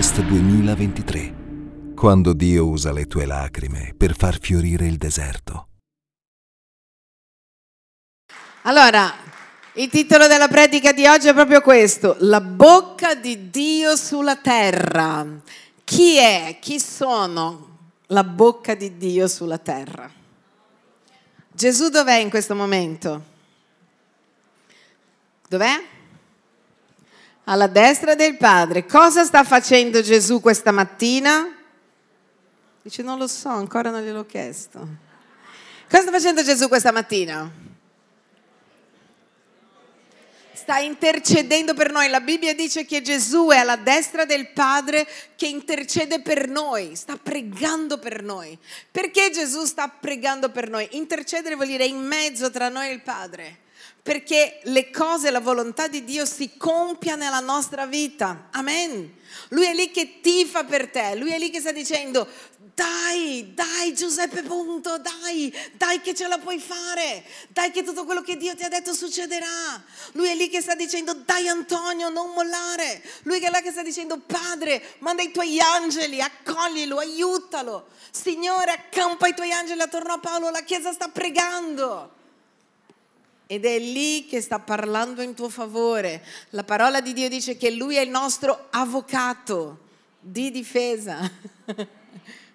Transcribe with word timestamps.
Harvest 0.00 0.22
2023, 0.22 1.94
quando 1.94 2.32
Dio 2.32 2.66
usa 2.66 2.90
le 2.90 3.04
tue 3.04 3.26
lacrime 3.26 3.92
per 3.94 4.16
far 4.16 4.38
fiorire 4.40 4.86
il 4.86 4.96
deserto. 4.96 5.68
Allora, 8.62 9.12
il 9.74 9.90
titolo 9.90 10.26
della 10.26 10.48
predica 10.48 10.92
di 10.92 11.06
oggi 11.06 11.28
è 11.28 11.34
proprio 11.34 11.60
questo, 11.60 12.16
la 12.20 12.40
bocca 12.40 13.14
di 13.14 13.50
Dio 13.50 13.94
sulla 13.94 14.36
terra. 14.36 15.26
Chi 15.84 16.16
è, 16.16 16.56
chi 16.62 16.80
sono 16.80 17.76
la 18.06 18.24
bocca 18.24 18.74
di 18.74 18.96
Dio 18.96 19.28
sulla 19.28 19.58
terra? 19.58 20.10
Gesù 21.52 21.90
dov'è 21.90 22.16
in 22.16 22.30
questo 22.30 22.54
momento? 22.54 23.22
Dov'è? 25.46 25.98
Alla 27.50 27.66
destra 27.66 28.14
del 28.14 28.36
Padre. 28.36 28.86
Cosa 28.86 29.24
sta 29.24 29.42
facendo 29.42 30.02
Gesù 30.02 30.40
questa 30.40 30.70
mattina? 30.70 31.52
Dice, 32.80 33.02
non 33.02 33.18
lo 33.18 33.26
so, 33.26 33.48
ancora 33.48 33.90
non 33.90 34.02
gliel'ho 34.02 34.24
chiesto. 34.24 34.78
Cosa 35.90 36.02
sta 36.02 36.12
facendo 36.12 36.44
Gesù 36.44 36.68
questa 36.68 36.92
mattina? 36.92 37.68
sta 40.52 40.78
intercedendo 40.78 41.74
per 41.74 41.90
noi. 41.90 42.08
La 42.08 42.20
Bibbia 42.20 42.54
dice 42.54 42.84
che 42.84 43.02
Gesù 43.02 43.48
è 43.48 43.56
alla 43.56 43.74
destra 43.74 44.24
del 44.24 44.50
Padre 44.52 45.04
che 45.34 45.48
intercede 45.48 46.20
per 46.20 46.46
noi, 46.46 46.94
sta 46.94 47.16
pregando 47.16 47.98
per 47.98 48.22
noi. 48.22 48.56
Perché 48.92 49.30
Gesù 49.30 49.64
sta 49.64 49.88
pregando 49.88 50.50
per 50.50 50.70
noi? 50.70 50.86
Intercedere 50.92 51.56
vuol 51.56 51.66
dire 51.66 51.86
in 51.86 51.98
mezzo 51.98 52.52
tra 52.52 52.68
noi 52.68 52.90
e 52.90 52.92
il 52.92 53.02
Padre 53.02 53.58
perché 54.02 54.60
le 54.64 54.90
cose, 54.90 55.30
la 55.30 55.40
volontà 55.40 55.88
di 55.88 56.04
Dio 56.04 56.24
si 56.24 56.56
compia 56.56 57.16
nella 57.16 57.40
nostra 57.40 57.86
vita. 57.86 58.48
Amen. 58.52 59.18
Lui 59.50 59.66
è 59.66 59.74
lì 59.74 59.90
che 59.90 60.20
tifa 60.20 60.64
per 60.64 60.90
te, 60.90 61.14
lui 61.16 61.32
è 61.32 61.38
lì 61.38 61.50
che 61.50 61.60
sta 61.60 61.72
dicendo 61.72 62.26
dai, 62.74 63.52
dai 63.54 63.94
Giuseppe 63.94 64.42
punto, 64.42 64.98
dai, 64.98 65.54
dai 65.74 66.00
che 66.00 66.14
ce 66.14 66.26
la 66.28 66.38
puoi 66.38 66.58
fare, 66.58 67.24
dai 67.48 67.70
che 67.70 67.82
tutto 67.82 68.04
quello 68.04 68.22
che 68.22 68.36
Dio 68.36 68.54
ti 68.54 68.62
ha 68.62 68.68
detto 68.68 68.94
succederà. 68.94 69.82
Lui 70.12 70.28
è 70.28 70.34
lì 70.34 70.48
che 70.48 70.62
sta 70.62 70.74
dicendo 70.74 71.12
dai 71.12 71.46
Antonio, 71.48 72.08
non 72.08 72.30
mollare. 72.30 73.02
Lui 73.24 73.38
è 73.38 73.50
là 73.50 73.60
che 73.60 73.70
sta 73.70 73.82
dicendo 73.82 74.18
Padre, 74.18 74.82
manda 75.00 75.22
i 75.22 75.30
tuoi 75.30 75.60
angeli, 75.60 76.22
accoglilo, 76.22 76.98
aiutalo. 76.98 77.88
Signore, 78.10 78.72
accampa 78.72 79.28
i 79.28 79.34
tuoi 79.34 79.52
angeli 79.52 79.80
attorno 79.82 80.14
a 80.14 80.18
Paolo, 80.18 80.50
la 80.50 80.62
Chiesa 80.62 80.92
sta 80.92 81.08
pregando. 81.08 82.18
Ed 83.52 83.64
è 83.64 83.80
lì 83.80 84.26
che 84.26 84.40
sta 84.40 84.60
parlando 84.60 85.22
in 85.22 85.34
tuo 85.34 85.48
favore. 85.48 86.24
La 86.50 86.62
parola 86.62 87.00
di 87.00 87.12
Dio 87.12 87.28
dice 87.28 87.56
che 87.56 87.72
Lui 87.72 87.96
è 87.96 88.00
il 88.00 88.08
nostro 88.08 88.68
avvocato 88.70 89.88
di 90.20 90.52
difesa. 90.52 91.18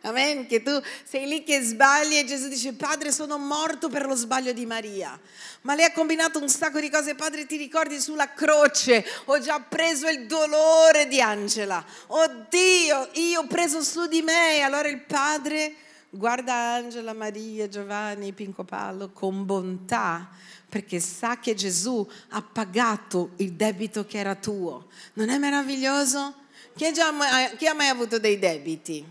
Amen, 0.03 0.47
che 0.47 0.63
tu 0.63 0.71
sei 1.03 1.27
lì 1.27 1.43
che 1.43 1.59
sbagli 1.59 2.15
e 2.15 2.23
Gesù 2.23 2.47
dice, 2.47 2.71
Padre 2.75 3.11
sono 3.11 3.37
morto 3.37 3.89
per 3.89 4.05
lo 4.05 4.15
sbaglio 4.15 4.53
di 4.53 4.65
Maria. 4.65 5.19
Ma 5.63 5.75
lei 5.75 5.83
ha 5.83 5.91
combinato 5.91 6.39
un 6.39 6.47
sacco 6.47 6.79
di 6.79 6.89
cose, 6.89 7.13
Padre 7.13 7.45
ti 7.45 7.57
ricordi 7.57 7.99
sulla 7.99 8.31
croce, 8.31 9.05
ho 9.25 9.37
già 9.41 9.59
preso 9.59 10.07
il 10.07 10.27
dolore 10.27 11.09
di 11.09 11.19
Angela. 11.19 11.83
Oddio, 12.07 13.09
io 13.15 13.41
ho 13.41 13.47
preso 13.47 13.81
su 13.81 14.07
di 14.07 14.21
me. 14.21 14.61
Allora 14.61 14.87
il 14.87 15.01
Padre 15.01 15.75
guarda 16.09 16.53
Angela, 16.53 17.11
Maria, 17.11 17.67
Giovanni, 17.67 18.31
Pinco 18.31 18.63
Pallo 18.63 19.09
con 19.09 19.43
bontà 19.43 20.29
perché 20.75 20.99
sa 20.99 21.39
che 21.39 21.53
Gesù 21.53 22.05
ha 22.31 22.41
pagato 22.41 23.29
il 23.37 23.53
debito 23.53 24.05
che 24.05 24.17
era 24.17 24.35
tuo. 24.35 24.87
Non 25.13 25.29
è 25.29 25.37
meraviglioso? 25.37 26.33
Chi, 26.75 26.91
già, 26.91 27.13
chi 27.57 27.65
ha 27.65 27.73
mai 27.73 27.87
avuto 27.87 28.19
dei 28.19 28.37
debiti? 28.37 29.01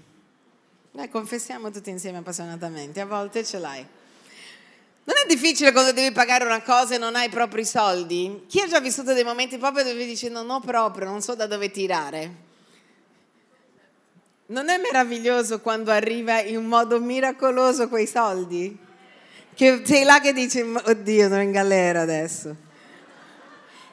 Dai, 0.91 1.09
confessiamo 1.09 1.71
tutti 1.71 1.89
insieme 1.89 2.19
appassionatamente, 2.19 3.01
a 3.01 3.07
volte 3.07 3.47
ce 3.47 3.59
l'hai. 3.59 3.81
Non 5.05 5.17
è 5.17 5.27
difficile 5.27 5.73
quando 5.73 5.93
devi 5.93 6.13
pagare 6.13 6.45
una 6.45 6.61
cosa 6.61 6.97
e 6.97 6.99
non 6.99 7.17
hai 7.17 7.31
proprio 7.31 7.63
i 7.63 7.67
soldi? 7.67 8.45
Chi 8.47 8.61
ha 8.61 8.69
già 8.69 8.81
vissuto 8.81 9.15
dei 9.15 9.25
momenti 9.25 9.57
proprio 9.57 9.85
dove 9.85 10.05
dici 10.05 10.29
non 10.29 10.51
ho 10.51 10.61
proprio, 10.61 11.07
non 11.07 11.23
so 11.23 11.35
da 11.35 11.47
dove 11.47 11.71
tirare? 11.71 12.35
Non 14.49 14.69
è 14.69 14.77
meraviglioso 14.77 15.61
quando 15.63 15.91
arriva 15.91 16.43
in 16.43 16.63
modo 16.67 17.01
miracoloso 17.01 17.89
quei 17.89 18.07
soldi? 18.07 18.85
Che 19.55 19.83
sei 19.85 20.05
là 20.05 20.21
che 20.21 20.33
dici, 20.33 20.61
oddio, 20.61 21.29
sono 21.29 21.43
in 21.43 21.53
galera 21.53 22.01
adesso. 22.01 22.57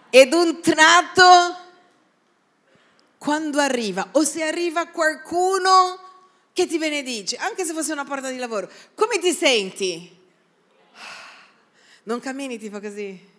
Ed 0.10 0.34
un 0.34 0.60
tratto, 0.60 1.58
quando 3.18 3.60
arriva, 3.60 4.10
o 4.14 4.24
se 4.24 4.44
arriva 4.44 4.88
qualcuno 4.88 6.00
che 6.52 6.66
ti 6.66 6.78
benedice, 6.78 7.36
anche 7.38 7.64
se 7.64 7.74
fosse 7.74 7.94
una 7.94 8.06
porta 8.06 8.30
di 8.30 8.38
lavoro, 8.38 8.70
come 8.96 9.20
ti 9.20 9.32
senti? 9.32 10.20
Non 12.04 12.20
cammini 12.20 12.58
tipo 12.58 12.80
così. 12.80 13.30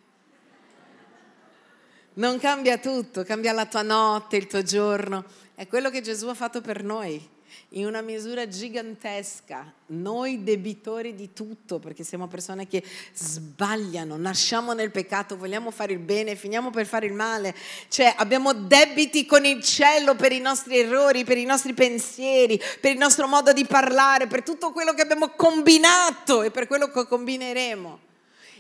Non 2.14 2.38
cambia 2.38 2.78
tutto, 2.78 3.24
cambia 3.24 3.52
la 3.52 3.66
tua 3.66 3.82
notte, 3.82 4.36
il 4.36 4.46
tuo 4.46 4.62
giorno. 4.62 5.24
È 5.54 5.66
quello 5.66 5.90
che 5.90 6.02
Gesù 6.02 6.28
ha 6.28 6.34
fatto 6.34 6.60
per 6.60 6.84
noi 6.84 7.31
in 7.74 7.86
una 7.86 8.02
misura 8.02 8.46
gigantesca, 8.46 9.72
noi 9.86 10.42
debitori 10.42 11.14
di 11.14 11.32
tutto, 11.32 11.78
perché 11.78 12.04
siamo 12.04 12.26
persone 12.26 12.66
che 12.66 12.82
sbagliano, 13.14 14.16
nasciamo 14.16 14.72
nel 14.72 14.90
peccato, 14.90 15.36
vogliamo 15.36 15.70
fare 15.70 15.92
il 15.92 15.98
bene, 15.98 16.36
finiamo 16.36 16.70
per 16.70 16.86
fare 16.86 17.06
il 17.06 17.14
male, 17.14 17.54
cioè 17.88 18.12
abbiamo 18.16 18.52
debiti 18.52 19.24
con 19.24 19.44
il 19.44 19.62
cielo 19.62 20.14
per 20.14 20.32
i 20.32 20.40
nostri 20.40 20.78
errori, 20.78 21.24
per 21.24 21.38
i 21.38 21.44
nostri 21.44 21.72
pensieri, 21.72 22.60
per 22.80 22.92
il 22.92 22.98
nostro 22.98 23.26
modo 23.26 23.52
di 23.52 23.64
parlare, 23.64 24.26
per 24.26 24.42
tutto 24.42 24.72
quello 24.72 24.92
che 24.92 25.02
abbiamo 25.02 25.30
combinato 25.30 26.42
e 26.42 26.50
per 26.50 26.66
quello 26.66 26.90
che 26.90 27.06
combineremo. 27.06 27.98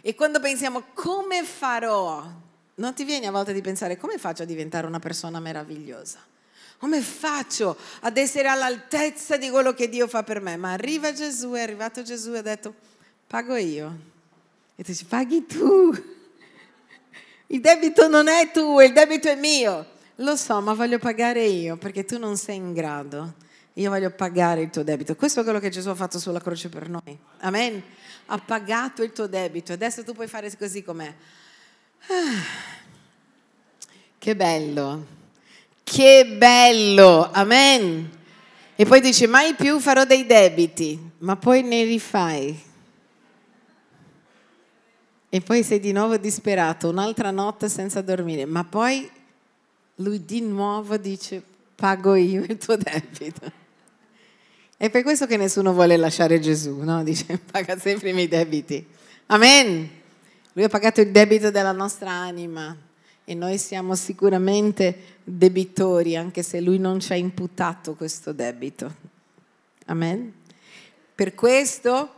E 0.00 0.14
quando 0.14 0.40
pensiamo 0.40 0.84
come 0.94 1.44
farò, 1.44 2.24
non 2.76 2.94
ti 2.94 3.04
viene 3.04 3.26
a 3.26 3.30
volte 3.30 3.52
di 3.52 3.60
pensare 3.60 3.98
come 3.98 4.16
faccio 4.16 4.42
a 4.42 4.46
diventare 4.46 4.86
una 4.86 4.98
persona 4.98 5.38
meravigliosa? 5.38 6.30
Come 6.82 7.00
faccio 7.00 7.76
ad 8.00 8.16
essere 8.16 8.48
all'altezza 8.48 9.36
di 9.36 9.50
quello 9.50 9.72
che 9.72 9.88
Dio 9.88 10.08
fa 10.08 10.24
per 10.24 10.40
me? 10.40 10.56
Ma 10.56 10.72
arriva 10.72 11.12
Gesù, 11.12 11.52
è 11.52 11.60
arrivato 11.60 12.02
Gesù 12.02 12.32
e 12.32 12.38
ha 12.38 12.42
detto, 12.42 12.74
pago 13.28 13.54
io. 13.54 13.96
E 14.74 14.82
tu 14.82 14.90
dici, 14.90 15.04
paghi 15.04 15.46
tu. 15.46 15.92
Il 17.46 17.60
debito 17.60 18.08
non 18.08 18.26
è 18.26 18.50
tuo, 18.50 18.82
il 18.82 18.92
debito 18.92 19.28
è 19.28 19.36
mio. 19.36 19.86
Lo 20.16 20.34
so, 20.34 20.60
ma 20.60 20.74
voglio 20.74 20.98
pagare 20.98 21.44
io 21.44 21.76
perché 21.76 22.04
tu 22.04 22.18
non 22.18 22.36
sei 22.36 22.56
in 22.56 22.72
grado. 22.72 23.34
Io 23.74 23.88
voglio 23.88 24.10
pagare 24.10 24.62
il 24.62 24.70
tuo 24.70 24.82
debito. 24.82 25.14
Questo 25.14 25.38
è 25.38 25.44
quello 25.44 25.60
che 25.60 25.68
Gesù 25.68 25.88
ha 25.88 25.94
fatto 25.94 26.18
sulla 26.18 26.40
croce 26.40 26.68
per 26.68 26.88
noi. 26.88 27.16
Amen. 27.42 27.80
Ha 28.26 28.38
pagato 28.38 29.04
il 29.04 29.12
tuo 29.12 29.28
debito. 29.28 29.72
Adesso 29.72 30.02
tu 30.02 30.14
puoi 30.14 30.26
fare 30.26 30.52
così 30.56 30.82
com'è. 30.82 31.14
Ah, 32.08 32.42
che 34.18 34.34
bello. 34.34 35.20
Che 35.84 36.26
bello, 36.36 37.30
amen. 37.32 38.10
E 38.74 38.84
poi 38.84 39.00
dice, 39.00 39.26
mai 39.26 39.54
più 39.54 39.78
farò 39.78 40.04
dei 40.04 40.26
debiti, 40.26 40.98
ma 41.18 41.36
poi 41.36 41.62
ne 41.62 41.84
rifai. 41.84 42.70
E 45.28 45.40
poi 45.40 45.62
sei 45.62 45.80
di 45.80 45.92
nuovo 45.92 46.16
disperato, 46.16 46.88
un'altra 46.88 47.30
notte 47.30 47.68
senza 47.68 48.00
dormire, 48.02 48.44
ma 48.44 48.64
poi 48.64 49.08
lui 49.96 50.24
di 50.24 50.40
nuovo 50.40 50.96
dice, 50.96 51.42
pago 51.74 52.14
io 52.14 52.42
il 52.42 52.58
tuo 52.58 52.76
debito. 52.76 53.60
È 54.76 54.90
per 54.90 55.02
questo 55.02 55.26
che 55.26 55.36
nessuno 55.36 55.72
vuole 55.72 55.96
lasciare 55.96 56.40
Gesù, 56.40 56.80
no? 56.80 57.04
Dice, 57.04 57.38
paga 57.50 57.78
sempre 57.78 58.10
i 58.10 58.12
miei 58.12 58.28
debiti. 58.28 58.84
Amen. 59.26 59.88
Lui 60.54 60.64
ha 60.64 60.68
pagato 60.68 61.00
il 61.00 61.12
debito 61.12 61.50
della 61.50 61.72
nostra 61.72 62.10
anima 62.10 62.76
e 63.24 63.34
noi 63.34 63.58
siamo 63.58 63.94
sicuramente 63.94 65.11
debitori 65.24 66.16
anche 66.16 66.42
se 66.42 66.60
lui 66.60 66.78
non 66.78 67.00
ci 67.00 67.12
ha 67.12 67.16
imputato 67.16 67.94
questo 67.94 68.32
debito. 68.32 68.94
Amen. 69.86 70.32
Per 71.14 71.34
questo 71.34 72.14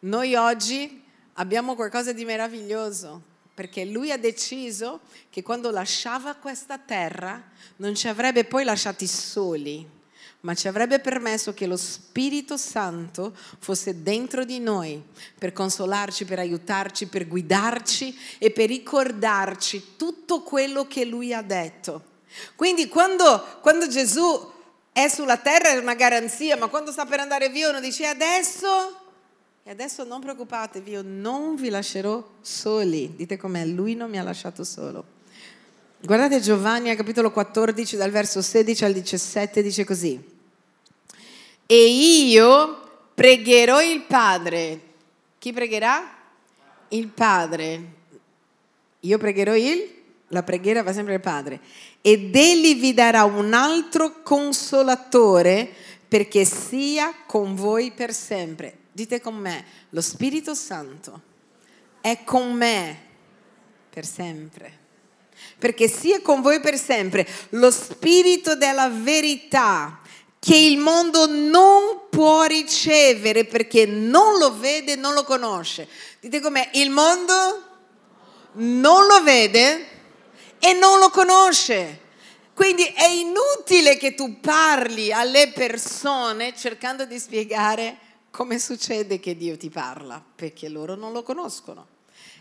noi 0.00 0.34
oggi 0.34 1.02
abbiamo 1.34 1.74
qualcosa 1.74 2.12
di 2.12 2.24
meraviglioso 2.24 3.34
perché 3.54 3.84
lui 3.84 4.10
ha 4.10 4.18
deciso 4.18 5.00
che 5.30 5.42
quando 5.42 5.70
lasciava 5.70 6.34
questa 6.34 6.78
terra 6.78 7.42
non 7.76 7.94
ci 7.94 8.08
avrebbe 8.08 8.44
poi 8.44 8.64
lasciati 8.64 9.06
soli 9.06 9.94
ma 10.40 10.54
ci 10.54 10.68
avrebbe 10.68 11.00
permesso 11.00 11.54
che 11.54 11.66
lo 11.66 11.76
Spirito 11.76 12.56
Santo 12.56 13.34
fosse 13.58 14.02
dentro 14.02 14.44
di 14.44 14.60
noi 14.60 15.02
per 15.36 15.52
consolarci, 15.52 16.24
per 16.24 16.38
aiutarci, 16.38 17.06
per 17.06 17.26
guidarci 17.26 18.16
e 18.38 18.52
per 18.52 18.68
ricordarci 18.68 19.96
tutto 19.96 20.42
quello 20.42 20.86
che 20.86 21.04
Lui 21.04 21.34
ha 21.34 21.42
detto. 21.42 22.14
Quindi 22.54 22.88
quando, 22.88 23.58
quando 23.60 23.88
Gesù 23.88 24.52
è 24.92 25.08
sulla 25.08 25.36
terra 25.36 25.68
è 25.68 25.76
una 25.78 25.94
garanzia, 25.94 26.56
ma 26.56 26.68
quando 26.68 26.90
sta 26.90 27.04
per 27.04 27.20
andare 27.20 27.48
via 27.48 27.68
uno 27.68 27.80
dice 27.80 28.06
adesso, 28.06 29.00
e 29.62 29.70
adesso 29.70 30.04
non 30.04 30.20
preoccupatevi, 30.20 30.92
io 30.92 31.02
non 31.04 31.56
vi 31.56 31.68
lascerò 31.68 32.24
soli. 32.40 33.14
Dite 33.16 33.36
com'è, 33.36 33.64
Lui 33.66 33.94
non 33.94 34.08
mi 34.08 34.18
ha 34.18 34.22
lasciato 34.22 34.64
solo. 34.64 35.04
Guardate 36.00 36.40
Giovanni 36.40 36.88
al 36.88 36.96
capitolo 36.96 37.30
14 37.30 37.96
dal 37.96 38.10
verso 38.10 38.40
16 38.40 38.84
al 38.84 38.92
17 38.92 39.62
dice 39.62 39.84
così. 39.84 40.34
E 41.66 41.84
io 41.86 43.08
pregherò 43.12 43.82
il 43.82 44.02
Padre. 44.02 44.80
Chi 45.38 45.52
pregherà? 45.52 46.14
Il 46.88 47.08
Padre. 47.08 47.80
Io 49.00 49.18
pregherò 49.18 49.54
il 49.56 49.94
la 50.28 50.42
preghiera 50.42 50.82
va 50.82 50.92
sempre 50.92 51.14
il 51.14 51.20
Padre. 51.20 51.60
Ed 52.06 52.36
egli 52.36 52.76
vi 52.76 52.94
darà 52.94 53.24
un 53.24 53.52
altro 53.52 54.22
consolatore 54.22 55.68
perché 56.06 56.44
sia 56.44 57.12
con 57.26 57.56
voi 57.56 57.90
per 57.90 58.14
sempre. 58.14 58.76
Dite 58.92 59.20
con 59.20 59.34
me, 59.34 59.64
lo 59.90 60.00
Spirito 60.00 60.54
Santo 60.54 61.20
è 62.00 62.22
con 62.22 62.52
me 62.52 62.96
per 63.90 64.06
sempre. 64.06 64.84
Perché 65.58 65.88
sia 65.88 66.20
con 66.20 66.42
voi 66.42 66.60
per 66.60 66.78
sempre 66.78 67.26
lo 67.48 67.72
Spirito 67.72 68.54
della 68.54 68.88
verità 68.88 69.98
che 70.38 70.56
il 70.56 70.78
mondo 70.78 71.26
non 71.26 72.02
può 72.08 72.44
ricevere 72.44 73.46
perché 73.46 73.84
non 73.84 74.38
lo 74.38 74.56
vede, 74.56 74.94
non 74.94 75.12
lo 75.12 75.24
conosce. 75.24 75.88
Dite 76.20 76.38
com'è, 76.38 76.70
il 76.74 76.90
mondo 76.90 77.64
non 78.52 79.06
lo 79.06 79.24
vede 79.24 79.94
e 80.58 80.72
non 80.72 80.98
lo 80.98 81.10
conosce. 81.10 82.04
Quindi 82.54 82.84
è 82.84 83.06
inutile 83.06 83.96
che 83.98 84.14
tu 84.14 84.40
parli 84.40 85.12
alle 85.12 85.52
persone 85.52 86.54
cercando 86.56 87.04
di 87.04 87.18
spiegare 87.18 87.98
come 88.30 88.58
succede 88.58 89.20
che 89.20 89.36
Dio 89.36 89.56
ti 89.56 89.70
parla, 89.70 90.22
perché 90.34 90.68
loro 90.68 90.94
non 90.94 91.12
lo 91.12 91.22
conoscono. 91.22 91.86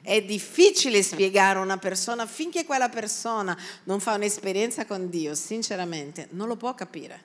È 0.02 0.22
difficile 0.22 1.02
spiegare 1.02 1.60
a 1.60 1.62
una 1.62 1.78
persona 1.78 2.26
finché 2.26 2.64
quella 2.64 2.90
persona 2.90 3.58
non 3.86 4.00
fa 4.00 4.14
un'esperienza 4.14 4.86
con 4.86 5.10
Dio, 5.10 5.36
sinceramente, 5.36 6.28
non 6.32 6.48
lo 6.48 6.56
può 6.56 6.74
capire. 6.76 7.24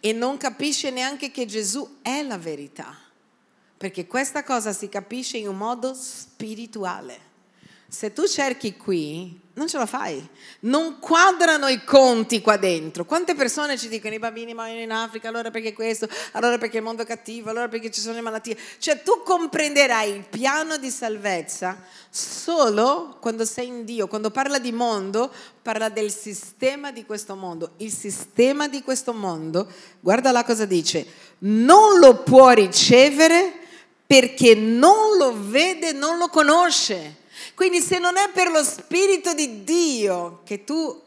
E 0.00 0.12
non 0.12 0.36
capisce 0.36 0.90
neanche 0.90 1.30
che 1.30 1.46
Gesù 1.46 1.98
è 2.02 2.22
la 2.22 2.38
verità, 2.38 2.96
perché 3.76 4.06
questa 4.06 4.42
cosa 4.42 4.72
si 4.72 4.88
capisce 4.88 5.36
in 5.36 5.48
un 5.48 5.56
modo 5.56 5.94
spirituale. 5.94 7.27
Se 7.90 8.12
tu 8.12 8.26
cerchi 8.26 8.76
qui, 8.76 9.40
non 9.54 9.66
ce 9.66 9.78
la 9.78 9.86
fai. 9.86 10.26
Non 10.60 10.98
quadrano 11.00 11.68
i 11.68 11.82
conti 11.84 12.42
qua 12.42 12.58
dentro. 12.58 13.06
Quante 13.06 13.34
persone 13.34 13.78
ci 13.78 13.88
dicono 13.88 14.14
i 14.14 14.18
bambini 14.18 14.52
muoiono 14.52 14.80
in 14.80 14.92
Africa, 14.92 15.28
allora 15.28 15.50
perché 15.50 15.72
questo, 15.72 16.06
allora 16.32 16.58
perché 16.58 16.76
il 16.76 16.82
mondo 16.82 17.02
è 17.02 17.06
cattivo, 17.06 17.48
allora 17.48 17.66
perché 17.66 17.90
ci 17.90 18.02
sono 18.02 18.14
le 18.14 18.20
malattie. 18.20 18.58
Cioè 18.78 19.02
tu 19.02 19.22
comprenderai 19.24 20.10
il 20.12 20.24
piano 20.28 20.76
di 20.76 20.90
salvezza 20.90 21.82
solo 22.10 23.16
quando 23.20 23.46
sei 23.46 23.68
in 23.68 23.84
Dio. 23.86 24.06
Quando 24.06 24.30
parla 24.30 24.58
di 24.58 24.70
mondo, 24.70 25.32
parla 25.62 25.88
del 25.88 26.12
sistema 26.12 26.92
di 26.92 27.06
questo 27.06 27.34
mondo. 27.36 27.72
Il 27.78 27.92
sistema 27.92 28.68
di 28.68 28.82
questo 28.82 29.14
mondo, 29.14 29.66
guarda 30.00 30.30
là 30.30 30.44
cosa 30.44 30.66
dice, 30.66 31.06
non 31.38 31.98
lo 31.98 32.22
può 32.22 32.50
ricevere 32.50 33.52
perché 34.06 34.54
non 34.54 35.16
lo 35.16 35.34
vede, 35.36 35.92
non 35.92 36.18
lo 36.18 36.28
conosce. 36.28 37.26
Quindi 37.58 37.80
se 37.80 37.98
non 37.98 38.16
è 38.16 38.30
per 38.30 38.52
lo 38.52 38.62
Spirito 38.62 39.34
di 39.34 39.64
Dio 39.64 40.42
che 40.44 40.62
tu, 40.62 41.02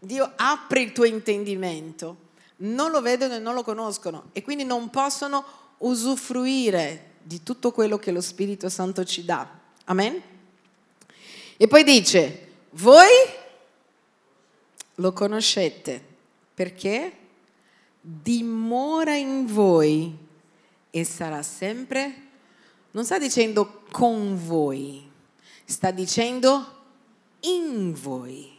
Dio 0.00 0.32
apre 0.34 0.80
il 0.80 0.90
tuo 0.90 1.04
intendimento, 1.04 2.16
non 2.56 2.90
lo 2.90 3.00
vedono 3.00 3.36
e 3.36 3.38
non 3.38 3.54
lo 3.54 3.62
conoscono 3.62 4.30
e 4.32 4.42
quindi 4.42 4.64
non 4.64 4.90
possono 4.90 5.44
usufruire 5.78 7.12
di 7.22 7.44
tutto 7.44 7.70
quello 7.70 7.98
che 7.98 8.10
lo 8.10 8.20
Spirito 8.20 8.68
Santo 8.68 9.04
ci 9.04 9.24
dà. 9.24 9.48
Amen? 9.84 10.20
E 11.56 11.68
poi 11.68 11.84
dice, 11.84 12.48
voi 12.70 13.06
lo 14.96 15.12
conoscete 15.12 16.04
perché 16.52 17.16
dimora 18.00 19.14
in 19.14 19.46
voi 19.46 20.16
e 20.90 21.04
sarà 21.04 21.44
sempre, 21.44 22.22
non 22.90 23.04
sta 23.04 23.20
dicendo 23.20 23.84
con 23.92 24.36
voi, 24.36 25.14
sta 25.66 25.90
dicendo 25.90 26.74
in 27.40 27.92
voi. 27.92 28.54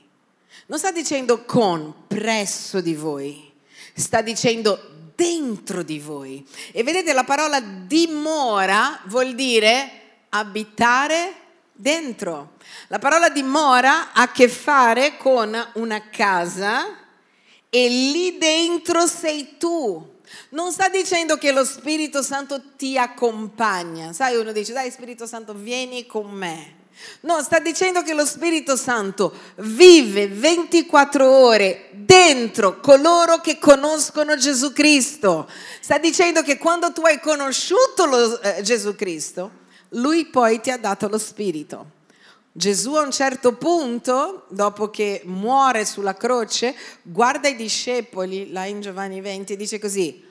Non 0.68 0.78
sta 0.78 0.92
dicendo 0.92 1.46
con, 1.46 1.94
presso 2.08 2.82
di 2.82 2.94
voi, 2.94 3.52
sta 3.94 4.22
dicendo 4.22 5.12
dentro 5.16 5.82
di 5.82 6.00
voi. 6.00 6.46
E 6.72 6.84
vedete 6.84 7.14
la 7.14 7.24
parola 7.24 7.60
dimora 7.62 9.00
vuol 9.06 9.34
dire 9.34 10.02
abitare 10.30 11.34
dentro. 11.72 12.56
La 12.88 13.00
parola 13.00 13.30
dimora 13.30 14.12
ha 14.12 14.24
a 14.24 14.32
che 14.32 14.50
fare 14.50 15.18
con 15.18 15.56
una 15.76 16.10
casa 16.10 16.86
e 17.70 17.88
lì 17.88 18.38
dentro 18.38 19.08
sei 19.08 19.58
tu. 19.58 20.16
Non 20.50 20.74
sta 20.74 20.90
dicendo 20.90 21.38
che 21.38 21.54
lo 21.54 21.64
Spirito 21.64 22.22
Santo 22.22 22.62
ti 22.76 22.98
accompagna. 22.98 24.12
Sai, 24.12 24.36
uno 24.36 24.52
dice, 24.52 24.74
dai 24.74 24.92
Spirito 24.92 25.26
Santo, 25.26 25.54
vieni 25.54 26.06
con 26.06 26.30
me. 26.30 26.77
No, 27.22 27.42
sta 27.42 27.60
dicendo 27.60 28.04
che 28.04 28.14
lo 28.14 28.26
Spirito 28.26 28.76
Santo 28.76 29.34
vive 29.58 30.28
24 30.28 31.30
ore 31.30 31.90
dentro 31.94 32.80
coloro 32.80 33.40
che 33.40 33.58
conoscono 33.58 34.36
Gesù 34.36 34.72
Cristo. 34.74 35.50
Sta 35.80 35.98
dicendo 35.98 36.42
che 36.42 36.58
quando 36.58 36.92
tu 36.92 37.02
hai 37.02 37.20
conosciuto 37.20 38.06
lo, 38.06 38.42
eh, 38.42 38.62
Gesù 38.62 38.96
Cristo, 38.96 39.52
lui 39.90 40.26
poi 40.26 40.60
ti 40.62 40.70
ha 40.70 40.78
dato 40.78 41.08
lo 41.08 41.18
Spirito. 41.18 41.96
Gesù 42.52 42.96
a 42.96 43.02
un 43.02 43.12
certo 43.12 43.54
punto, 43.54 44.46
dopo 44.50 44.90
che 44.90 45.22
muore 45.26 45.86
sulla 45.86 46.16
croce, 46.16 46.76
guarda 47.04 47.48
i 47.48 47.56
discepoli, 47.56 48.52
là 48.52 48.66
in 48.66 48.82
Giovanni 48.82 49.22
20, 49.22 49.54
e 49.54 49.56
dice 49.56 49.80
così, 49.80 50.24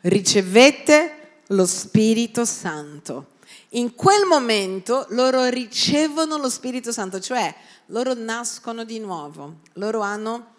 ricevete 0.00 1.40
lo 1.48 1.66
Spirito 1.66 2.44
Santo 2.44 3.31
in 3.74 3.94
quel 3.94 4.26
momento 4.26 5.06
loro 5.10 5.46
ricevono 5.48 6.36
lo 6.36 6.50
Spirito 6.50 6.92
Santo, 6.92 7.20
cioè 7.20 7.54
loro 7.86 8.14
nascono 8.14 8.84
di 8.84 8.98
nuovo, 8.98 9.60
loro 9.74 10.00
hanno 10.00 10.54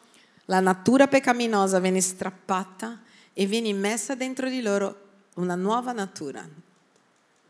la 0.46 0.60
natura 0.60 1.08
peccaminosa, 1.08 1.80
viene 1.80 2.02
strappata 2.02 3.02
e 3.34 3.46
viene 3.46 3.74
messa 3.74 4.16
dentro 4.16 4.50
di 4.50 4.62
loro 4.62 5.02
una 5.36 5.56
nuova 5.56 5.92
natura, 5.92 6.48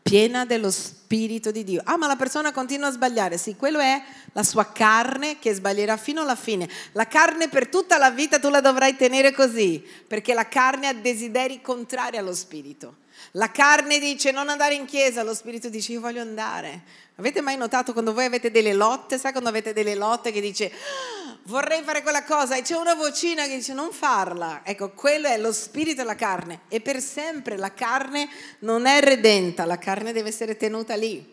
piena 0.04 0.44
dello 0.44 0.70
Spirito 0.70 1.50
di 1.50 1.64
Dio. 1.64 1.80
Ah, 1.82 1.96
ma 1.96 2.06
la 2.06 2.14
persona 2.14 2.52
continua 2.52 2.88
a 2.88 2.92
sbagliare. 2.92 3.38
Sì, 3.38 3.56
quello 3.56 3.78
è 3.78 4.02
la 4.32 4.42
sua 4.42 4.70
carne 4.70 5.38
che 5.38 5.54
sbaglierà 5.54 5.96
fino 5.96 6.20
alla 6.20 6.36
fine. 6.36 6.68
La 6.92 7.08
carne 7.08 7.48
per 7.48 7.68
tutta 7.68 7.96
la 7.96 8.10
vita 8.10 8.38
tu 8.38 8.50
la 8.50 8.60
dovrai 8.60 8.96
tenere 8.96 9.32
così, 9.32 9.82
perché 10.06 10.34
la 10.34 10.46
carne 10.46 10.88
ha 10.88 10.92
desideri 10.92 11.62
contrari 11.62 12.18
allo 12.18 12.34
Spirito. 12.34 12.96
La 13.32 13.50
carne 13.50 13.98
dice 13.98 14.30
non 14.30 14.50
andare 14.50 14.74
in 14.74 14.84
chiesa, 14.84 15.22
lo 15.22 15.34
spirito 15.34 15.70
dice 15.70 15.92
io 15.92 16.00
voglio 16.00 16.20
andare. 16.20 16.82
Avete 17.16 17.40
mai 17.40 17.56
notato 17.56 17.92
quando 17.92 18.12
voi 18.12 18.26
avete 18.26 18.50
delle 18.50 18.74
lotte, 18.74 19.18
sai 19.18 19.30
quando 19.32 19.48
avete 19.48 19.72
delle 19.72 19.94
lotte 19.94 20.32
che 20.32 20.40
dice 20.40 20.70
ah, 20.70 21.23
vorrei 21.44 21.82
fare 21.82 22.02
quella 22.02 22.24
cosa 22.24 22.56
e 22.56 22.62
c'è 22.62 22.76
una 22.76 22.94
vocina 22.94 23.46
che 23.46 23.56
dice 23.56 23.74
non 23.74 23.92
farla. 23.92 24.60
Ecco, 24.64 24.90
quello 24.90 25.28
è 25.28 25.38
lo 25.38 25.52
spirito 25.52 26.02
e 26.02 26.04
la 26.04 26.14
carne 26.14 26.60
e 26.68 26.80
per 26.80 27.00
sempre 27.00 27.56
la 27.56 27.72
carne 27.72 28.28
non 28.60 28.86
è 28.86 29.00
redenta, 29.00 29.64
la 29.64 29.78
carne 29.78 30.12
deve 30.12 30.28
essere 30.28 30.56
tenuta 30.56 30.94
lì. 30.94 31.32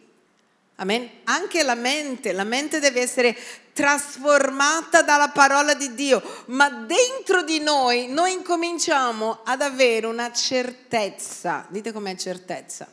Amen. 0.75 1.08
Anche 1.25 1.62
la 1.62 1.75
mente, 1.75 2.32
la 2.32 2.44
mente 2.44 2.80
deve 2.80 3.01
essere 3.01 3.38
trasformata 3.72 5.03
dalla 5.03 5.30
parola 5.30 5.75
di 5.75 5.94
Dio, 5.94 6.22
ma 6.48 6.70
dentro 6.70 7.44
di 7.44 7.60
noi 7.60 8.08
noi 8.08 8.34
incominciamo 8.34 9.41
ad 9.44 9.62
avere 9.62 10.08
una 10.08 10.32
certezza. 10.32 11.65
Dite 11.70 11.91
com'è 11.91 12.15
certezza. 12.15 12.88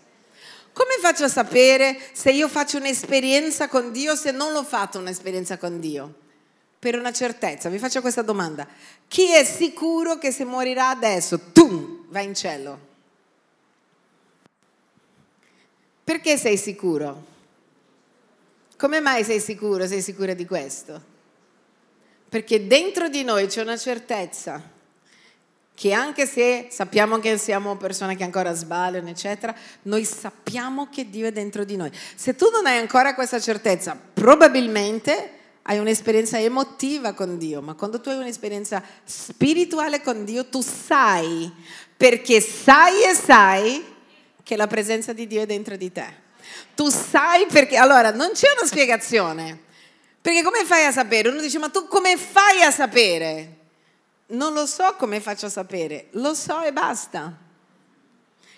Come 0.71 0.99
faccio 1.01 1.25
a 1.25 1.29
sapere 1.29 1.99
se 2.13 2.31
io 2.31 2.47
faccio 2.47 2.77
un'esperienza 2.77 3.69
con 3.69 3.91
Dio 3.91 4.13
o 4.13 4.17
se 4.17 4.33
non 4.33 4.53
l'ho 4.53 4.65
fatto 4.65 4.99
un'esperienza 4.99 5.57
con 5.57 5.81
Dio? 5.81 6.27
Per 6.80 6.97
una 6.97 7.12
certezza, 7.12 7.68
vi 7.68 7.78
faccio 7.78 8.00
questa 8.00 8.23
domanda. 8.23 8.66
Chi 9.08 9.32
è 9.32 9.42
sicuro 9.42 10.18
che 10.18 10.30
se 10.30 10.44
morirà 10.44 10.90
adesso, 10.90 11.50
tu 11.52 12.06
va 12.08 12.20
in 12.20 12.35
cielo? 12.35 12.87
Perché 16.04 16.37
sei 16.37 16.56
sicuro? 16.56 17.25
Come 18.76 19.00
mai 19.00 19.25
sei 19.25 19.40
sicuro, 19.40 19.87
sei 19.88 20.00
sicura 20.00 20.35
di 20.35 20.47
questo? 20.47 21.02
Perché 22.28 22.66
dentro 22.66 23.08
di 23.08 23.25
noi 23.25 23.49
c'è 23.49 23.62
una 23.62 23.76
certezza 23.76 24.62
che 25.75 25.92
anche 25.92 26.26
se 26.26 26.68
sappiamo 26.70 27.18
che 27.18 27.38
siamo 27.38 27.76
persone 27.76 28.16
che 28.16 28.25
ancora 28.25 28.52
sbagliano, 28.52 29.08
eccetera, 29.08 29.54
noi 29.82 30.04
sappiamo 30.04 30.88
che 30.90 31.08
Dio 31.08 31.26
è 31.26 31.32
dentro 31.32 31.64
di 31.64 31.76
noi. 31.76 31.90
Se 32.14 32.35
tu 32.37 32.50
non 32.50 32.66
hai 32.66 32.78
ancora 32.78 33.14
questa 33.14 33.40
certezza, 33.40 33.97
probabilmente 34.14 35.38
hai 35.71 35.79
un'esperienza 35.79 36.39
emotiva 36.41 37.13
con 37.13 37.37
Dio, 37.37 37.61
ma 37.61 37.75
quando 37.75 38.01
tu 38.01 38.09
hai 38.09 38.17
un'esperienza 38.17 38.83
spirituale 39.05 40.01
con 40.01 40.25
Dio, 40.25 40.47
tu 40.47 40.63
sai, 40.63 41.53
perché 41.95 42.41
sai 42.41 43.03
e 43.03 43.15
sai 43.15 43.85
che 44.43 44.57
la 44.57 44.67
presenza 44.67 45.13
di 45.13 45.27
Dio 45.27 45.43
è 45.43 45.47
dentro 45.47 45.77
di 45.77 45.93
te. 45.93 46.07
Tu 46.75 46.89
sai 46.89 47.45
perché, 47.47 47.77
allora 47.77 48.11
non 48.13 48.31
c'è 48.33 48.49
una 48.59 48.67
spiegazione. 48.67 49.65
Perché 50.23 50.43
come 50.43 50.65
fai 50.65 50.87
a 50.87 50.91
sapere? 50.91 51.29
Uno 51.29 51.43
dice, 51.43 51.59
ma 51.59 51.69
tu 51.69 51.87
come 51.87 52.17
fai 52.17 52.63
a 52.63 52.71
sapere? 52.71 53.57
Non 54.29 54.55
lo 54.55 54.65
so 54.65 54.95
come 54.97 55.21
faccio 55.21 55.47
a 55.47 55.51
sapere, 55.51 56.07
lo 56.13 56.33
so 56.33 56.63
e 56.63 56.73
basta. 56.73 57.37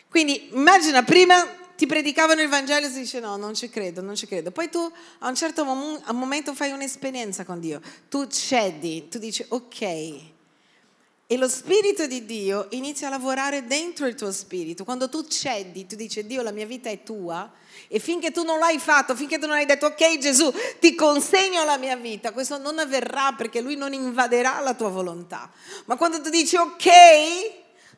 Quindi 0.08 0.50
immagina, 0.52 1.02
prima 1.02 1.44
ti 1.80 1.86
predicavano 1.86 2.42
il 2.42 2.48
Vangelo 2.50 2.84
e 2.84 2.90
si 2.90 2.98
dice 2.98 3.20
no, 3.20 3.38
non 3.38 3.54
ci 3.54 3.70
credo, 3.70 4.02
non 4.02 4.14
ci 4.14 4.26
credo. 4.26 4.50
Poi 4.50 4.68
tu 4.68 4.78
a 5.20 5.28
un 5.28 5.34
certo 5.34 5.64
mom- 5.64 5.98
momento 6.12 6.54
fai 6.54 6.72
un'esperienza 6.72 7.46
con 7.46 7.58
Dio, 7.58 7.80
tu 8.10 8.26
cedi, 8.26 9.08
tu 9.08 9.16
dici 9.16 9.42
ok, 9.48 9.80
e 9.80 11.36
lo 11.38 11.48
Spirito 11.48 12.06
di 12.06 12.26
Dio 12.26 12.66
inizia 12.72 13.06
a 13.06 13.10
lavorare 13.10 13.64
dentro 13.64 14.06
il 14.06 14.14
tuo 14.14 14.30
spirito. 14.30 14.84
Quando 14.84 15.08
tu 15.08 15.26
cedi, 15.26 15.86
tu 15.86 15.96
dici 15.96 16.26
Dio 16.26 16.42
la 16.42 16.50
mia 16.50 16.66
vita 16.66 16.90
è 16.90 17.02
tua 17.02 17.50
e 17.88 17.98
finché 17.98 18.30
tu 18.30 18.42
non 18.42 18.58
l'hai 18.58 18.78
fatto, 18.78 19.16
finché 19.16 19.38
tu 19.38 19.46
non 19.46 19.56
hai 19.56 19.64
detto 19.64 19.86
ok 19.86 20.18
Gesù 20.18 20.52
ti 20.80 20.94
consegno 20.94 21.64
la 21.64 21.78
mia 21.78 21.96
vita, 21.96 22.32
questo 22.32 22.58
non 22.58 22.78
avverrà 22.78 23.32
perché 23.32 23.62
lui 23.62 23.76
non 23.76 23.94
invaderà 23.94 24.60
la 24.60 24.74
tua 24.74 24.90
volontà. 24.90 25.50
Ma 25.86 25.96
quando 25.96 26.20
tu 26.20 26.28
dici 26.28 26.56
ok, 26.56 26.90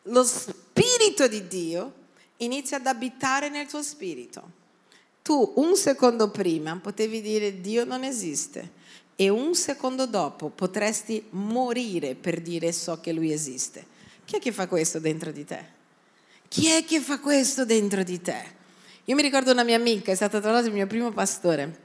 lo 0.04 0.22
Spirito 0.22 1.26
di 1.26 1.48
Dio 1.48 1.94
inizia 2.44 2.76
ad 2.76 2.86
abitare 2.86 3.48
nel 3.48 3.66
tuo 3.66 3.82
spirito. 3.82 4.60
Tu 5.22 5.52
un 5.56 5.76
secondo 5.76 6.30
prima 6.30 6.76
potevi 6.76 7.20
dire 7.20 7.60
Dio 7.60 7.84
non 7.84 8.04
esiste 8.04 8.80
e 9.14 9.28
un 9.28 9.54
secondo 9.54 10.06
dopo 10.06 10.48
potresti 10.48 11.24
morire 11.30 12.14
per 12.14 12.40
dire 12.40 12.72
so 12.72 13.00
che 13.00 13.12
lui 13.12 13.32
esiste. 13.32 13.86
Chi 14.24 14.36
è 14.36 14.40
che 14.40 14.52
fa 14.52 14.66
questo 14.66 14.98
dentro 14.98 15.30
di 15.30 15.44
te? 15.44 15.80
Chi 16.48 16.66
è 16.66 16.84
che 16.84 17.00
fa 17.00 17.20
questo 17.20 17.64
dentro 17.64 18.02
di 18.02 18.20
te? 18.20 18.60
Io 19.04 19.14
mi 19.14 19.22
ricordo 19.22 19.52
una 19.52 19.64
mia 19.64 19.76
amica, 19.76 20.12
è 20.12 20.14
stata 20.14 20.40
tra 20.40 20.50
l'altro 20.50 20.70
il 20.70 20.76
mio 20.76 20.86
primo 20.86 21.10
pastore, 21.12 21.80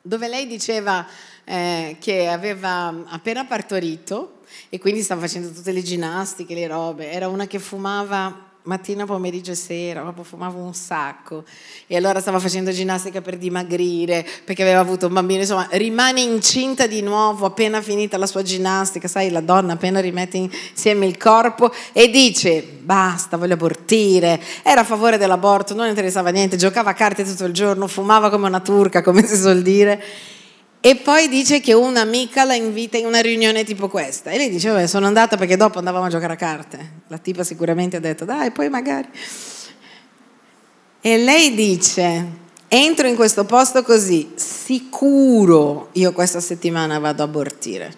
dove 0.00 0.28
lei 0.28 0.46
diceva 0.46 1.06
eh, 1.44 1.96
che 2.00 2.28
aveva 2.28 3.04
appena 3.06 3.44
partorito 3.44 4.40
e 4.68 4.78
quindi 4.78 5.02
stava 5.02 5.22
facendo 5.22 5.50
tutte 5.50 5.72
le 5.72 5.82
ginnastiche, 5.82 6.54
le 6.54 6.66
robe, 6.66 7.10
era 7.10 7.28
una 7.28 7.46
che 7.46 7.58
fumava 7.58 8.47
mattina, 8.62 9.06
pomeriggio 9.06 9.52
e 9.52 9.54
sera, 9.54 10.02
proprio 10.02 10.24
fumavo 10.24 10.58
un 10.60 10.74
sacco. 10.74 11.44
E 11.86 11.96
allora 11.96 12.20
stava 12.20 12.38
facendo 12.38 12.70
ginnastica 12.70 13.20
per 13.20 13.38
dimagrire 13.38 14.26
perché 14.44 14.62
aveva 14.62 14.80
avuto 14.80 15.06
un 15.06 15.14
bambino, 15.14 15.40
insomma 15.40 15.68
rimane 15.72 16.20
incinta 16.20 16.86
di 16.86 17.00
nuovo 17.00 17.46
appena 17.46 17.80
finita 17.80 18.18
la 18.18 18.26
sua 18.26 18.42
ginnastica, 18.42 19.08
sai 19.08 19.30
la 19.30 19.40
donna 19.40 19.74
appena 19.74 20.00
rimette 20.00 20.36
insieme 20.36 21.06
il 21.06 21.16
corpo 21.16 21.72
e 21.92 22.10
dice 22.10 22.62
basta, 22.62 23.36
voglio 23.36 23.54
abortire, 23.54 24.40
era 24.62 24.82
a 24.82 24.84
favore 24.84 25.18
dell'aborto, 25.18 25.74
non 25.74 25.88
interessava 25.88 26.30
niente, 26.30 26.56
giocava 26.56 26.90
a 26.90 26.94
carte 26.94 27.24
tutto 27.24 27.44
il 27.44 27.52
giorno, 27.52 27.86
fumava 27.86 28.30
come 28.30 28.46
una 28.46 28.60
turca 28.60 29.02
come 29.02 29.26
si 29.26 29.36
suol 29.36 29.62
dire 29.62 30.02
e 30.80 30.94
poi 30.94 31.28
dice 31.28 31.58
che 31.60 31.72
un'amica 31.72 32.44
la 32.44 32.54
invita 32.54 32.96
in 32.96 33.06
una 33.06 33.20
riunione 33.20 33.64
tipo 33.64 33.88
questa. 33.88 34.30
E 34.30 34.36
lei 34.36 34.48
dice, 34.48 34.68
vabbè, 34.68 34.86
sono 34.86 35.06
andata 35.06 35.36
perché 35.36 35.56
dopo 35.56 35.78
andavamo 35.78 36.04
a 36.04 36.08
giocare 36.08 36.34
a 36.34 36.36
carte. 36.36 36.92
La 37.08 37.18
tipa 37.18 37.42
sicuramente 37.42 37.96
ha 37.96 38.00
detto, 38.00 38.24
dai, 38.24 38.52
poi 38.52 38.68
magari. 38.68 39.08
E 41.00 41.16
lei 41.18 41.54
dice, 41.54 42.26
entro 42.68 43.08
in 43.08 43.16
questo 43.16 43.44
posto 43.44 43.82
così, 43.82 44.32
sicuro 44.36 45.88
io 45.92 46.12
questa 46.12 46.38
settimana 46.38 47.00
vado 47.00 47.22
a 47.22 47.26
abortire. 47.26 47.92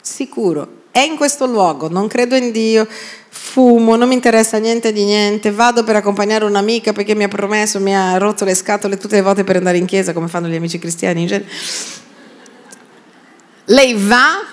Sicuro. 0.00 0.80
È 0.92 1.00
in 1.00 1.16
questo 1.16 1.46
luogo, 1.46 1.88
non 1.88 2.06
credo 2.06 2.36
in 2.36 2.52
Dio, 2.52 2.86
fumo, 3.30 3.96
non 3.96 4.06
mi 4.06 4.14
interessa 4.14 4.58
niente 4.58 4.92
di 4.92 5.04
niente, 5.04 5.50
vado 5.50 5.82
per 5.84 5.96
accompagnare 5.96 6.44
un'amica 6.44 6.92
perché 6.92 7.14
mi 7.14 7.24
ha 7.24 7.28
promesso, 7.28 7.80
mi 7.80 7.96
ha 7.96 8.16
rotto 8.18 8.44
le 8.44 8.54
scatole 8.54 8.98
tutte 8.98 9.16
le 9.16 9.22
volte 9.22 9.42
per 9.42 9.56
andare 9.56 9.78
in 9.78 9.86
chiesa, 9.86 10.12
come 10.12 10.28
fanno 10.28 10.48
gli 10.48 10.54
amici 10.54 10.78
cristiani 10.78 11.22
in 11.22 11.26
genere 11.26 11.50
lei 13.72 13.94
va 13.94 14.44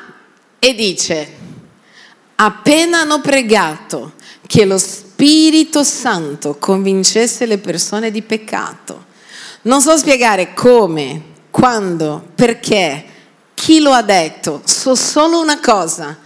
e 0.60 0.74
dice, 0.74 1.28
appena 2.36 3.02
hanno 3.02 3.22
pregato 3.22 4.14
che 4.48 4.66
lo 4.66 4.78
Spirito 4.78 5.84
Santo 5.84 6.58
convincesse 6.58 7.46
le 7.46 7.58
persone 7.58 8.12
di 8.12 8.22
peccato, 8.22 9.06
non 9.64 9.82
so 9.82 9.98
spiegare 9.98 10.54
come, 10.54 11.22
quando, 11.52 12.30
perché, 12.34 13.06
chi 13.54 13.80
lo 13.80 13.92
ha 13.92 14.02
detto, 14.02 14.62
so 14.64 14.96
solo 14.96 15.42
una 15.42 15.60
cosa. 15.60 16.18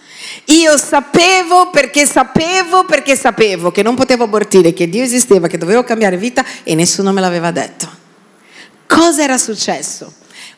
Io 0.45 0.77
sapevo 0.77 1.69
perché 1.69 2.05
sapevo 2.05 2.85
perché 2.85 3.15
sapevo 3.15 3.71
che 3.71 3.81
non 3.81 3.95
potevo 3.95 4.23
abortire, 4.23 4.73
che 4.73 4.87
Dio 4.87 5.03
esisteva, 5.03 5.47
che 5.47 5.57
dovevo 5.57 5.83
cambiare 5.83 6.15
vita 6.15 6.45
e 6.63 6.75
nessuno 6.75 7.11
me 7.11 7.21
l'aveva 7.21 7.51
detto. 7.51 7.89
Cosa 8.87 9.23
era 9.23 9.37
successo? 9.37 10.13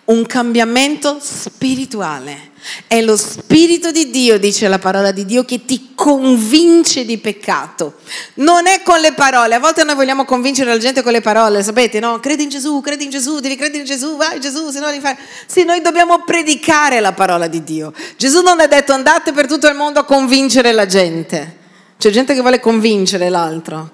Un 0.06 0.26
cambiamento 0.26 1.18
spirituale. 1.20 2.52
È 2.88 3.00
lo 3.02 3.16
Spirito 3.16 3.92
di 3.92 4.10
Dio, 4.10 4.40
dice 4.40 4.68
la 4.68 4.80
parola 4.80 5.12
di 5.12 5.26
Dio, 5.26 5.46
che 5.46 5.66
ti 5.66 5.92
convince 5.94 7.06
di 7.06 7.18
peccato. 7.20 7.96
Non 8.36 8.66
è 8.66 8.82
con 8.84 9.00
le 9.00 9.14
parole. 9.14 9.56
A 9.56 9.60
volte 9.60 9.84
noi 9.84 9.96
vogliamo 9.96 10.26
convincere 10.26 10.72
la 10.72 10.80
gente 10.80 11.04
con 11.04 11.12
le 11.12 11.22
parole, 11.22 11.62
sapete, 11.62 12.00
no? 12.00 12.20
Credi 12.20 12.44
in 12.44 12.50
Gesù, 12.50 12.82
credi 12.82 13.06
in 13.06 13.12
Gesù, 13.12 13.40
devi 13.40 13.56
credere 13.56 13.80
in 13.80 13.86
Gesù, 13.86 14.16
vai 14.18 14.40
Gesù, 14.40 14.72
se 14.72 14.80
no 14.80 14.90
li 14.90 15.00
fai. 15.00 15.16
Sì, 15.46 15.64
noi 15.64 15.82
dobbiamo 15.82 16.24
predicare 16.24 17.00
la 17.00 17.14
parola 17.14 17.48
di 17.48 17.64
Dio. 17.64 17.94
Gesù 18.18 18.42
non 18.42 18.60
ha 18.60 18.68
detto 18.68 18.94
andate 18.94 19.32
per 19.32 19.48
tutto 19.48 19.68
il 19.68 19.76
mondo 19.76 20.00
a 20.00 20.06
convincere 20.06 20.72
la 20.72 20.88
gente. 20.88 21.58
C'è 21.98 22.10
gente 22.10 22.34
che 22.34 22.42
vuole 22.42 22.60
convincere 22.60 23.30
l'altro. 23.30 23.92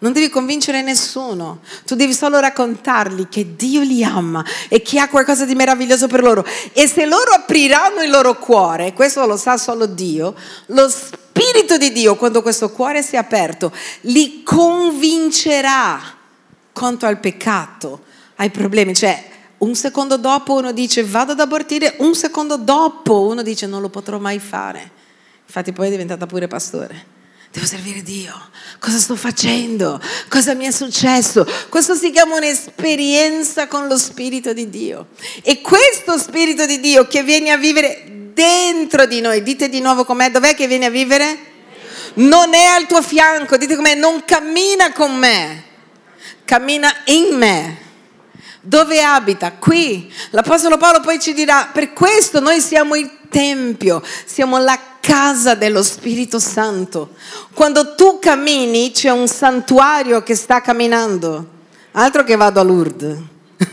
Non 0.00 0.12
devi 0.12 0.30
convincere 0.30 0.80
nessuno, 0.80 1.60
tu 1.84 1.94
devi 1.94 2.14
solo 2.14 2.38
raccontargli 2.38 3.28
che 3.28 3.54
Dio 3.54 3.82
li 3.82 4.02
ama 4.02 4.42
e 4.68 4.80
che 4.80 4.98
ha 4.98 5.10
qualcosa 5.10 5.44
di 5.44 5.54
meraviglioso 5.54 6.06
per 6.06 6.22
loro. 6.22 6.42
E 6.72 6.88
se 6.88 7.04
loro 7.04 7.32
apriranno 7.32 8.00
il 8.00 8.08
loro 8.08 8.38
cuore, 8.38 8.94
questo 8.94 9.26
lo 9.26 9.36
sa 9.36 9.58
solo 9.58 9.84
Dio, 9.84 10.34
lo 10.66 10.88
Spirito 10.88 11.76
di 11.76 11.92
Dio, 11.92 12.16
quando 12.16 12.40
questo 12.40 12.70
cuore 12.70 13.02
si 13.02 13.16
è 13.16 13.18
aperto, 13.18 13.72
li 14.02 14.42
convincerà 14.42 16.00
quanto 16.72 17.04
al 17.04 17.20
peccato, 17.20 18.04
ai 18.36 18.48
problemi. 18.48 18.94
Cioè, 18.94 19.22
un 19.58 19.74
secondo 19.74 20.16
dopo 20.16 20.54
uno 20.54 20.72
dice 20.72 21.04
vado 21.04 21.32
ad 21.32 21.40
abortire, 21.40 21.96
un 21.98 22.14
secondo 22.14 22.56
dopo 22.56 23.26
uno 23.26 23.42
dice 23.42 23.66
non 23.66 23.82
lo 23.82 23.90
potrò 23.90 24.18
mai 24.18 24.38
fare. 24.38 24.90
Infatti 25.44 25.72
poi 25.72 25.88
è 25.88 25.90
diventata 25.90 26.24
pure 26.26 26.46
pastore. 26.46 27.09
Devo 27.52 27.66
servire 27.66 28.02
Dio. 28.02 28.32
Cosa 28.78 28.98
sto 28.98 29.16
facendo? 29.16 30.00
Cosa 30.28 30.54
mi 30.54 30.66
è 30.66 30.70
successo? 30.70 31.44
Questo 31.68 31.96
si 31.96 32.12
chiama 32.12 32.36
un'esperienza 32.36 33.66
con 33.66 33.88
lo 33.88 33.98
Spirito 33.98 34.52
di 34.52 34.70
Dio. 34.70 35.08
E 35.42 35.60
questo 35.60 36.16
Spirito 36.16 36.64
di 36.64 36.78
Dio 36.78 37.08
che 37.08 37.24
viene 37.24 37.50
a 37.50 37.56
vivere 37.56 38.30
dentro 38.32 39.04
di 39.04 39.20
noi, 39.20 39.42
dite 39.42 39.68
di 39.68 39.80
nuovo 39.80 40.04
com'è, 40.04 40.30
dov'è 40.30 40.54
che 40.54 40.68
viene 40.68 40.86
a 40.86 40.90
vivere? 40.90 41.48
Non 42.14 42.54
è 42.54 42.66
al 42.66 42.86
tuo 42.86 43.02
fianco, 43.02 43.56
dite 43.56 43.74
com'è, 43.74 43.96
non 43.96 44.24
cammina 44.24 44.92
con 44.92 45.16
me, 45.16 45.64
cammina 46.44 47.02
in 47.06 47.36
me. 47.36 47.89
Dove 48.60 49.02
abita? 49.02 49.52
Qui. 49.52 50.12
L'Apostolo 50.30 50.76
Paolo 50.76 51.00
poi 51.00 51.18
ci 51.18 51.32
dirà, 51.32 51.70
per 51.72 51.92
questo 51.92 52.40
noi 52.40 52.60
siamo 52.60 52.94
il 52.94 53.10
Tempio, 53.30 54.02
siamo 54.24 54.58
la 54.58 54.78
casa 55.00 55.54
dello 55.54 55.82
Spirito 55.82 56.38
Santo. 56.38 57.14
Quando 57.54 57.94
tu 57.94 58.18
cammini 58.18 58.90
c'è 58.90 59.10
un 59.10 59.28
santuario 59.28 60.22
che 60.22 60.34
sta 60.34 60.60
camminando, 60.60 61.48
altro 61.92 62.24
che 62.24 62.36
vado 62.36 62.60
a 62.60 62.64
Lourdes. 62.64 63.16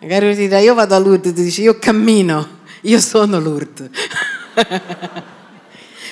Magari 0.00 0.34
ti 0.34 0.42
dirà 0.42 0.60
io 0.60 0.74
vado 0.74 0.94
a 0.94 0.98
Lourdes, 0.98 1.34
tu 1.34 1.42
dici 1.42 1.62
io 1.62 1.78
cammino, 1.78 2.60
io 2.82 3.00
sono 3.00 3.40
Lourdes. 3.40 3.90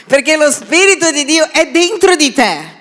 Perché 0.07 0.37
lo 0.37 0.51
Spirito 0.51 1.11
di 1.11 1.25
Dio 1.25 1.49
è 1.51 1.71
dentro 1.71 2.17
di 2.17 2.33
te. 2.33 2.75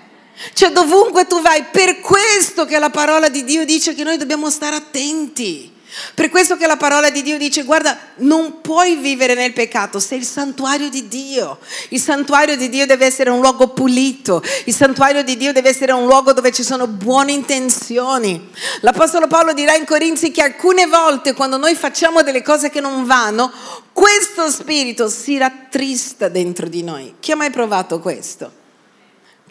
Cioè 0.53 0.71
dovunque 0.71 1.25
tu 1.25 1.41
vai, 1.41 1.63
per 1.71 1.99
questo 1.99 2.65
che 2.65 2.77
la 2.79 2.89
parola 2.89 3.29
di 3.29 3.43
Dio 3.43 3.65
dice 3.65 3.93
che 3.93 4.03
noi 4.03 4.17
dobbiamo 4.17 4.49
stare 4.49 4.75
attenti. 4.75 5.73
Per 6.13 6.29
questo 6.29 6.57
che 6.57 6.67
la 6.67 6.75
parola 6.75 7.09
di 7.09 7.21
Dio 7.21 7.37
dice, 7.37 7.63
guarda, 7.63 7.97
non 8.17 8.59
puoi 8.61 8.95
vivere 8.97 9.33
nel 9.33 9.53
peccato, 9.53 9.99
sei 9.99 10.19
il 10.19 10.25
santuario 10.25 10.89
di 10.89 11.07
Dio. 11.07 11.59
Il 11.89 12.01
santuario 12.01 12.57
di 12.57 12.69
Dio 12.69 12.85
deve 12.85 13.05
essere 13.05 13.29
un 13.29 13.39
luogo 13.39 13.69
pulito, 13.69 14.43
il 14.65 14.73
santuario 14.73 15.23
di 15.23 15.37
Dio 15.37 15.53
deve 15.53 15.69
essere 15.69 15.93
un 15.93 16.05
luogo 16.05 16.33
dove 16.33 16.51
ci 16.51 16.63
sono 16.63 16.87
buone 16.87 17.31
intenzioni. 17.31 18.49
L'Apostolo 18.81 19.27
Paolo 19.27 19.53
dirà 19.53 19.75
in 19.75 19.85
Corinzi 19.85 20.31
che 20.31 20.41
alcune 20.41 20.85
volte 20.85 21.33
quando 21.33 21.57
noi 21.57 21.75
facciamo 21.75 22.23
delle 22.23 22.41
cose 22.41 22.69
che 22.69 22.81
non 22.81 23.05
vanno, 23.05 23.51
questo 23.93 24.49
spirito 24.49 25.07
si 25.07 25.37
rattrista 25.37 26.27
dentro 26.27 26.67
di 26.67 26.83
noi. 26.83 27.15
Chi 27.19 27.31
ha 27.31 27.35
mai 27.37 27.51
provato 27.51 27.99
questo? 27.99 28.63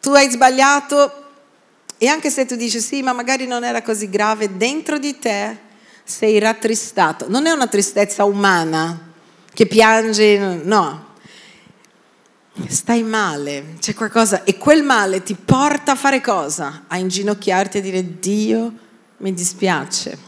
Tu 0.04 0.10
hai 0.10 0.30
sbagliato 0.30 1.22
e 1.96 2.08
anche 2.08 2.28
se 2.28 2.44
tu 2.44 2.56
dici 2.56 2.78
sì, 2.78 3.00
ma 3.00 3.14
magari 3.14 3.46
non 3.46 3.64
era 3.64 3.80
così 3.80 4.10
grave, 4.10 4.54
dentro 4.58 4.98
di 4.98 5.18
te 5.18 5.56
sei 6.04 6.38
rattristato. 6.38 7.24
Non 7.30 7.46
è 7.46 7.50
una 7.52 7.68
tristezza 7.68 8.24
umana 8.24 9.12
che 9.54 9.64
piangi, 9.64 10.36
no. 10.62 11.14
Stai 12.66 13.02
male, 13.02 13.76
c'è 13.78 13.94
qualcosa 13.94 14.44
e 14.44 14.58
quel 14.58 14.82
male 14.82 15.22
ti 15.22 15.34
porta 15.42 15.92
a 15.92 15.96
fare 15.96 16.20
cosa? 16.20 16.82
A 16.86 16.98
inginocchiarti 16.98 17.78
e 17.78 17.80
dire 17.80 18.18
Dio 18.18 18.72
mi 19.16 19.32
dispiace. 19.32 20.18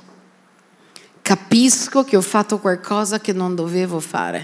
capisco 1.20 2.02
che 2.02 2.16
ho 2.16 2.22
fatto 2.22 2.60
qualcosa 2.60 3.20
che 3.20 3.34
non 3.34 3.54
dovevo 3.54 4.00
fare. 4.00 4.38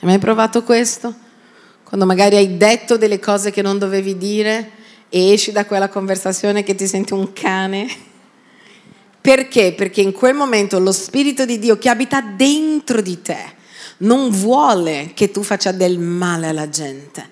Hai 0.00 0.08
mai 0.08 0.18
provato 0.18 0.62
questo? 0.62 1.26
Quando 1.88 2.04
magari 2.04 2.36
hai 2.36 2.58
detto 2.58 2.98
delle 2.98 3.18
cose 3.18 3.50
che 3.50 3.62
non 3.62 3.78
dovevi 3.78 4.18
dire 4.18 4.72
e 5.08 5.32
esci 5.32 5.52
da 5.52 5.64
quella 5.64 5.88
conversazione 5.88 6.62
che 6.62 6.74
ti 6.74 6.86
senti 6.86 7.14
un 7.14 7.32
cane? 7.32 7.88
Perché? 9.22 9.72
Perché 9.72 10.02
in 10.02 10.12
quel 10.12 10.34
momento 10.34 10.78
lo 10.80 10.92
Spirito 10.92 11.46
di 11.46 11.58
Dio 11.58 11.78
che 11.78 11.88
abita 11.88 12.20
dentro 12.20 13.00
di 13.00 13.22
te 13.22 13.38
non 13.98 14.28
vuole 14.28 15.12
che 15.14 15.30
tu 15.30 15.42
faccia 15.42 15.72
del 15.72 15.98
male 15.98 16.48
alla 16.48 16.68
gente, 16.68 17.26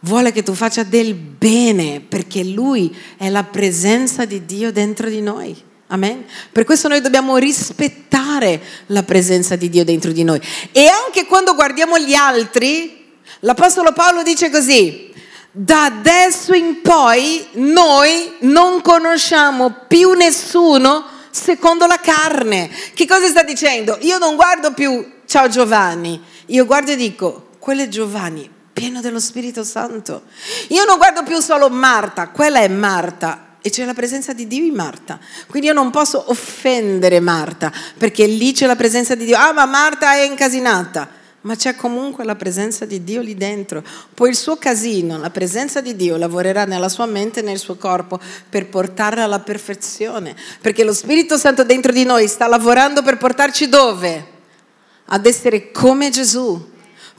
vuole 0.00 0.32
che 0.32 0.42
tu 0.42 0.52
faccia 0.52 0.82
del 0.82 1.14
bene 1.14 2.00
perché 2.00 2.42
Lui 2.42 2.92
è 3.16 3.28
la 3.28 3.44
presenza 3.44 4.24
di 4.24 4.44
Dio 4.44 4.72
dentro 4.72 5.08
di 5.08 5.20
noi. 5.20 5.56
Amen. 5.86 6.24
Per 6.50 6.64
questo 6.64 6.88
noi 6.88 7.00
dobbiamo 7.00 7.36
rispettare 7.36 8.60
la 8.86 9.04
presenza 9.04 9.54
di 9.54 9.68
Dio 9.68 9.84
dentro 9.84 10.10
di 10.10 10.24
noi. 10.24 10.40
E 10.72 10.86
anche 10.88 11.24
quando 11.26 11.54
guardiamo 11.54 12.00
gli 12.00 12.14
altri, 12.14 13.01
l'Apostolo 13.44 13.92
Paolo 13.92 14.22
dice 14.22 14.50
così, 14.50 15.12
da 15.50 15.84
adesso 15.84 16.54
in 16.54 16.80
poi 16.80 17.46
noi 17.52 18.36
non 18.40 18.80
conosciamo 18.80 19.84
più 19.86 20.12
nessuno 20.12 21.04
secondo 21.30 21.86
la 21.86 21.98
carne. 21.98 22.70
Che 22.94 23.06
cosa 23.06 23.26
sta 23.28 23.42
dicendo? 23.42 23.98
Io 24.00 24.18
non 24.18 24.34
guardo 24.36 24.72
più, 24.72 25.12
ciao 25.26 25.48
Giovanni, 25.48 26.20
io 26.46 26.64
guardo 26.64 26.92
e 26.92 26.96
dico, 26.96 27.50
quello 27.58 27.82
è 27.82 27.88
Giovanni, 27.88 28.48
pieno 28.72 29.00
dello 29.00 29.20
Spirito 29.20 29.64
Santo. 29.64 30.22
Io 30.68 30.84
non 30.84 30.96
guardo 30.96 31.22
più 31.22 31.40
solo 31.40 31.68
Marta, 31.68 32.28
quella 32.28 32.60
è 32.60 32.68
Marta, 32.68 33.56
e 33.60 33.70
c'è 33.70 33.84
la 33.84 33.94
presenza 33.94 34.32
di 34.32 34.46
Dio 34.46 34.64
in 34.64 34.74
Marta. 34.74 35.18
Quindi 35.48 35.68
io 35.68 35.74
non 35.74 35.90
posso 35.90 36.24
offendere 36.28 37.20
Marta, 37.20 37.72
perché 37.96 38.26
lì 38.26 38.52
c'è 38.52 38.66
la 38.66 38.76
presenza 38.76 39.14
di 39.14 39.24
Dio. 39.24 39.36
Ah, 39.36 39.52
ma 39.52 39.66
Marta 39.66 40.14
è 40.14 40.22
incasinata. 40.22 41.20
Ma 41.42 41.56
c'è 41.56 41.74
comunque 41.74 42.24
la 42.24 42.36
presenza 42.36 42.84
di 42.84 43.02
Dio 43.02 43.20
lì 43.20 43.34
dentro. 43.34 43.82
Poi 44.14 44.30
il 44.30 44.36
suo 44.36 44.56
casino, 44.56 45.18
la 45.18 45.30
presenza 45.30 45.80
di 45.80 45.96
Dio 45.96 46.16
lavorerà 46.16 46.64
nella 46.64 46.88
sua 46.88 47.06
mente 47.06 47.40
e 47.40 47.42
nel 47.42 47.58
suo 47.58 47.74
corpo 47.74 48.20
per 48.48 48.68
portarla 48.68 49.24
alla 49.24 49.40
perfezione. 49.40 50.36
Perché 50.60 50.84
lo 50.84 50.92
Spirito 50.92 51.36
Santo 51.36 51.64
dentro 51.64 51.90
di 51.90 52.04
noi 52.04 52.28
sta 52.28 52.46
lavorando 52.46 53.02
per 53.02 53.16
portarci 53.16 53.68
dove? 53.68 54.26
Ad 55.06 55.26
essere 55.26 55.72
come 55.72 56.10
Gesù. 56.10 56.70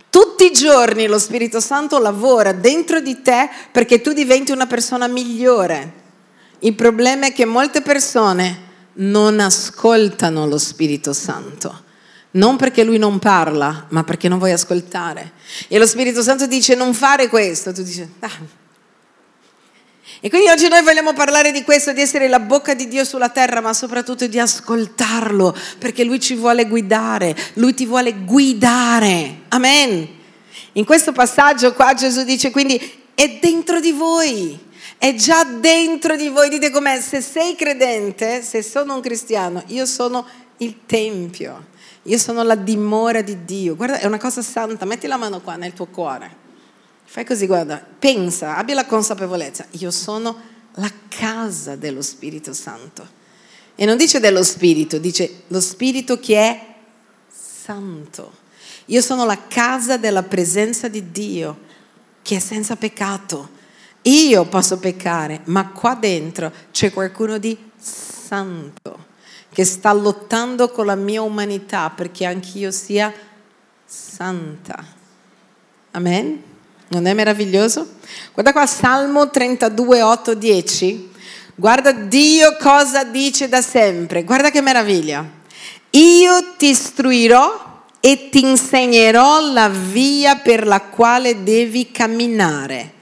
Tutti 0.09 0.45
i 0.45 0.51
giorni 0.51 1.07
lo 1.07 1.19
Spirito 1.19 1.59
Santo 1.59 1.99
lavora 1.99 2.53
dentro 2.53 3.01
di 3.01 3.21
te 3.21 3.49
perché 3.71 3.99
tu 3.99 4.13
diventi 4.13 4.53
una 4.53 4.67
persona 4.67 5.07
migliore. 5.07 6.01
Il 6.59 6.75
problema 6.75 7.25
è 7.25 7.33
che 7.33 7.43
molte 7.43 7.81
persone 7.81 8.71
non 8.93 9.41
ascoltano 9.41 10.47
lo 10.47 10.57
Spirito 10.57 11.11
Santo. 11.11 11.91
Non 12.35 12.57
perché 12.57 12.83
lui 12.83 12.97
non 12.97 13.19
parla, 13.19 13.85
ma 13.89 14.03
perché 14.03 14.27
non 14.27 14.37
vuoi 14.37 14.51
ascoltare. 14.51 15.33
E 15.67 15.77
lo 15.77 15.85
Spirito 15.85 16.21
Santo 16.21 16.47
dice 16.47 16.75
non 16.75 16.93
fare 16.93 17.27
questo. 17.27 17.71
Tu 17.71 17.83
dici, 17.83 18.07
ah. 18.19 18.61
E 20.19 20.29
quindi 20.29 20.49
oggi 20.49 20.67
noi 20.67 20.81
vogliamo 20.83 21.13
parlare 21.13 21.51
di 21.51 21.63
questo, 21.63 21.91
di 21.91 22.01
essere 22.01 22.27
la 22.27 22.39
bocca 22.39 22.73
di 22.73 22.87
Dio 22.87 23.03
sulla 23.03 23.29
terra, 23.29 23.61
ma 23.61 23.73
soprattutto 23.73 24.25
di 24.25 24.39
ascoltarlo, 24.39 25.55
perché 25.77 26.03
Lui 26.03 26.19
ci 26.19 26.35
vuole 26.35 26.67
guidare, 26.67 27.35
Lui 27.55 27.73
ti 27.73 27.85
vuole 27.85 28.13
guidare. 28.13 29.41
Amen. 29.49 30.07
In 30.73 30.85
questo 30.85 31.11
passaggio 31.11 31.73
qua 31.73 31.93
Gesù 31.93 32.23
dice 32.23 32.49
quindi 32.49 32.79
è 33.13 33.37
dentro 33.39 33.79
di 33.79 33.91
voi 33.91 34.71
è 35.03 35.15
già 35.15 35.43
dentro 35.43 36.15
di 36.15 36.29
voi. 36.29 36.47
Dite 36.47 36.69
com'è, 36.71 37.01
se 37.01 37.19
sei 37.19 37.55
credente, 37.55 38.41
se 38.41 38.63
sono 38.63 38.95
un 38.95 39.01
cristiano, 39.01 39.61
io 39.67 39.85
sono 39.85 40.25
il 40.59 40.85
Tempio, 40.85 41.65
io 42.03 42.17
sono 42.17 42.43
la 42.43 42.55
dimora 42.55 43.21
di 43.21 43.45
Dio. 43.45 43.75
Guarda, 43.75 43.99
è 43.99 44.05
una 44.05 44.19
cosa 44.19 44.41
santa, 44.41 44.85
metti 44.85 45.07
la 45.07 45.17
mano 45.17 45.39
qua 45.39 45.55
nel 45.55 45.73
tuo 45.73 45.85
cuore. 45.85 46.41
Fai 47.05 47.25
così, 47.25 47.45
guarda, 47.45 47.77
pensa, 47.77 48.57
abbia 48.57 48.75
la 48.75 48.85
consapevolezza, 48.85 49.65
io 49.71 49.91
sono 49.91 50.35
la 50.75 50.91
casa 51.07 51.75
dello 51.75 52.01
Spirito 52.01 52.53
Santo. 52.53 53.21
E 53.75 53.85
non 53.85 53.97
dice 53.97 54.19
dello 54.19 54.43
Spirito, 54.43 54.97
dice 54.97 55.43
lo 55.47 55.61
Spirito 55.61 56.19
che 56.19 56.37
è 56.37 56.75
santo. 57.29 58.41
Io 58.87 59.01
sono 59.01 59.25
la 59.25 59.47
casa 59.47 59.97
della 59.97 60.23
presenza 60.23 60.87
di 60.87 61.11
Dio, 61.11 61.59
che 62.21 62.37
è 62.37 62.39
senza 62.39 62.75
peccato. 62.75 63.61
Io 64.03 64.45
posso 64.45 64.77
peccare, 64.77 65.41
ma 65.45 65.69
qua 65.69 65.95
dentro 65.95 66.51
c'è 66.71 66.91
qualcuno 66.91 67.37
di 67.37 67.57
santo 67.77 69.11
che 69.53 69.63
sta 69.63 69.93
lottando 69.93 70.69
con 70.69 70.87
la 70.87 70.95
mia 70.95 71.21
umanità 71.21 71.89
perché 71.89 72.25
anch'io 72.25 72.71
sia 72.71 73.13
santa. 73.85 74.83
Amen? 75.91 76.41
Non 76.87 77.05
è 77.05 77.13
meraviglioso? 77.13 77.95
Guarda 78.33 78.51
qua 78.51 78.65
Salmo 78.65 79.29
32, 79.29 80.01
8, 80.01 80.33
10. 80.33 81.11
Guarda 81.55 81.91
Dio 81.91 82.57
cosa 82.59 83.03
dice 83.03 83.47
da 83.47 83.61
sempre. 83.61 84.23
Guarda 84.23 84.49
che 84.49 84.61
meraviglia. 84.61 85.25
Io 85.91 86.55
ti 86.57 86.69
istruirò 86.69 87.85
e 87.99 88.29
ti 88.29 88.43
insegnerò 88.43 89.51
la 89.51 89.69
via 89.69 90.37
per 90.37 90.65
la 90.65 90.81
quale 90.81 91.43
devi 91.43 91.91
camminare 91.91 92.93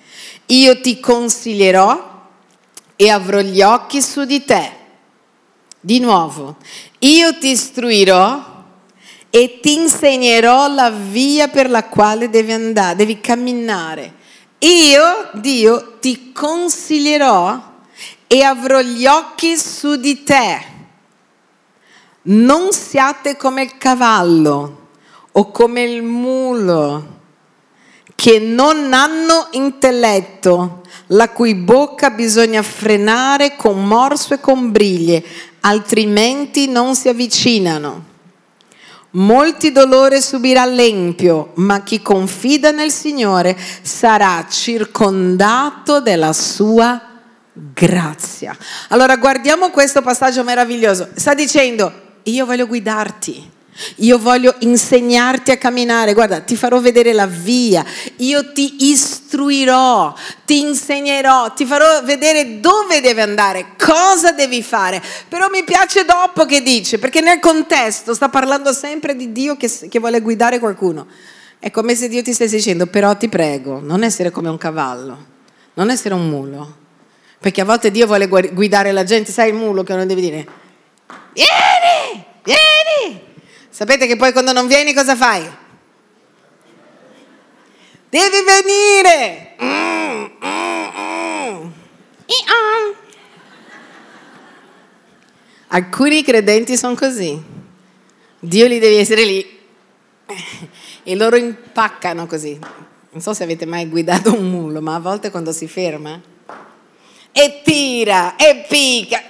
io 0.51 0.81
ti 0.81 0.99
consiglierò 0.99 2.09
e 2.95 3.09
avrò 3.09 3.39
gli 3.39 3.61
occhi 3.61 4.01
su 4.01 4.25
di 4.25 4.43
te. 4.43 4.79
Di 5.84 6.00
nuovo, 6.00 6.58
io 7.00 7.39
ti 7.39 7.50
istruirò 7.50 8.63
e 9.32 9.60
ti 9.60 9.74
insegnerò 9.74 10.72
la 10.72 10.91
via 10.91 11.48
per 11.48 11.72
la 11.72 11.86
quale 11.86 12.30
devi 12.30 12.52
andare, 12.52 12.96
devi 12.96 13.20
camminare. 13.20 14.13
Io, 14.60 15.32
Dio, 15.34 15.98
ti 16.00 16.32
consiglierò 16.32 17.60
e 18.28 18.44
avrò 18.44 18.80
gli 18.82 19.08
occhi 19.08 19.58
su 19.58 19.96
di 19.96 20.22
te. 20.22 20.65
Non 22.24 22.72
siate 22.72 23.36
come 23.36 23.63
il 23.63 23.78
cavallo 23.80 24.89
o 25.32 25.50
come 25.50 25.82
il 25.82 26.04
mulo 26.04 27.20
che 28.13 28.38
non 28.38 28.94
hanno 28.94 29.48
intelletto, 29.54 30.84
la 31.08 31.30
cui 31.30 31.56
bocca 31.56 32.12
bisogna 32.12 32.62
frenare 32.62 33.56
con 33.56 33.84
morso 33.84 34.36
e 34.36 34.39
con 34.39 34.72
briglie, 34.72 35.24
altrimenti 35.62 36.67
non 36.67 36.95
si 36.95 37.10
avvicinano. 37.10 38.10
Molti 39.13 39.71
dolori 39.71 40.21
subirà 40.21 40.65
l'empio, 40.65 41.52
ma 41.56 41.82
chi 41.84 42.02
confida 42.02 42.71
nel 42.71 42.91
Signore 42.91 43.58
sarà 43.82 44.45
circondato 44.50 46.00
della 46.00 46.32
sua 46.32 47.02
grazia. 47.52 48.56
Allora 48.89 49.17
guardiamo 49.17 49.69
questo 49.69 50.02
passaggio 50.02 50.45
meraviglioso. 50.45 51.10
Sta 51.13 51.34
dicendo, 51.34 51.91
io 52.24 52.45
voglio 52.45 52.67
guidarti. 52.67 53.50
Io 53.97 54.17
voglio 54.19 54.55
insegnarti 54.60 55.51
a 55.51 55.57
camminare, 55.57 56.13
guarda, 56.13 56.41
ti 56.41 56.55
farò 56.55 56.79
vedere 56.79 57.13
la 57.13 57.25
via, 57.25 57.84
io 58.17 58.51
ti 58.51 58.89
istruirò, 58.89 60.13
ti 60.45 60.60
insegnerò, 60.60 61.53
ti 61.53 61.65
farò 61.65 62.03
vedere 62.03 62.60
dove 62.60 62.99
devi 62.99 63.21
andare, 63.21 63.73
cosa 63.77 64.31
devi 64.34 64.62
fare. 64.62 65.01
Però 65.27 65.47
mi 65.49 65.63
piace 65.63 66.03
dopo 66.03 66.45
che 66.45 66.62
dice, 66.62 66.99
perché 66.99 67.21
nel 67.21 67.39
contesto 67.39 68.13
sta 68.13 68.29
parlando 68.29 68.73
sempre 68.73 69.15
di 69.15 69.31
Dio 69.31 69.55
che, 69.55 69.71
che 69.89 69.99
vuole 69.99 70.19
guidare 70.19 70.60
qualcuno. 70.60 71.07
È 71.57 71.71
come 71.71 71.95
se 71.95 72.07
Dio 72.07 72.21
ti 72.21 72.34
stesse 72.34 72.57
dicendo, 72.57 72.88
però 72.88 73.15
ti 73.15 73.29
prego, 73.29 73.79
non 73.81 74.03
essere 74.03 74.31
come 74.31 74.49
un 74.49 74.57
cavallo, 74.57 75.25
non 75.75 75.89
essere 75.89 76.13
un 76.13 76.27
mulo. 76.27 76.79
Perché 77.39 77.62
a 77.62 77.65
volte 77.65 77.89
Dio 77.89 78.05
vuole 78.05 78.27
guidare 78.27 78.91
la 78.91 79.03
gente, 79.03 79.31
sai 79.31 79.49
il 79.49 79.55
mulo 79.55 79.81
che 79.84 79.95
non 79.95 80.05
devi 80.05 80.21
dire, 80.21 80.47
vieni, 81.34 82.25
vieni. 82.43 83.29
Sapete 83.82 84.06
che 84.06 84.15
poi 84.15 84.32
quando 84.32 84.52
non 84.52 84.67
vieni 84.67 84.94
cosa 84.94 85.15
fai? 85.15 85.41
Devi 88.10 88.44
venire! 88.46 89.56
Mm, 89.60 90.26
mm, 90.46 90.88
mm. 91.00 91.72
Alcuni 95.70 96.22
credenti 96.22 96.78
sono 96.78 96.94
così. 96.94 97.44
Dio 98.39 98.67
li 98.67 98.78
deve 98.78 99.00
essere 99.00 99.26
lì. 99.26 99.60
E 101.02 101.15
loro 101.15 101.36
impaccano 101.38 102.28
così. 102.28 102.60
Non 103.10 103.20
so 103.20 103.34
se 103.34 103.41
avete 103.41 103.65
mai 103.65 103.89
guidato 103.89 104.32
un 104.32 104.48
mulo, 104.48 104.80
ma 104.80 104.94
a 104.94 105.00
volte 105.00 105.32
quando 105.32 105.52
si 105.52 105.67
ferma 105.67 106.22
e 107.32 107.62
tira 107.63 108.36
e 108.36 108.63
pica, 108.70 109.24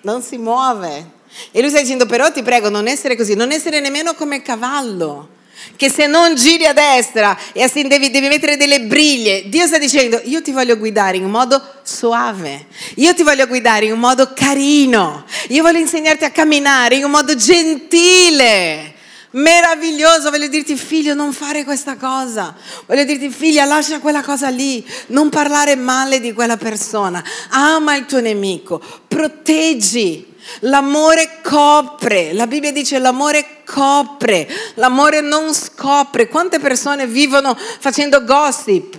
non 0.00 0.22
si 0.22 0.38
muove. 0.38 1.15
E 1.50 1.60
lui 1.60 1.70
sta 1.70 1.80
dicendo, 1.80 2.06
però 2.06 2.30
ti 2.30 2.42
prego, 2.42 2.68
non 2.68 2.88
essere 2.88 3.16
così, 3.16 3.34
non 3.34 3.52
essere 3.52 3.80
nemmeno 3.80 4.14
come 4.14 4.42
cavallo, 4.42 5.28
che 5.76 5.90
se 5.90 6.06
non 6.06 6.34
giri 6.34 6.66
a 6.66 6.72
destra 6.72 7.36
e 7.52 7.62
assim 7.62 7.88
devi, 7.88 8.10
devi, 8.10 8.28
mettere 8.28 8.56
delle 8.56 8.82
briglie, 8.82 9.48
Dio 9.48 9.66
sta 9.66 9.78
dicendo 9.78 10.20
io 10.24 10.42
ti 10.42 10.52
voglio 10.52 10.76
guidare 10.76 11.16
in 11.16 11.24
un 11.24 11.30
modo 11.30 11.62
suave, 11.82 12.66
io 12.96 13.14
ti 13.14 13.22
voglio 13.22 13.46
guidare 13.46 13.86
in 13.86 13.92
un 13.92 13.98
modo 13.98 14.32
carino, 14.34 15.24
io 15.48 15.62
voglio 15.62 15.78
insegnarti 15.78 16.24
a 16.24 16.30
camminare 16.30 16.96
in 16.96 17.04
un 17.04 17.10
modo 17.10 17.34
gentile. 17.34 18.94
Meraviglioso, 19.30 20.30
voglio 20.30 20.46
dirti 20.46 20.76
figlio 20.76 21.14
non 21.14 21.32
fare 21.32 21.64
questa 21.64 21.96
cosa, 21.96 22.54
voglio 22.86 23.04
dirti 23.04 23.28
figlia 23.28 23.64
lascia 23.64 23.98
quella 23.98 24.22
cosa 24.22 24.48
lì, 24.48 24.86
non 25.08 25.28
parlare 25.28 25.74
male 25.74 26.20
di 26.20 26.32
quella 26.32 26.56
persona, 26.56 27.22
ama 27.50 27.96
il 27.96 28.06
tuo 28.06 28.20
nemico, 28.20 28.80
proteggi, 29.06 30.34
L'amore 30.60 31.40
copre, 31.42 32.32
la 32.32 32.46
Bibbia 32.46 32.72
dice 32.72 32.98
l'amore 32.98 33.64
copre, 33.64 34.48
l'amore 34.74 35.20
non 35.20 35.52
scopre. 35.52 36.28
Quante 36.28 36.60
persone 36.60 37.06
vivono 37.06 37.56
facendo 37.56 38.22
gossip? 38.24 38.96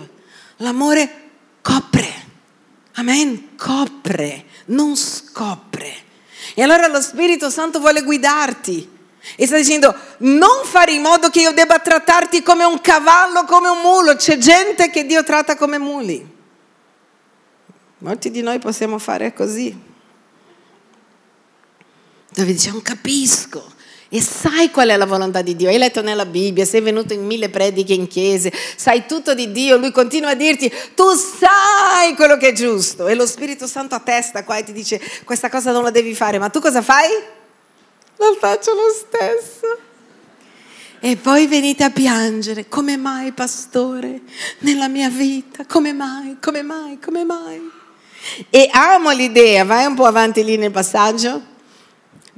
L'amore 0.58 1.30
copre, 1.62 2.12
amen, 2.94 3.56
copre, 3.56 4.44
non 4.66 4.94
scopre. 4.94 5.94
E 6.54 6.62
allora 6.62 6.86
lo 6.86 7.00
Spirito 7.00 7.50
Santo 7.50 7.80
vuole 7.80 8.02
guidarti. 8.02 8.96
E 9.36 9.46
sta 9.46 9.56
dicendo, 9.56 9.94
non 10.18 10.64
fare 10.64 10.92
in 10.92 11.02
modo 11.02 11.28
che 11.28 11.40
io 11.40 11.52
debba 11.52 11.78
trattarti 11.78 12.42
come 12.42 12.64
un 12.64 12.80
cavallo, 12.80 13.44
come 13.44 13.68
un 13.68 13.80
mulo. 13.80 14.16
C'è 14.16 14.38
gente 14.38 14.90
che 14.90 15.04
Dio 15.04 15.22
tratta 15.24 15.56
come 15.56 15.78
muli. 15.78 16.36
Molti 17.98 18.30
di 18.30 18.42
noi 18.42 18.58
possiamo 18.58 18.98
fare 18.98 19.32
così 19.32 19.86
dove 22.38 22.56
non 22.70 22.82
capisco. 22.82 23.76
E 24.10 24.22
sai 24.22 24.70
qual 24.70 24.88
è 24.88 24.96
la 24.96 25.04
volontà 25.04 25.42
di 25.42 25.54
Dio? 25.54 25.68
Hai 25.68 25.76
letto 25.76 26.00
nella 26.00 26.24
Bibbia, 26.24 26.64
sei 26.64 26.80
venuto 26.80 27.12
in 27.12 27.26
mille 27.26 27.50
prediche 27.50 27.92
in 27.92 28.06
chiese, 28.06 28.50
sai 28.76 29.04
tutto 29.06 29.34
di 29.34 29.52
Dio, 29.52 29.76
lui 29.76 29.92
continua 29.92 30.30
a 30.30 30.34
dirti 30.34 30.72
tu 30.94 31.12
sai 31.12 32.14
quello 32.14 32.38
che 32.38 32.48
è 32.48 32.52
giusto 32.52 33.06
e 33.06 33.14
lo 33.14 33.26
Spirito 33.26 33.66
Santo 33.66 33.94
a 33.94 34.00
testa 34.00 34.44
qua 34.44 34.56
e 34.56 34.64
ti 34.64 34.72
dice 34.72 34.98
questa 35.24 35.50
cosa 35.50 35.72
non 35.72 35.82
la 35.82 35.90
devi 35.90 36.14
fare, 36.14 36.38
ma 36.38 36.48
tu 36.48 36.58
cosa 36.58 36.80
fai? 36.80 37.10
La 38.18 38.36
faccio 38.38 38.74
lo 38.74 38.92
stesso. 38.94 39.78
E 41.00 41.16
poi 41.16 41.46
venite 41.46 41.84
a 41.84 41.90
piangere, 41.90 42.68
come 42.68 42.96
mai 42.96 43.32
pastore, 43.32 44.20
nella 44.60 44.88
mia 44.88 45.08
vita, 45.08 45.64
come 45.66 45.92
mai, 45.92 46.36
come 46.40 46.62
mai, 46.62 46.98
come 46.98 47.24
mai? 47.24 47.70
E 48.50 48.68
amo 48.72 49.10
l'idea, 49.10 49.64
vai 49.64 49.86
un 49.86 49.94
po' 49.94 50.06
avanti 50.06 50.42
lì 50.42 50.56
nel 50.56 50.72
passaggio 50.72 51.56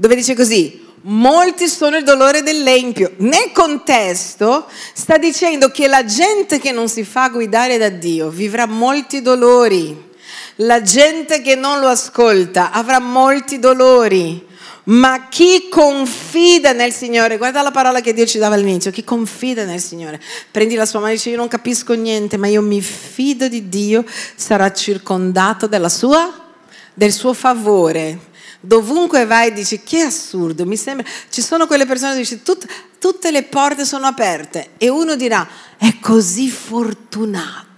dove 0.01 0.15
dice 0.15 0.35
così, 0.35 0.83
molti 1.03 1.69
sono 1.69 1.99
il 1.99 2.05
dolore 2.05 2.43
dell'empio. 2.43 3.13
Nel 3.19 3.53
contesto 3.53 4.67
sta 4.95 5.19
dicendo 5.19 5.71
che 5.71 5.87
la 5.89 6.07
gente 6.07 6.59
che 6.59 6.73
non 6.73 6.89
si 6.89 7.05
fa 7.05 7.29
guidare 7.29 7.77
da 7.77 7.91
Dio 7.91 8.31
vivrà 8.31 8.65
molti 8.65 9.21
dolori. 9.21 10.09
La 10.57 10.81
gente 10.81 11.43
che 11.43 11.55
non 11.55 11.81
lo 11.81 11.89
ascolta 11.89 12.71
avrà 12.71 12.99
molti 12.99 13.59
dolori. 13.59 14.49
Ma 14.91 15.29
chi 15.29 15.69
confida 15.71 16.73
nel 16.73 16.93
Signore, 16.93 17.37
guarda 17.37 17.63
la 17.63 17.71
parola 17.71 18.01
che 18.01 18.13
Dio 18.13 18.27
ci 18.27 18.39
dava 18.39 18.57
all'inizio, 18.57 18.91
chi 18.91 19.05
confida 19.05 19.65
nel 19.65 19.81
Signore, 19.81 20.21
prendi 20.51 20.75
la 20.75 20.85
sua 20.85 20.99
mano 20.99 21.13
e 21.13 21.15
dice 21.15 21.31
io 21.31 21.37
non 21.37 21.47
capisco 21.47 21.93
niente, 21.95 22.37
ma 22.37 22.49
io 22.49 22.61
mi 22.61 22.81
fido 22.81 23.47
di 23.47 23.69
Dio, 23.69 24.05
sarà 24.35 24.73
circondato 24.73 25.69
sua, 25.89 26.53
del 26.93 27.13
suo 27.13 27.33
favore. 27.35 28.29
Dovunque 28.61 29.27
vai 29.27 29.53
dici 29.53 29.81
che 29.85 30.01
assurdo, 30.01 30.67
mi 30.67 30.77
sembra, 30.77 31.07
ci 31.29 31.41
sono 31.41 31.69
quelle 31.69 31.87
persone 31.87 32.15
che 32.15 32.19
dici 32.19 32.43
tut, 32.43 32.67
tutte 32.99 33.31
le 33.31 33.45
porte 33.45 33.85
sono 33.85 34.07
aperte 34.07 34.71
e 34.77 34.89
uno 34.89 35.15
dirà 35.15 35.49
è 35.79 35.99
così 36.01 36.51
fortunato. 36.51 37.69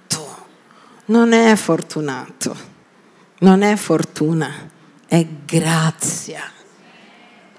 Non 1.06 1.32
è 1.32 1.54
fortunato, 1.56 2.56
non 3.40 3.60
è 3.60 3.76
fortuna, 3.76 4.70
è 5.06 5.26
grazia. 5.44 6.60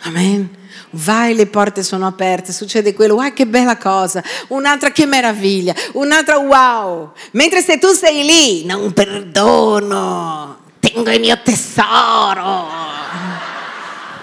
Amen. 0.05 0.61
Vai, 0.91 1.33
le 1.33 1.47
porte 1.47 1.81
sono 1.81 2.05
aperte, 2.05 2.51
succede 2.51 2.93
quello, 2.93 3.15
wow, 3.15 3.33
che 3.33 3.47
bella 3.47 3.77
cosa, 3.77 4.21
un'altra 4.49 4.91
che 4.91 5.05
meraviglia, 5.05 5.73
un'altra 5.93 6.37
wow. 6.37 7.13
Mentre 7.31 7.61
se 7.61 7.79
tu 7.79 7.87
sei 7.87 8.23
lì, 8.23 8.65
non 8.65 8.91
perdono, 8.93 10.59
tengo 10.79 11.09
il 11.09 11.19
mio 11.19 11.39
tesoro. 11.41 12.67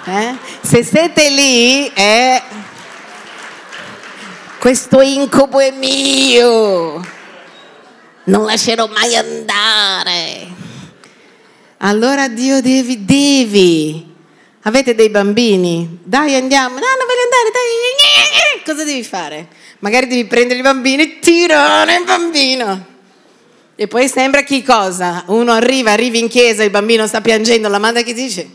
Eh? 0.05 0.37
Se 0.61 0.85
siete 0.85 1.31
lì, 1.31 1.89
eh, 1.89 2.43
questo 4.59 5.01
incubo 5.01 5.61
è 5.61 5.71
mio, 5.73 7.01
non 8.25 8.45
lascerò 8.45 8.87
mai 8.87 9.17
andare. 9.17 10.47
Allora 11.79 12.29
Dio 12.29 12.61
devi, 12.61 13.05
devi. 13.05 14.10
Avete 14.71 14.95
dei 14.95 15.09
bambini? 15.09 15.99
Dai 16.05 16.37
andiamo, 16.37 16.75
no 16.75 16.87
non 16.87 17.05
voglio 17.05 17.25
andare, 17.25 17.51
dai. 17.53 18.63
Cosa 18.65 18.85
devi 18.85 19.03
fare? 19.03 19.49
Magari 19.81 20.07
devi 20.07 20.27
prendere 20.27 20.61
i 20.61 20.63
bambini 20.63 21.03
e 21.03 21.19
tirare 21.19 21.97
il 21.97 22.05
bambino. 22.05 22.87
E 23.75 23.89
poi 23.89 24.09
sembra 24.09 24.43
che 24.43 24.63
cosa? 24.63 25.25
Uno 25.27 25.51
arriva, 25.51 25.91
arrivi 25.91 26.21
in 26.21 26.29
chiesa, 26.29 26.63
il 26.63 26.71
bambino 26.71 27.09
sta 27.09 27.21
piangendo, 27.21 27.67
la 27.67 27.81
madre 27.81 28.05
che 28.05 28.13
dice, 28.13 28.49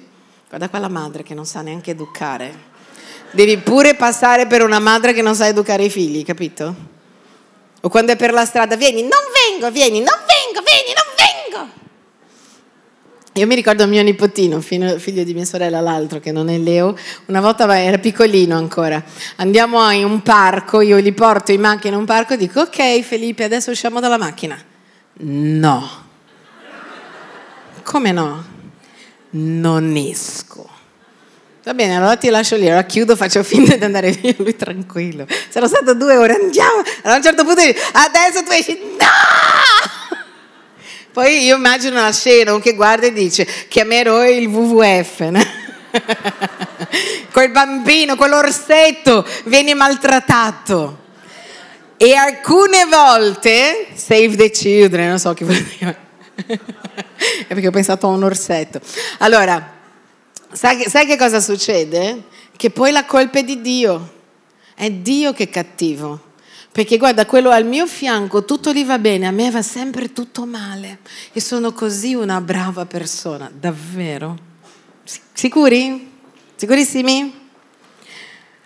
guarda 0.47 0.69
quella 0.69 0.87
madre 0.87 1.21
che 1.21 1.33
non 1.33 1.45
sa 1.45 1.59
neanche 1.59 1.91
educare. 1.91 2.53
Devi 3.31 3.57
pure 3.57 3.95
passare 3.95 4.47
per 4.47 4.63
una 4.63 4.79
madre 4.79 5.11
che 5.11 5.21
non 5.21 5.35
sa 5.35 5.47
educare 5.47 5.83
i 5.83 5.89
figli, 5.89 6.23
capito? 6.23 6.73
O 7.81 7.89
quando 7.89 8.13
è 8.13 8.15
per 8.15 8.31
la 8.31 8.45
strada, 8.45 8.77
vieni, 8.77 9.01
non 9.01 9.19
vengo, 9.49 9.69
vieni, 9.69 9.99
non 9.99 10.17
vengo, 10.25 10.63
vieni, 10.63 10.93
non 10.95 10.95
vengo. 10.95 11.04
Io 13.37 13.47
mi 13.47 13.55
ricordo 13.55 13.85
mio 13.85 14.01
nipotino, 14.01 14.61
figlio 14.61 15.23
di 15.25 15.33
mia 15.33 15.43
sorella, 15.43 15.81
l'altro 15.81 16.21
che 16.21 16.31
non 16.31 16.47
è 16.47 16.57
Leo, 16.57 16.97
una 17.25 17.41
volta 17.41 17.77
era 17.77 17.97
piccolino 17.97 18.55
ancora. 18.55 19.03
Andiamo 19.35 19.91
in 19.91 20.05
un 20.05 20.21
parco, 20.21 20.79
io 20.79 20.95
li 20.99 21.11
porto 21.11 21.51
in 21.51 21.59
macchina 21.59 21.95
in 21.95 21.99
un 21.99 22.05
parco 22.05 22.35
e 22.35 22.37
dico 22.37 22.61
ok 22.61 23.01
Felipe, 23.01 23.43
adesso 23.43 23.71
usciamo 23.71 23.99
dalla 23.99 24.17
macchina. 24.17 24.57
No. 25.17 26.03
Come 27.83 28.11
no? 28.13 28.45
Non 29.31 29.93
esco. 29.97 30.69
Va 31.65 31.73
bene, 31.73 31.97
allora 31.97 32.15
ti 32.15 32.29
lascio 32.29 32.55
lì, 32.55 32.67
allora 32.67 32.83
chiudo, 32.83 33.17
faccio 33.17 33.43
finta 33.43 33.75
di 33.75 33.83
andare 33.83 34.11
via, 34.11 34.33
lui 34.37 34.55
tranquillo. 34.55 35.27
Sono 35.49 35.67
stato 35.67 35.93
due 35.93 36.15
ore, 36.15 36.35
andiamo. 36.35 36.77
Allora 37.01 37.15
a 37.15 37.17
un 37.17 37.23
certo 37.23 37.43
punto 37.43 37.65
dico, 37.65 37.81
adesso 37.91 38.43
tu 38.45 38.51
esci, 38.51 38.79
no! 38.97 39.24
Poi 41.15 41.45
io 41.45 41.55
immagino 41.55 42.01
la 42.01 42.11
scena 42.11 42.59
che 42.59 42.73
guarda 42.73 43.05
e 43.05 43.13
dice, 43.13 43.47
chiamerò 43.69 44.27
il 44.27 44.47
WWF. 44.47 45.19
No? 45.21 45.39
Quel 47.31 47.51
bambino, 47.51 48.17
quell'orsetto 48.17 49.25
viene 49.45 49.73
maltrattato. 49.75 51.03
E 51.95 52.15
alcune 52.15 52.83
volte, 52.87 53.87
save 53.93 54.35
the 54.35 54.49
children, 54.49 55.07
non 55.07 55.17
so 55.17 55.33
che 55.33 55.45
vuol 55.45 55.61
dire, 55.61 55.97
è 56.35 57.47
perché 57.47 57.67
ho 57.67 57.71
pensato 57.71 58.07
a 58.07 58.09
un 58.09 58.23
orsetto. 58.23 58.81
Allora, 59.19 59.71
sai, 60.51 60.83
sai 60.89 61.05
che 61.05 61.15
cosa 61.15 61.39
succede? 61.39 62.23
Che 62.57 62.69
poi 62.71 62.91
la 62.91 63.05
colpa 63.05 63.39
è 63.39 63.43
di 63.45 63.61
Dio, 63.61 64.15
è 64.75 64.91
Dio 64.91 65.31
che 65.31 65.43
è 65.43 65.49
cattivo. 65.49 66.24
Perché 66.75 66.97
guarda, 66.97 67.25
quello 67.25 67.51
al 67.51 67.63
mio 67.63 67.87
fianco 67.87 68.43
tutto 68.43 68.73
gli 68.73 68.83
va 68.83 68.99
bene, 68.99 69.27
a 69.27 69.31
me 69.31 69.49
va 69.49 69.61
sempre 69.61 70.11
tutto 70.11 70.45
male. 70.45 70.99
E 71.31 71.39
sono 71.39 71.71
così 71.71 72.15
una 72.15 72.41
brava 72.41 72.85
persona, 72.85 73.49
davvero. 73.49 74.37
Sicuri? 75.31 76.11
Sicurissimi? 76.53 77.49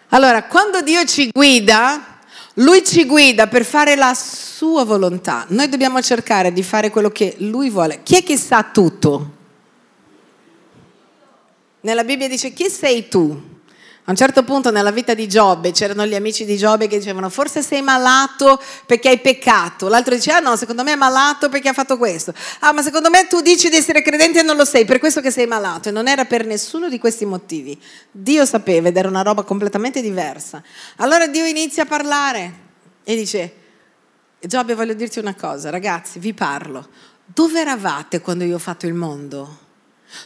Allora, 0.07 0.45
quando 0.45 0.81
Dio 0.81 1.05
ci 1.05 1.29
guida, 1.31 2.17
lui 2.55 2.83
ci 2.83 3.05
guida 3.05 3.45
per 3.45 3.63
fare 3.63 3.93
la 3.93 4.15
sua 4.15 4.83
volontà. 4.85 5.45
Noi 5.49 5.69
dobbiamo 5.69 6.01
cercare 6.01 6.51
di 6.51 6.63
fare 6.63 6.89
quello 6.89 7.11
che 7.11 7.35
lui 7.37 7.69
vuole. 7.69 8.01
Chi 8.01 8.15
è 8.15 8.23
che 8.23 8.37
sa 8.37 8.63
tutto? 8.63 9.33
Nella 11.81 12.03
Bibbia 12.03 12.27
dice 12.27 12.53
chi 12.53 12.71
sei 12.71 13.07
tu? 13.07 13.58
A 14.09 14.11
un 14.11 14.17
certo 14.17 14.41
punto 14.43 14.71
nella 14.71 14.89
vita 14.89 15.13
di 15.13 15.27
Giobbe 15.27 15.69
c'erano 15.69 16.03
gli 16.03 16.15
amici 16.15 16.43
di 16.43 16.57
Giobbe 16.57 16.87
che 16.87 16.97
dicevano 16.97 17.29
forse 17.29 17.61
sei 17.61 17.83
malato 17.83 18.59
perché 18.87 19.09
hai 19.09 19.19
peccato. 19.19 19.87
L'altro 19.87 20.15
diceva 20.15 20.37
ah 20.37 20.39
no, 20.39 20.55
secondo 20.55 20.81
me 20.81 20.93
è 20.93 20.95
malato 20.95 21.47
perché 21.47 21.69
ha 21.69 21.73
fatto 21.73 21.95
questo. 21.95 22.33
Ah 22.61 22.73
ma 22.73 22.81
secondo 22.81 23.11
me 23.11 23.27
tu 23.27 23.39
dici 23.41 23.69
di 23.69 23.75
essere 23.75 24.01
credente 24.01 24.39
e 24.39 24.41
non 24.41 24.55
lo 24.55 24.65
sei, 24.65 24.83
per 24.85 24.97
questo 24.97 25.21
che 25.21 25.29
sei 25.29 25.45
malato. 25.45 25.89
E 25.89 25.91
non 25.91 26.07
era 26.07 26.25
per 26.25 26.43
nessuno 26.47 26.89
di 26.89 26.97
questi 26.97 27.23
motivi. 27.25 27.79
Dio 28.09 28.47
sapeva 28.47 28.87
ed 28.87 28.97
era 28.97 29.07
una 29.07 29.21
roba 29.21 29.43
completamente 29.43 30.01
diversa. 30.01 30.63
Allora 30.95 31.27
Dio 31.27 31.45
inizia 31.45 31.83
a 31.83 31.85
parlare 31.85 32.53
e 33.03 33.15
dice 33.15 33.53
Giobbe 34.39 34.73
voglio 34.73 34.95
dirti 34.95 35.19
una 35.19 35.35
cosa, 35.35 35.69
ragazzi, 35.69 36.17
vi 36.17 36.33
parlo. 36.33 36.87
Dove 37.23 37.59
eravate 37.59 38.21
quando 38.21 38.43
io 38.43 38.55
ho 38.55 38.59
fatto 38.59 38.87
il 38.87 38.95
mondo? 38.95 39.68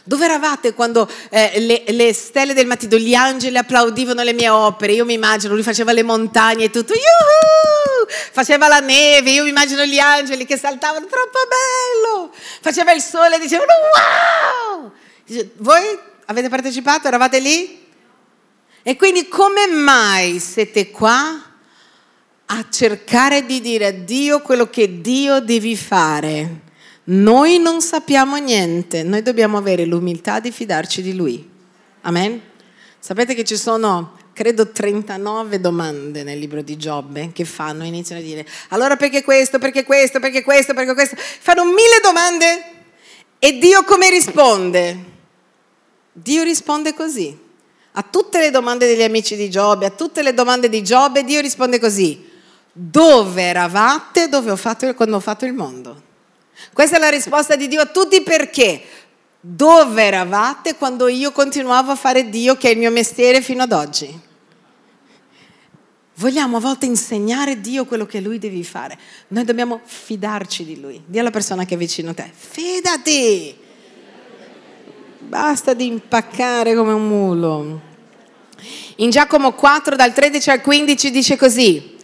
Dove 0.02 0.24
eravate 0.24 0.74
quando 0.74 1.10
eh, 1.30 1.60
le, 1.60 1.84
le, 1.88 2.12
stelle 2.14 2.54
del 2.54 2.66
mattino, 2.66 2.96
gli 2.96 3.14
angeli 3.14 3.56
applaudivano 3.56 4.22
le 4.22 4.32
mie 4.32 4.48
opere? 4.48 4.92
Io 4.92 5.04
mi 5.04 5.14
immagino, 5.14 5.54
lui 5.54 5.62
faceva 5.62 5.92
le 5.92 6.02
montagne 6.02 6.64
e 6.64 6.70
tutto, 6.70 6.94
Yuhu! 6.94 8.06
faceva 8.32 8.68
la 8.68 8.80
neve, 8.80 9.30
io 9.30 9.44
mi 9.44 9.50
immagino 9.50 9.84
gli 9.84 9.98
angeli 9.98 10.44
che 10.46 10.56
saltavano, 10.56 11.06
troppo 11.06 11.38
bello! 11.48 12.32
Faceva 12.60 12.92
il 12.92 13.00
sole 13.00 13.36
e 13.36 13.38
dicevano 13.38 13.72
wow! 14.70 14.92
Voi 15.56 15.98
avete 16.26 16.48
partecipato? 16.48 17.08
Eravate 17.08 17.38
lì? 17.38 17.82
E 18.82 18.96
quindi 18.96 19.28
come 19.28 19.66
mai 19.66 20.38
siete 20.38 20.90
qua 20.90 21.42
a 22.46 22.66
cercare 22.68 23.46
di 23.46 23.60
dire 23.60 23.86
a 23.86 23.92
Dio 23.92 24.40
quello 24.40 24.68
che 24.68 25.00
Dio 25.00 25.40
devi 25.40 25.76
fare? 25.76 26.63
Noi 27.06 27.58
non 27.58 27.82
sappiamo 27.82 28.36
niente, 28.36 29.02
noi 29.02 29.20
dobbiamo 29.20 29.58
avere 29.58 29.84
l'umiltà 29.84 30.40
di 30.40 30.50
fidarci 30.50 31.02
di 31.02 31.14
Lui. 31.14 31.46
Amen? 32.02 32.40
Sapete 32.98 33.34
che 33.34 33.44
ci 33.44 33.56
sono, 33.56 34.16
credo, 34.32 34.70
39 34.70 35.60
domande 35.60 36.22
nel 36.22 36.38
libro 36.38 36.62
di 36.62 36.78
Giobbe 36.78 37.32
che 37.34 37.44
fanno, 37.44 37.84
iniziano 37.84 38.22
a 38.22 38.24
dire, 38.24 38.46
allora 38.68 38.96
perché 38.96 39.22
questo, 39.22 39.58
perché 39.58 39.84
questo, 39.84 40.18
perché 40.18 40.42
questo, 40.42 40.72
perché 40.72 40.94
questo? 40.94 41.16
Fanno 41.18 41.64
mille 41.64 42.00
domande 42.02 42.64
e 43.38 43.58
Dio 43.58 43.84
come 43.84 44.08
risponde? 44.08 45.12
Dio 46.10 46.42
risponde 46.42 46.94
così. 46.94 47.38
A 47.96 48.02
tutte 48.02 48.40
le 48.40 48.50
domande 48.50 48.86
degli 48.86 49.02
amici 49.02 49.36
di 49.36 49.50
Giobbe, 49.50 49.84
a 49.84 49.90
tutte 49.90 50.22
le 50.22 50.32
domande 50.32 50.70
di 50.70 50.82
Giobbe, 50.82 51.22
Dio 51.22 51.42
risponde 51.42 51.78
così. 51.78 52.32
Dove 52.72 53.42
eravate 53.42 54.30
dove 54.30 54.50
ho 54.50 54.56
fatto, 54.56 54.92
quando 54.94 55.16
ho 55.16 55.20
fatto 55.20 55.44
il 55.44 55.52
mondo? 55.52 56.12
Questa 56.72 56.96
è 56.96 56.98
la 56.98 57.08
risposta 57.08 57.56
di 57.56 57.68
Dio 57.68 57.80
a 57.80 57.86
tutti 57.86 58.22
perché 58.22 58.82
dove 59.40 60.02
eravate 60.02 60.76
quando 60.76 61.08
io 61.08 61.30
continuavo 61.32 61.92
a 61.92 61.96
fare 61.96 62.30
Dio 62.30 62.56
che 62.56 62.68
è 62.68 62.72
il 62.72 62.78
mio 62.78 62.90
mestiere 62.90 63.42
fino 63.42 63.62
ad 63.62 63.72
oggi? 63.72 64.20
Vogliamo 66.16 66.58
a 66.58 66.60
volte 66.60 66.86
insegnare 66.86 67.60
Dio 67.60 67.84
quello 67.86 68.06
che 68.06 68.20
Lui 68.20 68.38
devi 68.38 68.62
fare. 68.62 68.96
Noi 69.28 69.44
dobbiamo 69.44 69.80
fidarci 69.84 70.64
di 70.64 70.80
Lui. 70.80 71.02
Dì 71.04 71.18
alla 71.18 71.32
persona 71.32 71.64
che 71.64 71.74
è 71.74 71.76
vicino 71.76 72.10
a 72.10 72.14
te, 72.14 72.30
fidati! 72.32 73.56
Basta 75.18 75.74
di 75.74 75.86
impaccare 75.86 76.74
come 76.74 76.92
un 76.92 77.08
mulo. 77.08 77.80
In 78.96 79.10
Giacomo 79.10 79.52
4 79.52 79.96
dal 79.96 80.12
13 80.12 80.50
al 80.50 80.60
15 80.60 81.10
dice 81.10 81.36
così, 81.36 81.96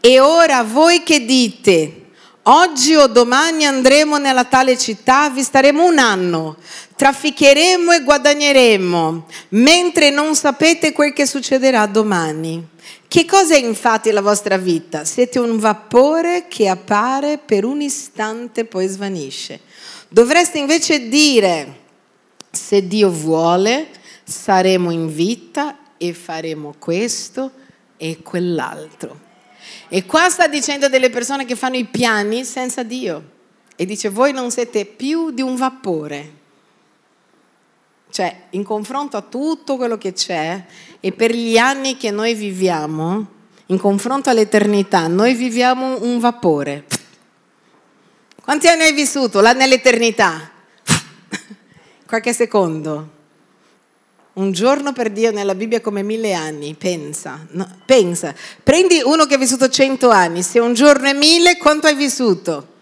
e 0.00 0.20
ora 0.20 0.62
voi 0.62 1.02
che 1.02 1.24
dite, 1.24 2.05
Oggi 2.48 2.94
o 2.94 3.08
domani 3.08 3.66
andremo 3.66 4.18
nella 4.18 4.44
tale 4.44 4.78
città, 4.78 5.28
vi 5.30 5.42
staremo 5.42 5.84
un 5.84 5.98
anno, 5.98 6.56
trafficheremo 6.94 7.90
e 7.90 8.04
guadagneremo, 8.04 9.26
mentre 9.48 10.10
non 10.10 10.36
sapete 10.36 10.92
quel 10.92 11.12
che 11.12 11.26
succederà 11.26 11.86
domani. 11.86 12.64
Che 13.08 13.24
cosa 13.24 13.56
è 13.56 13.58
infatti 13.58 14.12
la 14.12 14.20
vostra 14.20 14.58
vita? 14.58 15.04
Siete 15.04 15.40
un 15.40 15.58
vapore 15.58 16.46
che 16.46 16.68
appare 16.68 17.38
per 17.38 17.64
un 17.64 17.80
istante 17.80 18.60
e 18.60 18.64
poi 18.66 18.86
svanisce. 18.86 19.62
Dovreste 20.08 20.58
invece 20.58 21.08
dire, 21.08 21.80
se 22.48 22.86
Dio 22.86 23.10
vuole, 23.10 23.88
saremo 24.22 24.92
in 24.92 25.12
vita 25.12 25.78
e 25.96 26.12
faremo 26.12 26.76
questo 26.78 27.50
e 27.96 28.18
quell'altro. 28.22 29.25
E 29.88 30.04
qua 30.04 30.28
sta 30.28 30.46
dicendo 30.48 30.88
delle 30.88 31.10
persone 31.10 31.44
che 31.44 31.56
fanno 31.56 31.76
i 31.76 31.84
piani 31.84 32.44
senza 32.44 32.82
Dio. 32.82 33.34
E 33.76 33.84
dice, 33.84 34.08
voi 34.08 34.32
non 34.32 34.50
siete 34.50 34.84
più 34.84 35.30
di 35.30 35.42
un 35.42 35.56
vapore. 35.56 36.32
Cioè, 38.10 38.44
in 38.50 38.64
confronto 38.64 39.16
a 39.16 39.22
tutto 39.22 39.76
quello 39.76 39.98
che 39.98 40.12
c'è 40.12 40.64
e 41.00 41.12
per 41.12 41.34
gli 41.34 41.58
anni 41.58 41.96
che 41.96 42.10
noi 42.10 42.34
viviamo, 42.34 43.34
in 43.66 43.78
confronto 43.78 44.30
all'eternità, 44.30 45.06
noi 45.08 45.34
viviamo 45.34 46.02
un 46.02 46.18
vapore. 46.18 46.84
Quanti 48.42 48.68
anni 48.68 48.84
hai 48.84 48.92
vissuto 48.92 49.40
là 49.40 49.52
nell'eternità? 49.52 50.50
Qualche 52.06 52.32
secondo. 52.32 53.15
Un 54.36 54.52
giorno 54.52 54.92
per 54.92 55.10
Dio 55.12 55.30
nella 55.30 55.54
Bibbia 55.54 55.80
come 55.80 56.02
mille 56.02 56.34
anni, 56.34 56.74
pensa, 56.74 57.46
no, 57.52 57.66
pensa. 57.86 58.34
Prendi 58.62 59.00
uno 59.02 59.24
che 59.24 59.36
ha 59.36 59.38
vissuto 59.38 59.70
cento 59.70 60.10
anni, 60.10 60.42
se 60.42 60.58
un 60.58 60.74
giorno 60.74 61.08
è 61.08 61.14
mille, 61.14 61.56
quanto 61.56 61.86
hai 61.86 61.94
vissuto? 61.94 62.74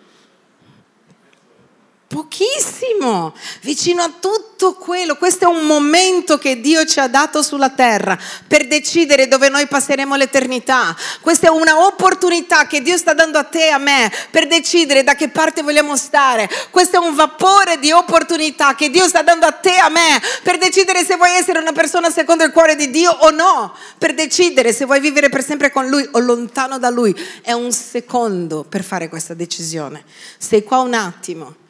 Pochissimo, 2.07 3.35
vicino 3.63 4.03
a 4.03 4.13
tutto 4.21 4.75
quello. 4.75 5.17
Questo 5.17 5.47
è 5.47 5.49
un 5.49 5.67
momento 5.67 6.39
che 6.39 6.61
Dio 6.61 6.85
ci 6.85 7.01
ha 7.01 7.09
dato 7.09 7.43
sulla 7.43 7.71
terra 7.71 8.17
per 8.47 8.69
decidere 8.69 9.27
dove 9.27 9.49
noi 9.49 9.67
passeremo 9.67 10.15
l'eternità. 10.15 10.95
Questa 11.23 11.47
è 11.47 11.51
una 11.51 11.87
opportunità 11.87 12.67
che 12.67 12.83
Dio 12.83 12.99
sta 12.99 13.15
dando 13.15 13.39
a 13.39 13.45
te 13.45 13.67
e 13.67 13.71
a 13.71 13.79
me 13.79 14.13
per 14.31 14.47
decidere 14.47 15.03
da 15.03 15.15
che 15.15 15.29
parte 15.29 15.63
vogliamo 15.63 15.97
stare. 15.97 16.49
Questo 16.71 16.97
è 16.97 16.99
un 17.05 17.15
vapore 17.15 17.79
di 17.79 17.91
opportunità 17.91 18.75
che 18.75 18.91
Dio 18.91 19.09
sta 19.09 19.23
dando 19.23 19.47
a 19.47 19.53
te 19.53 19.75
e 19.75 19.79
a 19.79 19.89
me 19.89 20.21
per 20.43 20.59
decidere 20.59 21.05
se 21.05 21.17
vuoi 21.17 21.33
essere 21.33 21.59
una 21.59 21.73
persona 21.73 22.11
secondo 22.11 22.45
il 22.45 22.53
cuore 22.53 22.77
di 22.77 22.91
Dio 22.91 23.11
o 23.11 23.31
no. 23.31 23.75
Per 23.99 24.15
decidere 24.15 24.75
se 24.75 24.85
vuoi 24.85 25.01
vivere 25.01 25.31
per 25.31 25.43
sempre 25.43 25.73
con 25.73 25.89
Lui 25.89 26.07
o 26.13 26.19
lontano 26.21 26.79
da 26.79 26.91
Lui. 26.91 27.17
È 27.43 27.53
un 27.53 27.73
secondo 27.73 28.63
per 28.63 28.85
fare 28.85 29.09
questa 29.09 29.33
decisione. 29.33 30.05
Sei 30.39 30.63
qua 30.63 30.79
un 30.81 30.93
attimo 30.95 31.63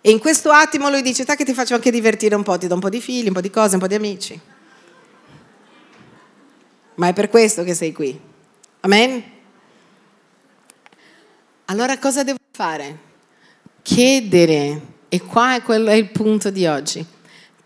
e 0.00 0.10
in 0.10 0.18
questo 0.20 0.50
attimo 0.50 0.88
lui 0.88 1.02
dice, 1.02 1.24
che 1.24 1.44
ti 1.44 1.52
faccio 1.52 1.74
anche 1.74 1.90
divertire 1.90 2.34
un 2.34 2.42
po', 2.42 2.56
ti 2.56 2.66
do 2.66 2.74
un 2.74 2.80
po' 2.80 2.88
di 2.88 3.00
figli, 3.00 3.26
un 3.26 3.32
po' 3.32 3.40
di 3.40 3.50
cose, 3.50 3.74
un 3.74 3.80
po' 3.80 3.88
di 3.88 3.94
amici. 3.94 4.40
Ma 6.94 7.08
è 7.08 7.12
per 7.12 7.28
questo 7.28 7.64
che 7.64 7.74
sei 7.74 7.92
qui. 7.92 8.18
Amen? 8.80 9.22
Allora 11.66 11.98
cosa 11.98 12.22
devo 12.22 12.38
fare? 12.52 13.06
Chiedere, 13.82 14.80
e 15.08 15.20
qua 15.20 15.56
è, 15.56 15.62
quello, 15.62 15.90
è 15.90 15.94
il 15.94 16.10
punto 16.10 16.50
di 16.50 16.66
oggi, 16.66 17.04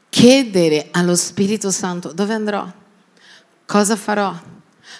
chiedere 0.08 0.88
allo 0.92 1.14
Spirito 1.14 1.70
Santo 1.70 2.12
dove 2.12 2.32
andrò, 2.32 2.66
cosa 3.66 3.96
farò, 3.96 4.34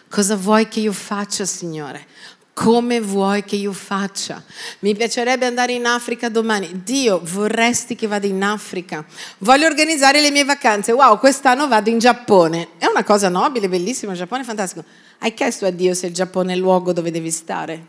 cosa 0.09 0.37
vuoi 0.37 0.69
che 0.69 0.81
io 0.81 0.93
faccia, 0.93 1.45
Signore 1.45 2.07
come 2.55 3.01
vuoi 3.01 3.45
che 3.45 3.57
io 3.57 3.73
faccia? 3.73 4.43
Mi 4.81 4.95
piacerebbe 4.95 5.47
andare 5.47 5.73
in 5.73 5.87
Africa 5.87 6.29
domani. 6.29 6.83
Dio, 6.85 7.21
vorresti 7.23 7.97
che 7.97 8.07
vada 8.07 8.27
in 8.27 8.43
Africa? 8.43 9.05
Voglio 9.39 9.67
organizzare 9.67 10.21
le 10.21 10.31
mie 10.31 10.45
vacanze. 10.45 10.93
Wow, 10.93 11.19
quest'anno 11.19 11.67
vado 11.67 11.89
in 11.89 11.99
Giappone. 11.99 12.69
È 12.77 12.87
una 12.87 13.05
cosa 13.05 13.31
nobile, 13.31 13.69
bellissima. 13.69 14.13
Il 14.13 14.19
Giappone 14.19 14.43
è 14.43 14.45
fantastico. 14.45 14.85
Hai 15.19 15.33
chiesto 15.33 15.65
a 15.65 15.71
Dio 15.71 15.95
se 15.95 16.09
il 16.09 16.13
Giappone 16.13 16.53
è 16.53 16.55
il 16.55 16.61
luogo 16.61 16.93
dove 16.93 17.11
devi 17.11 17.31
stare? 17.31 17.83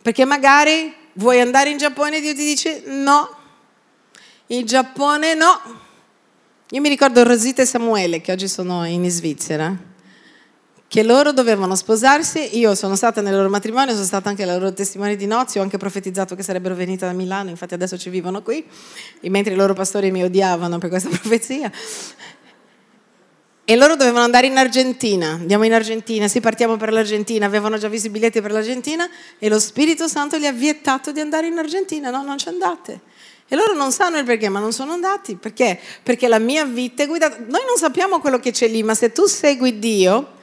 Perché 0.00 0.24
magari 0.24 0.94
vuoi 1.14 1.40
andare 1.40 1.68
in 1.68 1.76
Giappone 1.76 2.16
e 2.16 2.20
Dio 2.22 2.34
ti 2.34 2.44
dice 2.44 2.82
no. 2.86 3.28
Il 4.46 4.64
Giappone 4.64 5.34
no. 5.34 5.60
Io 6.70 6.80
mi 6.80 6.88
ricordo 6.88 7.22
Rosita 7.22 7.60
e 7.60 7.66
Samuele 7.66 8.22
che 8.22 8.32
oggi 8.32 8.48
sono 8.48 8.86
in 8.86 9.08
Svizzera 9.10 9.90
che 10.92 11.02
loro 11.02 11.32
dovevano 11.32 11.74
sposarsi, 11.74 12.58
io 12.58 12.74
sono 12.74 12.96
stata 12.96 13.22
nel 13.22 13.34
loro 13.34 13.48
matrimonio, 13.48 13.94
sono 13.94 14.04
stata 14.04 14.28
anche 14.28 14.44
la 14.44 14.58
loro 14.58 14.74
testimone 14.74 15.16
di 15.16 15.24
nozio, 15.24 15.62
ho 15.62 15.64
anche 15.64 15.78
profetizzato 15.78 16.34
che 16.34 16.42
sarebbero 16.42 16.74
venite 16.74 17.06
da 17.06 17.12
Milano, 17.12 17.48
infatti 17.48 17.72
adesso 17.72 17.96
ci 17.96 18.10
vivono 18.10 18.42
qui, 18.42 18.62
mentre 19.22 19.54
i 19.54 19.56
loro 19.56 19.72
pastori 19.72 20.10
mi 20.10 20.22
odiavano 20.22 20.76
per 20.76 20.90
questa 20.90 21.08
profezia. 21.16 21.72
E 23.64 23.74
loro 23.74 23.96
dovevano 23.96 24.24
andare 24.26 24.48
in 24.48 24.58
Argentina, 24.58 25.28
andiamo 25.28 25.64
in 25.64 25.72
Argentina, 25.72 26.28
sì 26.28 26.40
partiamo 26.40 26.76
per 26.76 26.92
l'Argentina, 26.92 27.46
avevano 27.46 27.78
già 27.78 27.88
visto 27.88 28.08
i 28.08 28.10
biglietti 28.10 28.42
per 28.42 28.52
l'Argentina 28.52 29.08
e 29.38 29.48
lo 29.48 29.58
Spirito 29.58 30.08
Santo 30.08 30.36
gli 30.36 30.44
ha 30.44 30.52
vietato 30.52 31.10
di 31.10 31.20
andare 31.20 31.46
in 31.46 31.56
Argentina, 31.56 32.10
no, 32.10 32.22
non 32.22 32.36
ci 32.36 32.48
andate. 32.48 33.00
E 33.48 33.56
loro 33.56 33.72
non 33.72 33.92
sanno 33.92 34.18
il 34.18 34.26
perché, 34.26 34.50
ma 34.50 34.58
non 34.58 34.74
sono 34.74 34.92
andati. 34.92 35.36
Perché? 35.36 35.80
Perché 36.02 36.28
la 36.28 36.38
mia 36.38 36.66
vita 36.66 37.02
è 37.02 37.06
guidata. 37.06 37.38
Noi 37.38 37.62
non 37.66 37.78
sappiamo 37.78 38.20
quello 38.20 38.38
che 38.38 38.50
c'è 38.50 38.68
lì, 38.68 38.82
ma 38.82 38.94
se 38.94 39.10
tu 39.10 39.24
segui 39.24 39.78
Dio, 39.78 40.40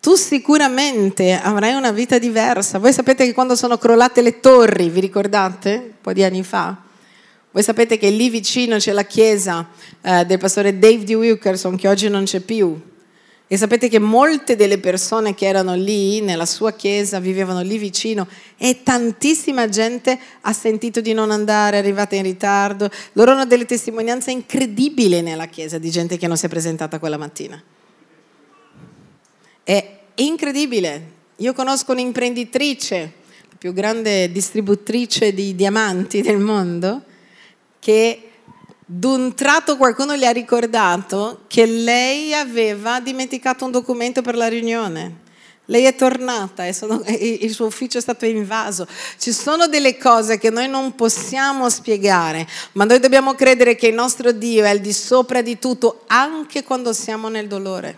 tu 0.00 0.14
sicuramente 0.14 1.32
avrai 1.32 1.74
una 1.74 1.92
vita 1.92 2.18
diversa. 2.18 2.78
Voi 2.78 2.92
sapete 2.92 3.24
che 3.24 3.32
quando 3.32 3.56
sono 3.56 3.78
crollate 3.78 4.22
le 4.22 4.40
torri, 4.40 4.88
vi 4.88 5.00
ricordate? 5.00 5.70
Un 5.74 6.00
po' 6.00 6.12
di 6.12 6.22
anni 6.22 6.42
fa. 6.42 6.76
Voi 7.50 7.62
sapete 7.62 7.98
che 7.98 8.10
lì 8.10 8.30
vicino 8.30 8.78
c'è 8.78 8.92
la 8.92 9.04
chiesa 9.04 9.68
eh, 10.00 10.24
del 10.24 10.38
pastore 10.38 10.78
Dave 10.78 11.04
D. 11.04 11.12
Wilkerson, 11.12 11.76
che 11.76 11.88
oggi 11.88 12.08
non 12.08 12.24
c'è 12.24 12.40
più. 12.40 12.76
E 13.46 13.56
sapete 13.56 13.88
che 13.88 13.98
molte 13.98 14.56
delle 14.56 14.78
persone 14.78 15.34
che 15.34 15.46
erano 15.46 15.74
lì 15.74 16.20
nella 16.20 16.46
sua 16.46 16.72
chiesa 16.72 17.20
vivevano 17.20 17.60
lì 17.60 17.78
vicino 17.78 18.26
e 18.56 18.82
tantissima 18.82 19.68
gente 19.68 20.18
ha 20.40 20.52
sentito 20.52 21.00
di 21.00 21.12
non 21.12 21.30
andare, 21.30 21.76
è 21.76 21.78
arrivata 21.78 22.16
in 22.16 22.22
ritardo. 22.22 22.90
Loro 23.12 23.32
hanno 23.32 23.44
delle 23.44 23.66
testimonianze 23.66 24.32
incredibili 24.32 25.20
nella 25.20 25.46
chiesa 25.46 25.78
di 25.78 25.90
gente 25.90 26.16
che 26.16 26.26
non 26.26 26.36
si 26.36 26.46
è 26.46 26.48
presentata 26.48 26.98
quella 26.98 27.18
mattina. 27.18 27.62
È 29.64 29.98
incredibile. 30.16 31.12
Io 31.36 31.52
conosco 31.52 31.90
un'imprenditrice, 31.90 33.12
la 33.48 33.56
più 33.58 33.72
grande 33.72 34.30
distributrice 34.30 35.34
di 35.34 35.56
diamanti 35.56 36.22
del 36.22 36.38
mondo, 36.38 37.02
che 37.80 38.28
D'un 38.86 39.34
tratto 39.34 39.78
qualcuno 39.78 40.14
gli 40.14 40.26
ha 40.26 40.30
ricordato 40.30 41.44
che 41.46 41.64
lei 41.64 42.34
aveva 42.34 43.00
dimenticato 43.00 43.64
un 43.64 43.70
documento 43.70 44.20
per 44.20 44.36
la 44.36 44.46
riunione. 44.46 45.22
Lei 45.66 45.84
è 45.84 45.94
tornata 45.94 46.66
e 46.66 46.74
sono, 46.74 47.02
il 47.08 47.50
suo 47.54 47.64
ufficio 47.64 47.96
è 47.96 48.02
stato 48.02 48.26
invaso. 48.26 48.86
Ci 49.18 49.32
sono 49.32 49.68
delle 49.68 49.96
cose 49.96 50.36
che 50.36 50.50
noi 50.50 50.68
non 50.68 50.94
possiamo 50.94 51.70
spiegare, 51.70 52.46
ma 52.72 52.84
noi 52.84 53.00
dobbiamo 53.00 53.32
credere 53.34 53.74
che 53.74 53.86
il 53.86 53.94
nostro 53.94 54.32
Dio 54.32 54.64
è 54.64 54.68
al 54.68 54.80
di 54.80 54.92
sopra 54.92 55.40
di 55.40 55.58
tutto, 55.58 56.02
anche 56.08 56.62
quando 56.62 56.92
siamo 56.92 57.28
nel 57.28 57.48
dolore. 57.48 57.96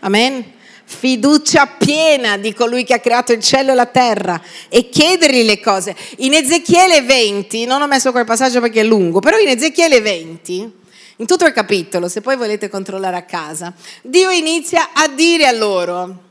Amen 0.00 0.55
fiducia 0.88 1.66
piena 1.66 2.36
di 2.36 2.54
colui 2.54 2.84
che 2.84 2.94
ha 2.94 3.00
creato 3.00 3.32
il 3.32 3.42
cielo 3.42 3.72
e 3.72 3.74
la 3.74 3.86
terra 3.86 4.40
e 4.68 4.88
chiedergli 4.88 5.44
le 5.44 5.60
cose. 5.60 5.94
In 6.18 6.32
Ezechiele 6.32 7.02
20, 7.02 7.66
non 7.66 7.82
ho 7.82 7.86
messo 7.86 8.12
quel 8.12 8.24
passaggio 8.24 8.60
perché 8.60 8.80
è 8.80 8.84
lungo, 8.84 9.20
però 9.20 9.36
in 9.38 9.48
Ezechiele 9.48 10.00
20, 10.00 10.72
in 11.16 11.26
tutto 11.26 11.44
il 11.44 11.52
capitolo, 11.52 12.08
se 12.08 12.20
poi 12.20 12.36
volete 12.36 12.68
controllare 12.68 13.16
a 13.16 13.22
casa, 13.22 13.72
Dio 14.02 14.30
inizia 14.30 14.90
a 14.92 15.08
dire 15.08 15.46
a 15.46 15.52
loro 15.52 16.24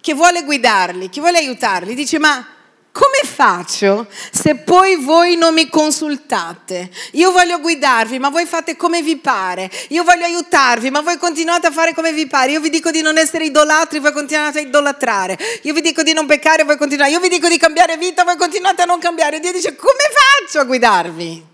che 0.00 0.14
vuole 0.14 0.44
guidarli, 0.44 1.10
che 1.10 1.20
vuole 1.20 1.38
aiutarli, 1.38 1.94
dice 1.94 2.18
ma 2.18 2.46
come 2.92 3.20
faccio 3.22 4.08
se 4.32 4.56
poi 4.56 4.96
voi 4.96 5.36
non 5.36 5.54
mi 5.54 5.68
consultate? 5.68 6.90
Io 7.12 7.30
voglio 7.30 7.60
guidarvi, 7.60 8.18
ma 8.18 8.30
voi 8.30 8.46
fate 8.46 8.76
come 8.76 9.00
vi 9.00 9.16
pare. 9.16 9.70
Io 9.88 10.02
voglio 10.02 10.24
aiutarvi, 10.24 10.90
ma 10.90 11.00
voi 11.00 11.16
continuate 11.16 11.68
a 11.68 11.70
fare 11.70 11.94
come 11.94 12.12
vi 12.12 12.26
pare. 12.26 12.50
Io 12.50 12.60
vi 12.60 12.68
dico 12.68 12.90
di 12.90 13.00
non 13.00 13.16
essere 13.16 13.44
idolatri, 13.44 14.00
voi 14.00 14.12
continuate 14.12 14.58
a 14.58 14.62
idolatrare. 14.62 15.38
Io 15.62 15.72
vi 15.72 15.82
dico 15.82 16.02
di 16.02 16.12
non 16.12 16.26
peccare, 16.26 16.64
voi 16.64 16.76
continuate. 16.76 17.12
Io 17.12 17.20
vi 17.20 17.28
dico 17.28 17.48
di 17.48 17.58
cambiare 17.58 17.96
vita, 17.96 18.24
voi 18.24 18.36
continuate 18.36 18.82
a 18.82 18.86
non 18.86 18.98
cambiare. 18.98 19.38
Dio 19.38 19.52
dice, 19.52 19.76
come 19.76 20.10
faccio 20.12 20.58
a 20.58 20.64
guidarvi? 20.64 21.46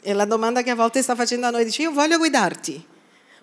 E 0.00 0.12
la 0.14 0.24
domanda 0.24 0.62
che 0.62 0.70
a 0.70 0.74
volte 0.74 1.02
sta 1.02 1.14
facendo 1.14 1.46
a 1.46 1.50
noi 1.50 1.64
dice, 1.64 1.82
io 1.82 1.92
voglio 1.92 2.16
guidarti, 2.16 2.84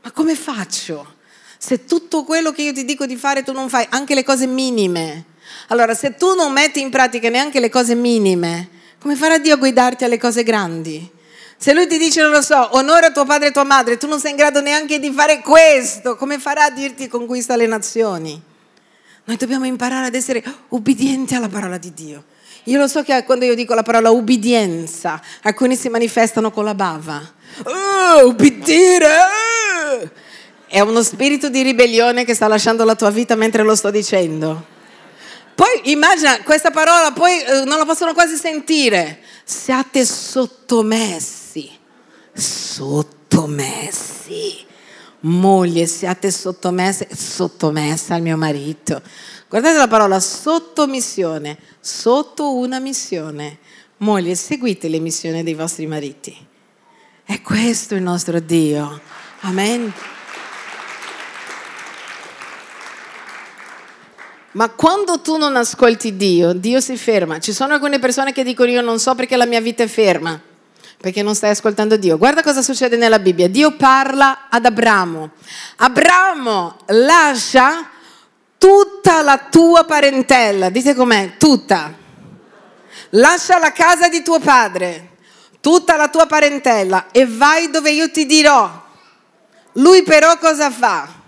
ma 0.03 0.11
come 0.11 0.33
faccio? 0.33 1.15
Se 1.57 1.85
tutto 1.85 2.23
quello 2.23 2.51
che 2.51 2.63
io 2.63 2.73
ti 2.73 2.83
dico 2.83 3.05
di 3.05 3.15
fare 3.15 3.43
tu 3.43 3.51
non 3.51 3.69
fai, 3.69 3.85
anche 3.89 4.15
le 4.15 4.23
cose 4.23 4.47
minime 4.47 5.25
allora, 5.67 5.93
se 5.93 6.15
tu 6.15 6.35
non 6.35 6.51
metti 6.51 6.81
in 6.81 6.89
pratica 6.89 7.29
neanche 7.29 7.59
le 7.59 7.69
cose 7.69 7.95
minime, 7.95 8.69
come 8.99 9.15
farà 9.15 9.37
Dio 9.37 9.53
a 9.53 9.57
guidarti 9.57 10.03
alle 10.03 10.17
cose 10.17 10.43
grandi? 10.43 11.09
Se 11.57 11.73
lui 11.73 11.87
ti 11.87 11.97
dice, 11.97 12.21
non 12.21 12.31
lo 12.31 12.41
so, 12.41 12.75
onora 12.75 13.11
tuo 13.11 13.23
padre 13.23 13.49
e 13.49 13.51
tua 13.51 13.63
madre, 13.63 13.97
tu 13.97 14.07
non 14.07 14.19
sei 14.19 14.31
in 14.31 14.37
grado 14.37 14.61
neanche 14.61 14.99
di 14.99 15.11
fare 15.11 15.41
questo, 15.41 16.15
come 16.15 16.39
farà 16.39 16.65
a 16.65 16.69
dirti 16.71 17.07
conquista 17.07 17.55
le 17.55 17.67
nazioni? 17.67 18.41
Noi 19.25 19.37
dobbiamo 19.37 19.65
imparare 19.65 20.07
ad 20.07 20.15
essere 20.15 20.43
ubbidienti 20.69 21.35
alla 21.35 21.49
parola 21.49 21.77
di 21.77 21.93
Dio. 21.93 22.23
Io 22.65 22.79
lo 22.79 22.87
so 22.87 23.03
che 23.03 23.23
quando 23.23 23.45
io 23.45 23.55
dico 23.55 23.73
la 23.73 23.83
parola 23.83 24.09
ubbidienza, 24.09 25.21
alcuni 25.43 25.75
si 25.75 25.89
manifestano 25.89 26.51
con 26.51 26.63
la 26.63 26.73
bava. 26.73 27.21
Oh, 27.63 28.27
ubbidire! 28.27 29.07
Oh! 29.07 30.09
È 30.67 30.79
uno 30.79 31.03
spirito 31.03 31.49
di 31.49 31.63
ribellione 31.63 32.23
che 32.23 32.33
sta 32.33 32.47
lasciando 32.47 32.85
la 32.85 32.95
tua 32.95 33.09
vita 33.09 33.35
mentre 33.35 33.63
lo 33.63 33.75
sto 33.75 33.91
dicendo. 33.91 34.70
Poi 35.55 35.91
immagina 35.91 36.41
questa 36.43 36.71
parola, 36.71 37.11
poi 37.11 37.41
eh, 37.41 37.63
non 37.65 37.77
la 37.77 37.85
possono 37.85 38.13
quasi 38.13 38.35
sentire. 38.35 39.19
Siate 39.43 40.05
sottomessi, 40.05 41.69
sottomessi. 42.33 44.09
Moglie, 45.23 45.85
siate 45.85 46.31
sottomesse, 46.31 47.07
sottomessa 47.13 48.15
al 48.15 48.23
mio 48.23 48.37
marito. 48.37 49.01
Guardate 49.47 49.77
la 49.77 49.87
parola 49.87 50.19
sottomissione, 50.19 51.57
sotto 51.79 52.55
una 52.55 52.79
missione. 52.79 53.59
Moglie, 53.97 54.33
seguite 54.33 54.87
le 54.87 54.99
missioni 54.99 55.43
dei 55.43 55.53
vostri 55.53 55.85
mariti. 55.85 56.35
È 57.23 57.41
questo 57.41 57.93
il 57.93 58.01
nostro 58.01 58.39
Dio. 58.39 58.99
Amen. 59.41 59.93
Ma 64.53 64.69
quando 64.69 65.21
tu 65.21 65.37
non 65.37 65.55
ascolti 65.55 66.17
Dio, 66.17 66.53
Dio 66.53 66.81
si 66.81 66.97
ferma. 66.97 67.39
Ci 67.39 67.53
sono 67.53 67.73
alcune 67.73 67.99
persone 67.99 68.33
che 68.33 68.43
dicono 68.43 68.69
io 68.69 68.81
non 68.81 68.99
so 68.99 69.15
perché 69.15 69.37
la 69.37 69.45
mia 69.45 69.61
vita 69.61 69.83
è 69.83 69.87
ferma, 69.87 70.39
perché 70.97 71.23
non 71.23 71.35
stai 71.35 71.51
ascoltando 71.51 71.95
Dio. 71.95 72.17
Guarda 72.17 72.43
cosa 72.43 72.61
succede 72.61 72.97
nella 72.97 73.19
Bibbia. 73.19 73.47
Dio 73.47 73.71
parla 73.75 74.49
ad 74.49 74.65
Abramo. 74.65 75.31
Abramo 75.77 76.77
lascia 76.87 77.89
tutta 78.57 79.21
la 79.21 79.47
tua 79.49 79.85
parentela. 79.85 80.69
Dite 80.69 80.95
com'è? 80.95 81.37
Tutta. 81.37 81.99
Lascia 83.11 83.57
la 83.57 83.71
casa 83.71 84.09
di 84.09 84.21
tuo 84.21 84.39
padre, 84.39 85.17
tutta 85.59 85.95
la 85.95 86.09
tua 86.09 86.25
parentela 86.25 87.07
e 87.11 87.25
vai 87.25 87.69
dove 87.69 87.91
io 87.91 88.11
ti 88.11 88.25
dirò. 88.25 88.89
Lui 89.73 90.03
però 90.03 90.37
cosa 90.37 90.69
fa? 90.69 91.20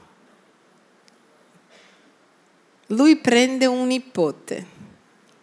Lui 2.88 3.16
prende 3.18 3.66
un 3.66 3.88
nipote, 3.88 4.66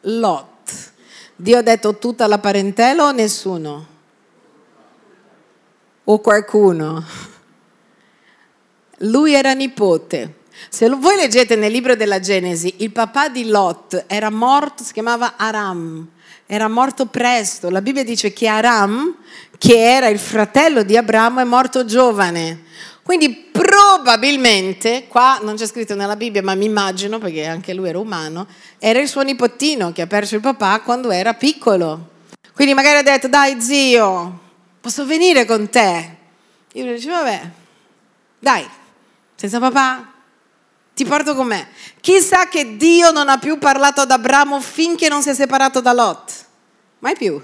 Lot. 0.02 0.92
Dio 1.36 1.58
ha 1.58 1.62
detto 1.62 1.98
tutta 1.98 2.26
la 2.26 2.38
parentela 2.38 3.04
o 3.04 3.12
nessuno? 3.12 3.86
O 6.04 6.18
qualcuno? 6.18 7.04
Lui 8.98 9.32
era 9.32 9.52
nipote. 9.52 10.34
Se 10.68 10.88
voi 10.90 11.16
leggete 11.16 11.56
nel 11.56 11.72
libro 11.72 11.96
della 11.96 12.20
Genesi, 12.20 12.74
il 12.78 12.92
papà 12.92 13.30
di 13.30 13.46
Lot 13.46 14.04
era 14.06 14.30
morto, 14.30 14.84
si 14.84 14.92
chiamava 14.92 15.36
Aram, 15.36 16.06
era 16.44 16.68
morto 16.68 17.06
presto. 17.06 17.70
La 17.70 17.80
Bibbia 17.80 18.04
dice 18.04 18.32
che 18.34 18.46
Aram, 18.46 19.16
che 19.56 19.78
era 19.78 20.08
il 20.08 20.18
fratello 20.18 20.82
di 20.82 20.96
Abramo, 20.98 21.40
è 21.40 21.44
morto 21.44 21.86
giovane. 21.86 22.64
Quindi 23.02 23.49
probabilmente, 23.60 25.06
qua 25.06 25.38
non 25.42 25.56
c'è 25.56 25.66
scritto 25.66 25.94
nella 25.94 26.16
Bibbia, 26.16 26.42
ma 26.42 26.54
mi 26.54 26.64
immagino, 26.64 27.18
perché 27.18 27.44
anche 27.44 27.74
lui 27.74 27.90
era 27.90 27.98
umano, 27.98 28.46
era 28.78 28.98
il 28.98 29.06
suo 29.06 29.20
nipotino 29.20 29.92
che 29.92 30.00
ha 30.00 30.06
perso 30.06 30.34
il 30.34 30.40
papà 30.40 30.80
quando 30.80 31.10
era 31.10 31.34
piccolo. 31.34 32.08
Quindi 32.54 32.72
magari 32.72 32.98
ha 32.98 33.02
detto, 33.02 33.28
dai 33.28 33.60
zio, 33.60 34.40
posso 34.80 35.04
venire 35.04 35.44
con 35.44 35.68
te? 35.68 36.16
Io 36.72 36.84
gli 36.84 36.94
dicevo, 36.94 37.16
vabbè, 37.16 37.50
dai, 38.38 38.66
senza 39.34 39.58
papà, 39.58 40.10
ti 40.94 41.04
porto 41.04 41.34
con 41.34 41.46
me. 41.46 41.68
Chissà 42.00 42.48
che 42.48 42.78
Dio 42.78 43.10
non 43.10 43.28
ha 43.28 43.36
più 43.36 43.58
parlato 43.58 44.00
ad 44.00 44.10
Abramo 44.10 44.60
finché 44.60 45.08
non 45.08 45.20
si 45.20 45.28
è 45.28 45.34
separato 45.34 45.80
da 45.80 45.92
Lot. 45.92 46.32
Mai 47.00 47.14
più. 47.14 47.42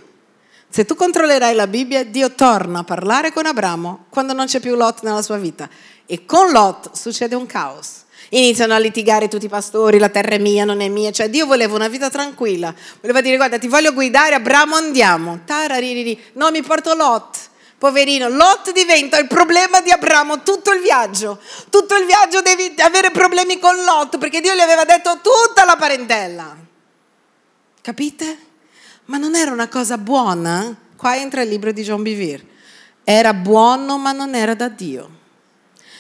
Se 0.77 0.85
tu 0.85 0.95
controllerai 0.95 1.55
la 1.55 1.67
Bibbia, 1.67 2.05
Dio 2.05 2.33
torna 2.33 2.81
a 2.81 2.85
parlare 2.85 3.33
con 3.33 3.47
Abramo 3.47 4.05
quando 4.11 4.35
non 4.35 4.45
c'è 4.45 4.61
più 4.61 4.75
Lot 4.75 5.05
nella 5.05 5.23
sua 5.23 5.39
vita. 5.39 5.67
E 6.05 6.27
con 6.27 6.51
Lot 6.51 6.91
succede 6.93 7.35
un 7.35 7.47
caos. 7.47 8.05
Iniziano 8.29 8.75
a 8.75 8.79
litigare 8.79 9.27
tutti 9.27 9.47
i 9.47 9.49
pastori, 9.49 9.99
la 9.99 10.11
terra 10.11 10.35
è 10.35 10.39
mia, 10.39 10.67
non 10.67 10.83
è 10.83 10.89
mia. 10.91 11.11
Cioè 11.13 11.31
Dio 11.31 11.47
voleva 11.47 11.75
una 11.75 11.89
vita 11.89 12.11
tranquilla. 12.11 12.75
Voleva 13.01 13.23
dire, 13.23 13.37
guarda, 13.37 13.57
ti 13.57 13.69
voglio 13.69 13.95
guidare, 13.95 14.35
Abramo 14.35 14.77
andiamo. 14.77 15.41
Taraririri. 15.47 16.25
No, 16.35 16.51
mi 16.51 16.61
porto 16.61 16.93
Lot. 16.93 17.39
Poverino, 17.79 18.29
Lot 18.29 18.71
diventa 18.73 19.17
il 19.17 19.29
problema 19.29 19.81
di 19.81 19.91
Abramo 19.91 20.43
tutto 20.43 20.73
il 20.73 20.83
viaggio. 20.83 21.41
Tutto 21.71 21.97
il 21.97 22.05
viaggio 22.05 22.43
devi 22.43 22.75
avere 22.83 23.11
problemi 23.13 23.59
con 23.59 23.83
Lot 23.83 24.19
perché 24.19 24.43
Dio 24.43 24.53
gli 24.53 24.61
aveva 24.61 24.85
detto 24.85 25.21
tutta 25.23 25.65
la 25.65 25.77
parentela. 25.77 26.55
Capite? 27.81 28.46
Ma 29.07 29.19
non 29.19 29.35
era 29.35 29.53
una 29.53 29.69
cosa 29.69 29.99
buona? 29.99 30.75
Qua 30.97 31.17
entra 31.17 31.43
il 31.43 31.49
libro 31.49 31.73
di 31.73 31.83
John 31.83 32.03
Bevere. 32.03 32.45
Era 33.05 33.35
buono 33.35 33.99
ma 33.99 34.13
non 34.13 34.35
era 34.35 34.55
da 34.55 34.69
Dio. 34.69 35.11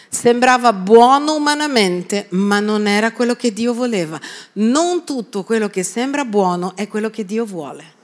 Sembrava 0.08 0.72
buono 0.72 1.34
umanamente, 1.34 2.26
ma 2.30 2.58
non 2.58 2.86
era 2.86 3.12
quello 3.12 3.34
che 3.34 3.52
Dio 3.52 3.74
voleva. 3.74 4.18
Non 4.54 5.04
tutto 5.04 5.44
quello 5.44 5.68
che 5.68 5.82
sembra 5.82 6.24
buono 6.24 6.74
è 6.74 6.88
quello 6.88 7.10
che 7.10 7.24
Dio 7.24 7.44
vuole. 7.44 7.94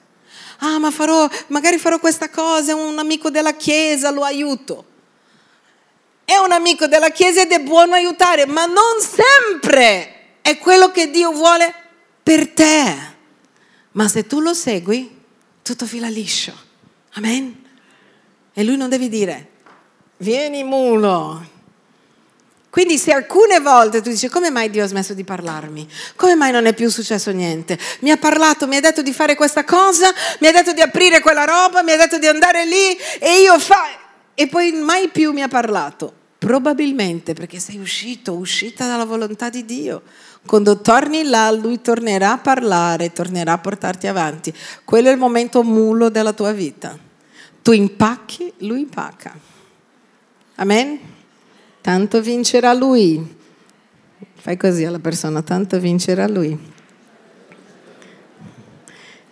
Ah, 0.59 0.79
ma 0.79 0.91
farò, 0.91 1.29
magari 1.49 1.79
farò 1.79 1.99
questa 1.99 2.29
cosa, 2.31 2.73
è 2.73 2.75
un 2.75 2.99
amico 2.99 3.31
della 3.31 3.55
Chiesa, 3.55 4.11
lo 4.11 4.23
aiuto. 4.23 4.85
È 6.25 6.37
un 6.37 6.53
amico 6.53 6.87
della 6.87 7.11
Chiesa 7.11 7.42
ed 7.42 7.50
è 7.50 7.61
buono 7.61 7.94
aiutare, 7.94 8.46
ma 8.46 8.67
non 8.67 9.00
sempre 9.00 10.37
è 10.42 10.59
quello 10.59 10.90
che 10.90 11.11
Dio 11.11 11.33
vuole 11.33 11.75
per 12.23 12.48
te. 12.50 13.12
Ma 13.93 14.09
se 14.09 14.27
tu 14.27 14.40
lo 14.40 14.55
segui, 14.55 15.19
tutto 15.63 15.87
fila 15.87 16.09
liscio. 16.09 16.55
Amen. 17.13 17.65
E 18.53 18.65
lui 18.65 18.77
non 18.77 18.88
devi 18.88 19.09
dire, 19.09 19.49
vieni 20.19 20.65
mulo. 20.65 21.51
Quindi 22.73 22.97
se 22.97 23.13
alcune 23.13 23.61
volte 23.61 24.01
tu 24.01 24.09
dici 24.09 24.29
come 24.29 24.49
mai 24.49 24.71
Dio 24.71 24.83
ha 24.83 24.87
smesso 24.87 25.13
di 25.13 25.25
parlarmi? 25.25 25.87
Come 26.17 26.35
mai 26.35 26.53
non 26.53 26.65
è 26.65 26.73
più 26.73 26.88
successo 26.88 27.31
niente? 27.31 27.79
Mi 28.01 28.11
ha 28.11 28.17
parlato, 28.17 28.67
mi 28.67 28.77
ha 28.77 28.81
detto 28.81 29.03
di 29.03 29.13
fare 29.13 29.35
questa 29.35 29.63
cosa, 29.65 30.11
mi 30.40 30.47
ha 30.47 30.53
detto 30.53 30.73
di 30.73 30.81
aprire 30.81 31.21
quella 31.21 31.45
roba, 31.45 31.83
mi 31.83 31.93
ha 31.93 31.99
detto 31.99 32.19
di 32.19 32.27
andare 32.27 32.65
lì 32.65 32.97
e 33.19 33.43
io 33.43 33.59
fa... 33.59 34.01
E 34.35 34.47
poi 34.47 34.73
mai 34.73 35.09
più 35.09 35.33
mi 35.33 35.43
ha 35.43 35.49
parlato. 35.49 36.15
Probabilmente 36.38 37.35
perché 37.35 37.59
sei 37.59 37.77
uscito, 37.77 38.33
uscita 38.33 38.87
dalla 38.87 39.05
volontà 39.05 39.51
di 39.51 39.67
Dio. 39.67 40.03
Quando 40.45 40.81
torni 40.81 41.23
là, 41.23 41.51
lui 41.51 41.81
tornerà 41.81 42.33
a 42.33 42.38
parlare, 42.38 43.13
tornerà 43.13 43.53
a 43.53 43.59
portarti 43.59 44.07
avanti. 44.07 44.53
Quello 44.85 45.09
è 45.09 45.13
il 45.13 45.19
momento 45.19 45.63
mulo 45.63 46.09
della 46.09 46.33
tua 46.33 46.53
vita. 46.53 46.99
Tu 47.63 47.73
impacchi, 47.73 48.53
lui 48.59 48.81
impacca. 48.81 49.38
Amen? 50.57 50.99
Tanto 51.81 52.21
vincerà 52.21 52.73
lui. 52.73 53.37
Fai 54.35 54.57
così 54.57 54.85
alla 54.85 54.99
persona, 54.99 55.43
tanto 55.43 55.79
vincerà 55.79 56.27
lui. 56.27 56.71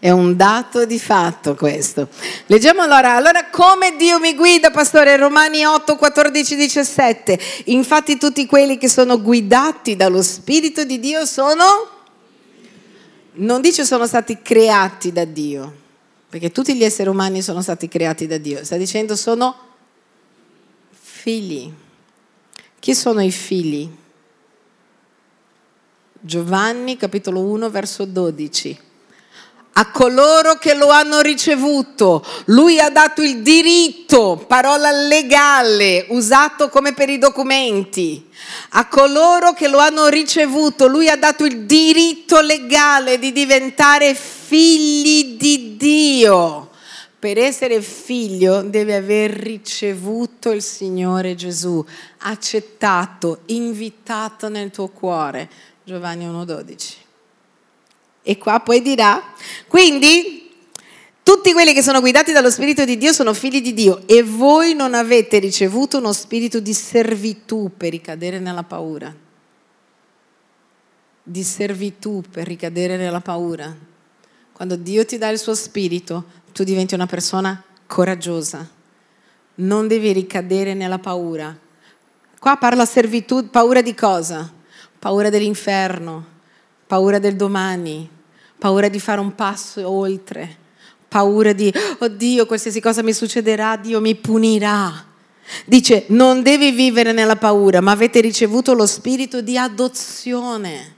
È 0.01 0.09
un 0.09 0.34
dato 0.34 0.86
di 0.86 0.98
fatto 0.98 1.55
questo. 1.55 2.09
Leggiamo 2.46 2.80
allora, 2.80 3.16
allora 3.16 3.51
come 3.51 3.96
Dio 3.96 4.18
mi 4.18 4.34
guida, 4.34 4.70
pastore, 4.70 5.14
Romani 5.18 5.62
8, 5.62 5.96
14, 5.96 6.57
17. 6.57 7.38
Infatti 7.66 8.16
tutti 8.16 8.46
quelli 8.46 8.78
che 8.78 8.88
sono 8.88 9.20
guidati 9.20 9.96
dallo 9.96 10.22
Spirito 10.22 10.84
di 10.84 10.98
Dio 11.01 11.26
sono, 11.26 11.64
non 13.32 13.61
dice 13.61 13.84
sono 13.84 14.07
stati 14.07 14.40
creati 14.40 15.12
da 15.12 15.26
Dio, 15.26 15.70
perché 16.30 16.51
tutti 16.51 16.74
gli 16.74 16.82
esseri 16.82 17.11
umani 17.11 17.42
sono 17.42 17.61
stati 17.61 17.86
creati 17.86 18.26
da 18.26 18.38
Dio, 18.38 18.64
sta 18.64 18.78
dicendo 18.78 19.14
sono 19.14 19.55
figli. 20.98 21.70
Chi 22.78 22.94
sono 22.94 23.22
i 23.22 23.30
figli? 23.30 23.86
Giovanni 26.22 26.96
capitolo 26.96 27.40
1 27.40 27.68
verso 27.68 28.07
12 28.07 28.88
a 29.73 29.91
coloro 29.91 30.57
che 30.57 30.75
lo 30.75 30.89
hanno 30.89 31.21
ricevuto. 31.21 32.25
Lui 32.47 32.81
ha 32.81 32.91
dato 32.91 33.23
il 33.23 33.41
diritto, 33.43 34.45
parola 34.47 34.91
legale, 34.91 36.07
usato 36.09 36.68
come 36.68 36.93
per 36.93 37.09
i 37.09 37.18
documenti. 37.18 38.29
A 38.71 38.89
coloro 38.89 39.53
che 39.53 39.68
lo 39.68 39.79
hanno 39.79 40.09
ricevuto, 40.09 40.87
lui 40.87 41.09
ha 41.09 41.16
dato 41.16 41.45
il 41.45 41.61
diritto 41.64 42.41
legale 42.41 43.18
di 43.18 43.33
diventare 43.33 44.14
figli 44.14 45.37
di 45.37 45.77
Dio. 45.77 46.68
Per 47.18 47.37
essere 47.37 47.83
figlio 47.83 48.62
deve 48.62 48.97
aver 48.97 49.31
ricevuto 49.31 50.51
il 50.53 50.62
Signore 50.62 51.35
Gesù, 51.35 51.85
accettato, 52.21 53.41
invitato 53.47 54.49
nel 54.49 54.71
tuo 54.71 54.89
cuore. 54.89 55.49
Giovanni 55.85 56.27
1,12. 56.27 56.99
E 58.23 58.37
qua 58.39 58.61
poi 58.61 58.83
dirà, 58.83 59.23
quindi 59.66 60.51
tutti 61.23 61.53
quelli 61.53 61.73
che 61.73 61.83
sono 61.83 62.01
guidati 62.01 62.33
dallo 62.33 62.51
Spirito 62.51 62.85
di 62.85 62.99
Dio 62.99 63.12
sono 63.12 63.33
figli 63.35 63.62
di 63.62 63.73
Dio 63.73 64.03
e 64.07 64.23
voi 64.23 64.75
non 64.75 64.95
avete 64.95 65.39
ricevuto 65.39 65.99
uno 65.99 66.12
spirito 66.12 66.61
di 66.61 66.75
servitù 66.75 67.71
per 67.77 67.91
ricadere 67.91 68.39
nella 68.39 68.62
paura. 68.62 69.14
Di 71.23 71.43
servitù 71.45 72.23
per 72.29 72.47
ricadere 72.47 72.97
nella 72.97 73.21
paura. 73.21 73.75
Quando 74.53 74.77
Dio 74.77 75.05
ti 75.05 75.18
dà 75.18 75.29
il 75.29 75.39
suo 75.39 75.55
spirito, 75.55 76.25
tu 76.53 76.64
diventi 76.64 76.95
una 76.95 77.07
persona 77.07 77.62
coraggiosa. 77.87 78.68
Non 79.57 79.87
devi 79.87 80.12
ricadere 80.12 80.75
nella 80.75 80.99
paura. 80.99 81.57
Qua 82.39 82.57
parla 82.57 82.85
servitù, 82.87 83.49
paura 83.51 83.83
di 83.83 83.95
cosa? 83.95 84.53
Paura 84.99 85.31
dell'inferno, 85.31 86.27
paura 86.91 87.20
del 87.20 87.36
domani, 87.36 88.11
paura 88.59 88.88
di 88.88 88.99
fare 88.99 89.20
un 89.20 89.36
passo 89.36 89.88
oltre, 89.88 90.57
paura 91.07 91.53
di, 91.53 91.72
oddio, 92.01 92.47
qualsiasi 92.47 92.80
cosa 92.80 93.01
mi 93.01 93.12
succederà, 93.12 93.76
Dio 93.76 94.01
mi 94.01 94.16
punirà. 94.16 95.07
Dice, 95.66 96.07
non 96.09 96.43
devi 96.43 96.72
vivere 96.72 97.12
nella 97.12 97.36
paura, 97.36 97.80
ma 97.80 97.93
avete 97.93 98.20
ricevuto 98.20 98.72
lo 98.72 98.86
spirito 98.86 99.41
di 99.41 99.57
adozione. 99.57 100.97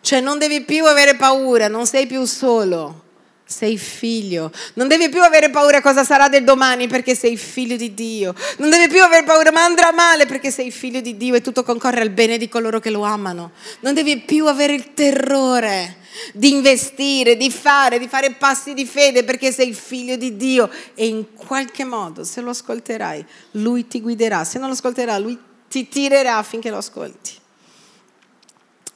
Cioè 0.00 0.22
non 0.22 0.38
devi 0.38 0.62
più 0.62 0.86
avere 0.86 1.14
paura, 1.14 1.68
non 1.68 1.84
sei 1.84 2.06
più 2.06 2.24
solo 2.24 3.07
sei 3.48 3.78
figlio. 3.78 4.52
Non 4.74 4.88
devi 4.88 5.08
più 5.08 5.22
avere 5.22 5.48
paura 5.48 5.80
cosa 5.80 6.04
sarà 6.04 6.28
del 6.28 6.44
domani 6.44 6.86
perché 6.86 7.14
sei 7.14 7.36
figlio 7.38 7.76
di 7.76 7.94
Dio. 7.94 8.34
Non 8.58 8.68
devi 8.68 8.88
più 8.88 9.02
avere 9.02 9.24
paura 9.24 9.50
ma 9.50 9.64
andrà 9.64 9.90
male 9.90 10.26
perché 10.26 10.50
sei 10.50 10.70
figlio 10.70 11.00
di 11.00 11.16
Dio 11.16 11.34
e 11.34 11.40
tutto 11.40 11.62
concorre 11.62 12.02
al 12.02 12.10
bene 12.10 12.36
di 12.36 12.48
coloro 12.48 12.78
che 12.78 12.90
lo 12.90 13.02
amano. 13.02 13.52
Non 13.80 13.94
devi 13.94 14.18
più 14.18 14.46
avere 14.46 14.74
il 14.74 14.92
terrore 14.92 15.96
di 16.34 16.50
investire, 16.50 17.36
di 17.36 17.50
fare, 17.50 17.98
di 17.98 18.06
fare 18.06 18.32
passi 18.32 18.74
di 18.74 18.84
fede 18.84 19.24
perché 19.24 19.50
sei 19.50 19.72
figlio 19.72 20.16
di 20.16 20.36
Dio 20.36 20.70
e 20.94 21.06
in 21.06 21.34
qualche 21.34 21.84
modo 21.84 22.24
se 22.24 22.42
lo 22.42 22.50
ascolterai, 22.50 23.24
lui 23.52 23.86
ti 23.86 24.00
guiderà. 24.02 24.44
Se 24.44 24.58
non 24.58 24.68
lo 24.68 24.74
ascolterà, 24.74 25.16
lui 25.18 25.38
ti 25.68 25.88
tirerà 25.88 26.36
affinché 26.36 26.68
lo 26.68 26.78
ascolti. 26.78 27.32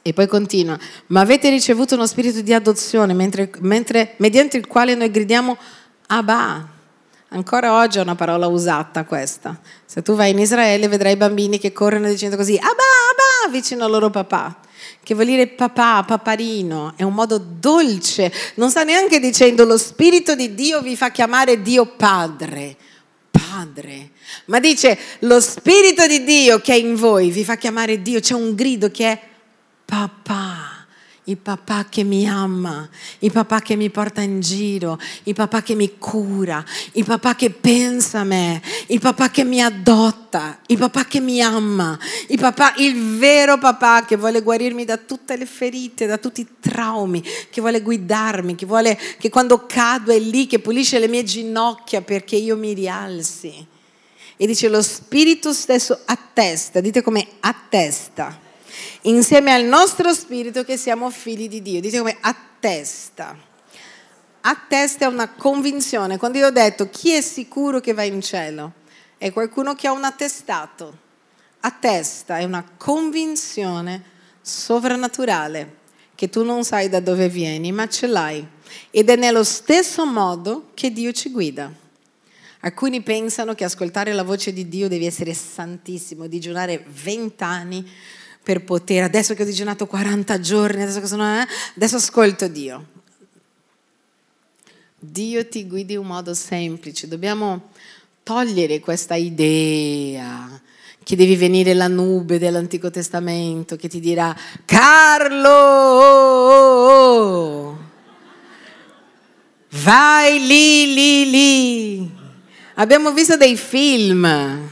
E 0.05 0.11
poi 0.11 0.27
continua, 0.27 0.77
ma 1.07 1.21
avete 1.21 1.49
ricevuto 1.49 1.95
uno 1.95 2.05
spirito 2.05 2.41
di 2.41 2.53
adozione 2.53 3.13
mentre, 3.13 3.49
mentre, 3.59 4.15
mediante 4.17 4.57
il 4.57 4.67
quale 4.67 4.95
noi 4.95 5.09
gridiamo 5.09 5.57
Abba. 6.07 6.67
Ancora 7.29 7.77
oggi 7.77 7.99
è 7.99 8.01
una 8.01 8.13
parola 8.13 8.47
usata 8.47 9.05
questa. 9.05 9.57
Se 9.85 10.01
tu 10.01 10.15
vai 10.15 10.31
in 10.31 10.39
Israele 10.39 10.89
vedrai 10.89 11.15
bambini 11.15 11.57
che 11.57 11.71
corrono 11.71 12.09
dicendo 12.09 12.35
così 12.35 12.57
Abba, 12.57 12.67
Abba, 12.67 13.49
vicino 13.49 13.85
al 13.85 13.91
loro 13.91 14.09
papà. 14.09 14.59
Che 15.01 15.13
vuol 15.13 15.25
dire 15.27 15.47
papà, 15.47 16.03
paparino, 16.03 16.93
è 16.97 17.03
un 17.03 17.13
modo 17.13 17.37
dolce. 17.37 18.29
Non 18.55 18.69
sta 18.71 18.83
neanche 18.83 19.21
dicendo 19.21 19.63
lo 19.63 19.77
spirito 19.77 20.35
di 20.35 20.53
Dio 20.53 20.81
vi 20.81 20.97
fa 20.97 21.11
chiamare 21.11 21.61
Dio 21.61 21.85
Padre. 21.85 22.75
Padre. 23.31 24.09
Ma 24.45 24.59
dice 24.59 24.97
lo 25.19 25.39
spirito 25.39 26.05
di 26.07 26.25
Dio 26.25 26.59
che 26.59 26.73
è 26.73 26.77
in 26.77 26.95
voi 26.95 27.31
vi 27.31 27.45
fa 27.45 27.55
chiamare 27.55 28.01
Dio. 28.01 28.19
C'è 28.19 28.33
un 28.33 28.53
grido 28.53 28.91
che 28.91 29.09
è 29.09 29.31
papà, 29.93 30.87
il 31.25 31.37
papà 31.37 31.85
che 31.87 32.03
mi 32.03 32.27
ama, 32.27 32.89
il 33.19 33.31
papà 33.31 33.59
che 33.61 33.75
mi 33.75 33.91
porta 33.91 34.21
in 34.21 34.39
giro, 34.39 34.99
il 35.25 35.35
papà 35.35 35.61
che 35.61 35.75
mi 35.75 35.99
cura, 35.99 36.65
il 36.93 37.05
papà 37.05 37.35
che 37.35 37.51
pensa 37.51 38.21
a 38.21 38.23
me, 38.23 38.59
il 38.87 38.99
papà 38.99 39.29
che 39.29 39.43
mi 39.43 39.61
adotta, 39.61 40.57
il 40.65 40.79
papà 40.79 41.05
che 41.05 41.19
mi 41.19 41.43
ama, 41.43 41.97
il 42.27 42.39
papà, 42.39 42.73
il 42.77 43.17
vero 43.19 43.59
papà 43.59 44.03
che 44.03 44.17
vuole 44.17 44.41
guarirmi 44.41 44.83
da 44.83 44.97
tutte 44.97 45.37
le 45.37 45.45
ferite, 45.45 46.07
da 46.07 46.17
tutti 46.17 46.41
i 46.41 46.47
traumi, 46.59 47.23
che 47.51 47.61
vuole 47.61 47.83
guidarmi, 47.83 48.55
che 48.55 48.65
vuole 48.65 48.99
che 49.19 49.29
quando 49.29 49.67
cado 49.67 50.11
è 50.11 50.17
lì, 50.17 50.47
che 50.47 50.57
pulisce 50.57 50.97
le 50.97 51.07
mie 51.07 51.23
ginocchia 51.23 52.01
perché 52.01 52.35
io 52.35 52.57
mi 52.57 52.73
rialzi. 52.73 53.67
E 54.35 54.47
dice 54.47 54.69
lo 54.69 54.81
Spirito 54.81 55.53
stesso 55.53 55.99
attesta, 56.03 56.81
dite 56.81 57.03
come 57.03 57.27
attesta 57.41 58.41
insieme 59.01 59.53
al 59.53 59.63
nostro 59.63 60.13
spirito 60.13 60.63
che 60.63 60.77
siamo 60.77 61.09
figli 61.09 61.47
di 61.47 61.61
Dio. 61.61 61.81
Dite 61.81 61.97
come 61.97 62.17
attesta. 62.19 63.35
Attesta 64.41 65.05
è 65.05 65.07
una 65.07 65.29
convinzione. 65.29 66.17
Quando 66.17 66.37
io 66.37 66.47
ho 66.47 66.51
detto 66.51 66.89
chi 66.89 67.11
è 67.11 67.21
sicuro 67.21 67.79
che 67.79 67.93
va 67.93 68.03
in 68.03 68.21
cielo, 68.21 68.73
è 69.17 69.31
qualcuno 69.31 69.73
che 69.73 69.87
ha 69.87 69.91
un 69.91 70.03
attestato. 70.03 70.99
Attesta 71.61 72.39
è 72.39 72.43
una 72.43 72.65
convinzione 72.77 74.03
sovrannaturale 74.41 75.77
che 76.15 76.29
tu 76.29 76.43
non 76.43 76.63
sai 76.63 76.89
da 76.89 76.99
dove 76.99 77.29
vieni, 77.29 77.71
ma 77.71 77.87
ce 77.87 78.07
l'hai. 78.07 78.45
Ed 78.91 79.09
è 79.09 79.15
nello 79.15 79.43
stesso 79.43 80.05
modo 80.05 80.71
che 80.73 80.91
Dio 80.91 81.11
ci 81.11 81.31
guida. 81.31 81.71
Alcuni 82.65 83.01
pensano 83.01 83.55
che 83.55 83.63
ascoltare 83.63 84.13
la 84.13 84.23
voce 84.23 84.53
di 84.53 84.69
Dio 84.69 84.87
devi 84.87 85.05
essere 85.05 85.33
santissimo, 85.33 86.27
digiunare 86.27 86.85
vent'anni 86.87 87.89
per 88.43 88.63
poter, 88.63 89.03
adesso 89.03 89.33
che 89.33 89.43
ho 89.43 89.45
digiunato 89.45 89.87
40 89.87 90.39
giorni, 90.41 90.81
adesso 90.81 90.99
che 90.99 91.07
sono, 91.07 91.23
eh, 91.41 91.47
adesso 91.75 91.95
ascolto 91.95 92.47
Dio. 92.47 92.87
Dio 94.99 95.47
ti 95.47 95.65
guidi 95.65 95.93
in 95.93 95.99
un 95.99 96.07
modo 96.07 96.33
semplice, 96.33 97.07
dobbiamo 97.07 97.69
togliere 98.23 98.79
questa 98.79 99.15
idea 99.15 100.61
che 101.03 101.15
devi 101.15 101.35
venire 101.35 101.73
la 101.73 101.87
nube 101.87 102.39
dell'Antico 102.39 102.89
Testamento 102.89 103.75
che 103.75 103.87
ti 103.89 103.99
dirà 103.99 104.35
Carlo, 104.65 105.47
vai 109.69 110.45
lì, 110.45 110.93
lì, 110.93 111.29
lì. 111.29 112.11
Abbiamo 112.75 113.11
visto 113.11 113.37
dei 113.37 113.55
film. 113.55 114.71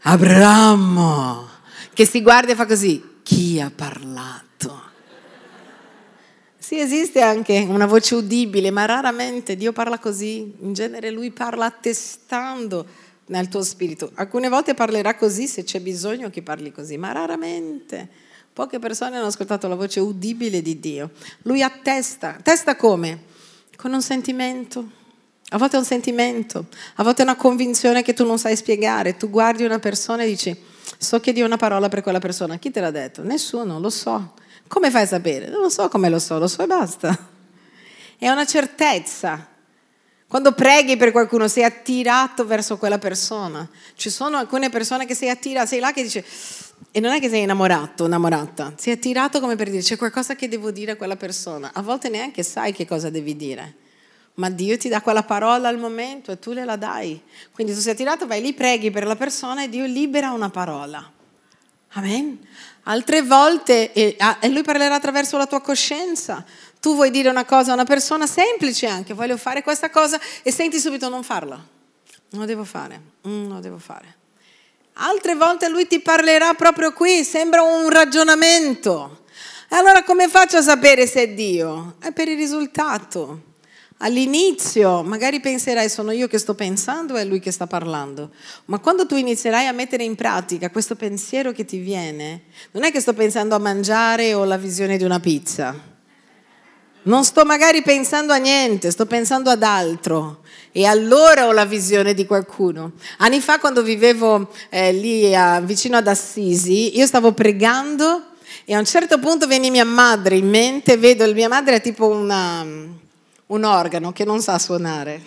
Abramo 0.00 1.45
che 1.96 2.04
si 2.04 2.20
guarda 2.20 2.52
e 2.52 2.54
fa 2.54 2.66
così, 2.66 3.20
chi 3.22 3.58
ha 3.58 3.72
parlato? 3.74 4.82
Sì, 6.58 6.78
esiste 6.78 7.22
anche 7.22 7.64
una 7.66 7.86
voce 7.86 8.16
udibile, 8.16 8.70
ma 8.70 8.84
raramente 8.84 9.56
Dio 9.56 9.72
parla 9.72 9.98
così. 9.98 10.56
In 10.58 10.74
genere 10.74 11.10
Lui 11.10 11.30
parla 11.30 11.64
attestando 11.64 12.84
nel 13.28 13.48
tuo 13.48 13.62
spirito. 13.62 14.10
Alcune 14.16 14.50
volte 14.50 14.74
parlerà 14.74 15.14
così 15.14 15.46
se 15.46 15.64
c'è 15.64 15.80
bisogno 15.80 16.28
che 16.28 16.42
parli 16.42 16.70
così, 16.70 16.98
ma 16.98 17.12
raramente. 17.12 18.06
Poche 18.52 18.78
persone 18.78 19.16
hanno 19.16 19.28
ascoltato 19.28 19.66
la 19.66 19.74
voce 19.74 19.98
udibile 20.00 20.60
di 20.60 20.78
Dio. 20.78 21.12
Lui 21.44 21.62
attesta. 21.62 22.36
Attesta 22.36 22.76
come? 22.76 23.22
Con 23.74 23.94
un 23.94 24.02
sentimento. 24.02 24.90
A 25.48 25.56
volte 25.56 25.76
è 25.76 25.78
un 25.78 25.86
sentimento, 25.86 26.66
a 26.96 27.02
volte 27.04 27.22
è 27.22 27.24
una 27.24 27.36
convinzione 27.36 28.02
che 28.02 28.12
tu 28.12 28.26
non 28.26 28.38
sai 28.38 28.54
spiegare. 28.54 29.16
Tu 29.16 29.30
guardi 29.30 29.64
una 29.64 29.78
persona 29.78 30.24
e 30.24 30.26
dici 30.26 30.74
So 30.98 31.20
che 31.20 31.32
Dio 31.32 31.44
ha 31.44 31.46
una 31.46 31.56
parola 31.56 31.88
per 31.88 32.02
quella 32.02 32.18
persona. 32.18 32.58
Chi 32.58 32.70
te 32.70 32.80
l'ha 32.80 32.90
detto? 32.90 33.22
Nessuno, 33.22 33.80
lo 33.80 33.90
so. 33.90 34.34
Come 34.68 34.90
fai 34.90 35.02
a 35.02 35.06
sapere? 35.06 35.48
Non 35.48 35.60
lo 35.60 35.68
so 35.68 35.88
come 35.88 36.08
lo 36.08 36.18
so, 36.18 36.38
lo 36.38 36.48
so 36.48 36.62
e 36.62 36.66
basta. 36.66 37.16
È 38.18 38.28
una 38.28 38.46
certezza. 38.46 39.54
Quando 40.28 40.52
preghi 40.52 40.96
per 40.96 41.12
qualcuno 41.12 41.46
sei 41.46 41.62
attirato 41.62 42.44
verso 42.44 42.78
quella 42.78 42.98
persona. 42.98 43.68
Ci 43.94 44.10
sono 44.10 44.36
alcune 44.36 44.70
persone 44.70 45.06
che 45.06 45.14
sei 45.14 45.28
attirato, 45.28 45.68
sei 45.68 45.78
là 45.78 45.92
che 45.92 46.02
dice, 46.02 46.24
e 46.90 46.98
non 46.98 47.12
è 47.12 47.20
che 47.20 47.28
sei 47.28 47.42
innamorato, 47.42 48.06
innamorata, 48.06 48.72
sei 48.76 48.94
attirato 48.94 49.38
come 49.38 49.54
per 49.54 49.70
dire 49.70 49.82
c'è 49.82 49.96
qualcosa 49.96 50.34
che 50.34 50.48
devo 50.48 50.70
dire 50.72 50.92
a 50.92 50.96
quella 50.96 51.16
persona. 51.16 51.70
A 51.72 51.82
volte 51.82 52.08
neanche 52.08 52.42
sai 52.42 52.72
che 52.72 52.86
cosa 52.86 53.08
devi 53.08 53.36
dire, 53.36 53.74
ma 54.36 54.48
Dio 54.48 54.78
ti 54.78 54.88
dà 54.88 55.02
quella 55.02 55.22
parola 55.22 55.68
al 55.68 55.78
momento 55.78 56.32
e 56.32 56.38
tu 56.38 56.52
le 56.52 56.64
la 56.64 56.76
dai. 56.76 57.20
Quindi 57.52 57.74
tu 57.74 57.80
sei 57.80 57.92
attirato, 57.92 58.26
vai 58.26 58.40
lì, 58.40 58.54
preghi 58.54 58.90
per 58.90 59.06
la 59.06 59.16
persona 59.16 59.64
e 59.64 59.68
Dio 59.68 59.84
libera 59.84 60.30
una 60.30 60.50
parola. 60.50 61.12
Amen. 61.92 62.38
Altre 62.84 63.22
volte, 63.22 63.92
e, 63.92 64.16
e 64.40 64.48
lui 64.48 64.62
parlerà 64.62 64.94
attraverso 64.94 65.36
la 65.36 65.46
tua 65.46 65.60
coscienza 65.60 66.44
tu 66.86 66.94
vuoi 66.94 67.10
dire 67.10 67.28
una 67.28 67.44
cosa 67.44 67.72
a 67.72 67.74
una 67.74 67.84
persona 67.84 68.28
semplice 68.28 68.86
anche, 68.86 69.12
voglio 69.12 69.36
fare 69.36 69.62
questa 69.64 69.90
cosa 69.90 70.20
e 70.44 70.52
senti 70.52 70.78
subito 70.78 71.08
non 71.08 71.24
farla. 71.24 71.56
Non 71.56 72.40
lo 72.40 72.44
devo 72.46 72.62
fare, 72.62 73.00
mm, 73.26 73.46
non 73.46 73.54
lo 73.54 73.60
devo 73.60 73.78
fare. 73.78 74.14
Altre 74.92 75.34
volte 75.34 75.68
lui 75.68 75.88
ti 75.88 75.98
parlerà 75.98 76.54
proprio 76.54 76.92
qui, 76.92 77.24
sembra 77.24 77.62
un 77.62 77.90
ragionamento. 77.90 79.24
E 79.68 79.74
allora 79.74 80.04
come 80.04 80.28
faccio 80.28 80.58
a 80.58 80.62
sapere 80.62 81.08
se 81.08 81.22
è 81.22 81.28
Dio? 81.30 81.96
È 81.98 82.12
per 82.12 82.28
il 82.28 82.36
risultato. 82.36 83.54
All'inizio 83.98 85.02
magari 85.02 85.40
penserai 85.40 85.88
sono 85.88 86.10
io 86.10 86.28
che 86.28 86.38
sto 86.38 86.54
pensando 86.54 87.14
è 87.14 87.24
lui 87.24 87.40
che 87.40 87.50
sta 87.50 87.66
parlando, 87.66 88.30
ma 88.66 88.78
quando 88.78 89.06
tu 89.06 89.16
inizierai 89.16 89.66
a 89.66 89.72
mettere 89.72 90.04
in 90.04 90.14
pratica 90.14 90.70
questo 90.70 90.96
pensiero 90.96 91.52
che 91.52 91.64
ti 91.64 91.78
viene, 91.78 92.42
non 92.72 92.84
è 92.84 92.92
che 92.92 93.00
sto 93.00 93.14
pensando 93.14 93.54
a 93.54 93.58
mangiare 93.58 94.34
o 94.34 94.42
alla 94.42 94.58
visione 94.58 94.98
di 94.98 95.04
una 95.04 95.18
pizza 95.18 95.94
non 97.06 97.24
sto 97.24 97.44
magari 97.44 97.82
pensando 97.82 98.32
a 98.32 98.36
niente, 98.36 98.90
sto 98.90 99.06
pensando 99.06 99.50
ad 99.50 99.62
altro. 99.62 100.42
E 100.72 100.84
allora 100.84 101.46
ho 101.46 101.52
la 101.52 101.64
visione 101.64 102.14
di 102.14 102.26
qualcuno. 102.26 102.92
Anni 103.18 103.40
fa, 103.40 103.58
quando 103.58 103.82
vivevo 103.82 104.50
eh, 104.68 104.92
lì 104.92 105.34
a, 105.34 105.60
vicino 105.60 105.96
ad 105.96 106.06
Assisi, 106.06 106.96
io 106.96 107.06
stavo 107.06 107.32
pregando 107.32 108.32
e 108.64 108.74
a 108.74 108.78
un 108.78 108.84
certo 108.84 109.18
punto 109.18 109.46
viene 109.46 109.70
mia 109.70 109.84
madre 109.84 110.36
in 110.36 110.48
mente, 110.48 110.96
vedo 110.96 111.32
mia 111.32 111.48
madre 111.48 111.76
è 111.76 111.80
tipo 111.80 112.08
una, 112.08 112.66
un 113.46 113.64
organo 113.64 114.12
che 114.12 114.24
non 114.24 114.40
sa 114.40 114.58
suonare, 114.58 115.22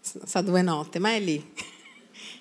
sa 0.00 0.40
due 0.40 0.62
note, 0.62 0.98
ma 0.98 1.12
è 1.12 1.20
lì. 1.20 1.52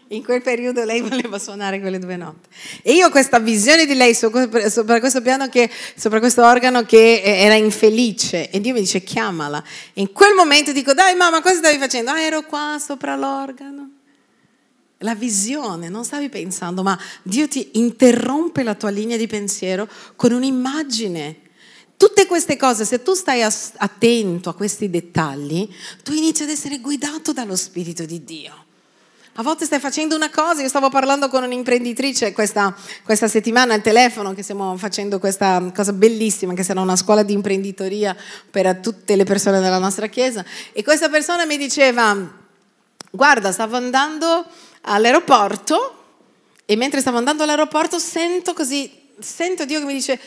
In 0.09 0.23
quel 0.23 0.41
periodo 0.43 0.83
lei 0.83 1.01
voleva 1.01 1.39
suonare 1.39 1.79
quelle 1.79 1.97
due 1.97 2.17
note. 2.17 2.47
E 2.83 2.93
io 2.93 3.07
ho 3.07 3.09
questa 3.09 3.39
visione 3.39 3.85
di 3.85 3.95
lei 3.95 4.13
sopra 4.13 4.99
questo 4.99 5.21
piano 5.21 5.47
che, 5.49 5.69
sopra 5.95 6.19
questo 6.19 6.43
organo 6.43 6.83
che 6.83 7.21
era 7.23 7.55
infelice. 7.55 8.49
E 8.51 8.61
Dio 8.61 8.73
mi 8.73 8.81
dice 8.81 9.01
chiamala. 9.01 9.63
E 9.93 10.01
in 10.01 10.11
quel 10.11 10.35
momento 10.35 10.71
dico, 10.71 10.93
dai 10.93 11.15
mamma, 11.15 11.41
cosa 11.41 11.55
stavi 11.55 11.79
facendo? 11.79 12.11
Ah, 12.11 12.21
ero 12.21 12.43
qua 12.43 12.77
sopra 12.79 13.15
l'organo. 13.15 13.89
La 14.99 15.15
visione, 15.15 15.89
non 15.89 16.05
stavi 16.05 16.29
pensando, 16.29 16.83
ma 16.83 16.97
Dio 17.23 17.47
ti 17.47 17.71
interrompe 17.73 18.61
la 18.61 18.75
tua 18.75 18.89
linea 18.89 19.17
di 19.17 19.27
pensiero 19.27 19.87
con 20.15 20.31
un'immagine. 20.31 21.37
Tutte 22.03 22.25
queste 22.25 22.57
cose, 22.57 22.83
se 22.83 23.01
tu 23.01 23.13
stai 23.13 23.43
attento 23.43 24.49
a 24.49 24.53
questi 24.53 24.89
dettagli, 24.89 25.73
tu 26.03 26.11
inizi 26.11 26.43
ad 26.43 26.49
essere 26.49 26.79
guidato 26.79 27.31
dallo 27.31 27.55
Spirito 27.55 28.03
di 28.03 28.25
Dio. 28.25 28.53
A 29.35 29.41
volte 29.41 29.63
stai 29.63 29.79
facendo 29.79 30.13
una 30.13 30.29
cosa, 30.29 30.61
io 30.61 30.67
stavo 30.67 30.89
parlando 30.89 31.29
con 31.29 31.43
un'imprenditrice 31.43 32.33
questa, 32.33 32.75
questa, 33.03 33.29
settimana 33.29 33.73
al 33.73 33.81
telefono 33.81 34.33
che 34.33 34.43
stiamo 34.43 34.75
facendo 34.75 35.17
questa 35.17 35.71
cosa 35.73 35.93
bellissima 35.93 36.53
che 36.53 36.63
sarà 36.63 36.81
una 36.81 36.97
scuola 36.97 37.23
di 37.23 37.31
imprenditoria 37.31 38.13
per 38.51 38.79
tutte 38.79 39.15
le 39.15 39.23
persone 39.23 39.61
della 39.61 39.79
nostra 39.79 40.07
chiesa 40.07 40.43
e 40.73 40.83
questa 40.83 41.07
persona 41.07 41.45
mi 41.45 41.55
diceva 41.55 42.17
guarda 43.11 43.53
stavo 43.53 43.77
andando 43.77 44.45
all'aeroporto 44.81 46.03
e 46.65 46.75
mentre 46.75 46.99
stavo 46.99 47.15
andando 47.15 47.43
all'aeroporto 47.43 47.97
sento 47.97 48.53
così, 48.53 48.91
sento 49.19 49.63
Dio 49.63 49.79
che 49.79 49.85
mi 49.85 49.93
dice 49.93 50.19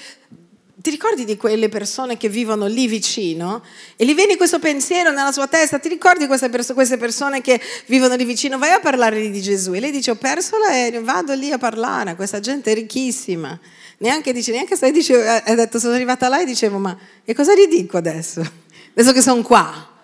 ti 0.87 0.93
ricordi 0.93 1.24
di 1.24 1.37
quelle 1.37 1.68
persone 1.68 2.16
che 2.16 2.28
vivono 2.28 2.68
lì 2.68 2.87
vicino? 2.87 3.61
E 3.97 4.07
gli 4.07 4.14
viene 4.14 4.37
questo 4.37 4.61
pensiero 4.61 5.11
nella 5.11 5.32
sua 5.32 5.49
testa, 5.49 5.80
ti 5.80 5.89
ricordi 5.89 6.28
queste, 6.28 6.49
perso- 6.49 6.74
queste 6.74 6.97
persone 6.97 7.41
che 7.41 7.61
vivono 7.87 8.14
lì 8.14 8.24
vicino? 8.24 8.57
Vai 8.57 8.70
a 8.70 8.78
parlare 8.78 9.28
di 9.28 9.43
Gesù. 9.43 9.74
E 9.74 9.80
lei 9.80 9.91
dice, 9.91 10.12
ho 10.12 10.14
perso 10.14 10.57
l'aereo, 10.59 11.03
vado 11.03 11.34
lì 11.34 11.51
a 11.51 11.59
parlare 11.59 12.14
questa 12.14 12.39
gente 12.39 12.72
ricchissima. 12.72 13.59
Neanche 13.99 14.32
dice, 14.32 14.53
neanche 14.53 14.76
sai, 14.76 14.93
dice, 14.93 15.26
ha 15.26 15.55
detto, 15.57 15.80
sono 15.80 15.95
arrivata 15.95 16.28
là 16.28 16.41
e 16.41 16.45
dicevo, 16.45 16.78
ma 16.78 16.97
che 17.24 17.34
cosa 17.34 17.53
gli 17.55 17.66
dico 17.66 17.97
adesso? 17.97 18.41
Adesso 18.93 19.12
che 19.12 19.22
sono 19.22 19.43
qua. 19.43 19.95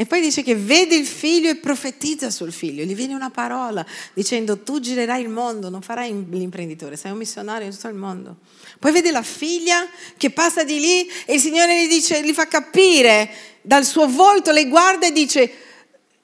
E 0.00 0.06
poi 0.06 0.20
dice 0.20 0.44
che 0.44 0.54
vede 0.54 0.94
il 0.94 1.04
figlio 1.04 1.50
e 1.50 1.56
profetizza 1.56 2.30
sul 2.30 2.52
figlio, 2.52 2.84
gli 2.84 2.94
viene 2.94 3.14
una 3.14 3.30
parola 3.30 3.84
dicendo 4.14 4.60
tu 4.60 4.78
girerai 4.78 5.20
il 5.20 5.28
mondo, 5.28 5.70
non 5.70 5.82
farai 5.82 6.12
l'imprenditore, 6.30 6.96
sei 6.96 7.10
un 7.10 7.18
missionario 7.18 7.66
in 7.66 7.72
tutto 7.72 7.88
il 7.88 7.96
mondo. 7.96 8.36
Poi 8.78 8.92
vede 8.92 9.10
la 9.10 9.24
figlia 9.24 9.84
che 10.16 10.30
passa 10.30 10.62
di 10.62 10.78
lì 10.78 11.10
e 11.26 11.34
il 11.34 11.40
Signore 11.40 11.82
gli, 11.82 11.88
dice, 11.88 12.22
gli 12.22 12.32
fa 12.32 12.46
capire 12.46 13.28
dal 13.60 13.84
suo 13.84 14.06
volto, 14.06 14.52
le 14.52 14.68
guarda 14.68 15.08
e 15.08 15.10
dice, 15.10 15.52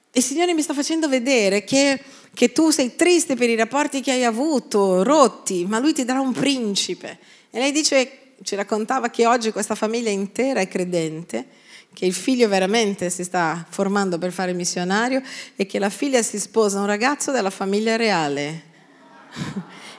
il 0.09 0.23
Signore 0.23 0.53
mi 0.53 0.61
sta 0.61 0.73
facendo 0.73 1.09
vedere 1.09 1.65
che, 1.65 2.01
che 2.33 2.53
tu 2.53 2.69
sei 2.69 2.95
triste 2.95 3.35
per 3.35 3.49
i 3.49 3.57
rapporti 3.57 3.99
che 3.99 4.11
hai 4.11 4.23
avuto, 4.23 5.03
rotti, 5.03 5.65
ma 5.65 5.79
Lui 5.79 5.91
ti 5.91 6.05
darà 6.05 6.21
un 6.21 6.31
principe. 6.31 7.19
E 7.51 7.59
lei 7.59 7.73
dice, 7.73 8.35
ci 8.41 8.55
raccontava 8.55 9.09
che 9.09 9.25
oggi 9.25 9.51
questa 9.51 9.75
famiglia 9.75 10.11
intera 10.11 10.61
è 10.61 10.67
credente 10.69 11.63
che 11.95 12.05
il 12.05 12.13
figlio 12.13 12.49
veramente 12.49 13.09
si 13.09 13.23
sta 13.23 13.65
formando 13.69 14.17
per 14.17 14.33
fare 14.33 14.51
missionario 14.51 15.21
e 15.55 15.65
che 15.65 15.79
la 15.79 15.89
figlia 15.89 16.21
si 16.21 16.37
sposa 16.37 16.79
un 16.79 16.85
ragazzo 16.85 17.31
della 17.31 17.49
famiglia 17.49 17.95
reale. 17.95 18.63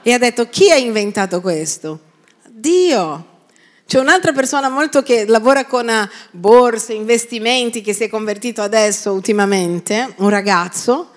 e 0.03 0.13
ha 0.13 0.19
detto 0.19 0.47
chi 0.47 0.69
ha 0.69 0.75
inventato 0.75 1.41
questo? 1.41 1.99
Dio. 2.49 3.35
C'è 3.87 3.99
un'altra 3.99 4.31
persona 4.31 4.69
molto 4.69 5.01
che 5.01 5.25
lavora 5.25 5.65
con 5.65 5.89
eh, 5.89 6.09
borse, 6.31 6.93
investimenti, 6.93 7.81
che 7.81 7.93
si 7.93 8.03
è 8.03 8.09
convertito 8.09 8.61
adesso 8.61 9.11
ultimamente, 9.11 10.13
un 10.17 10.29
ragazzo, 10.29 11.13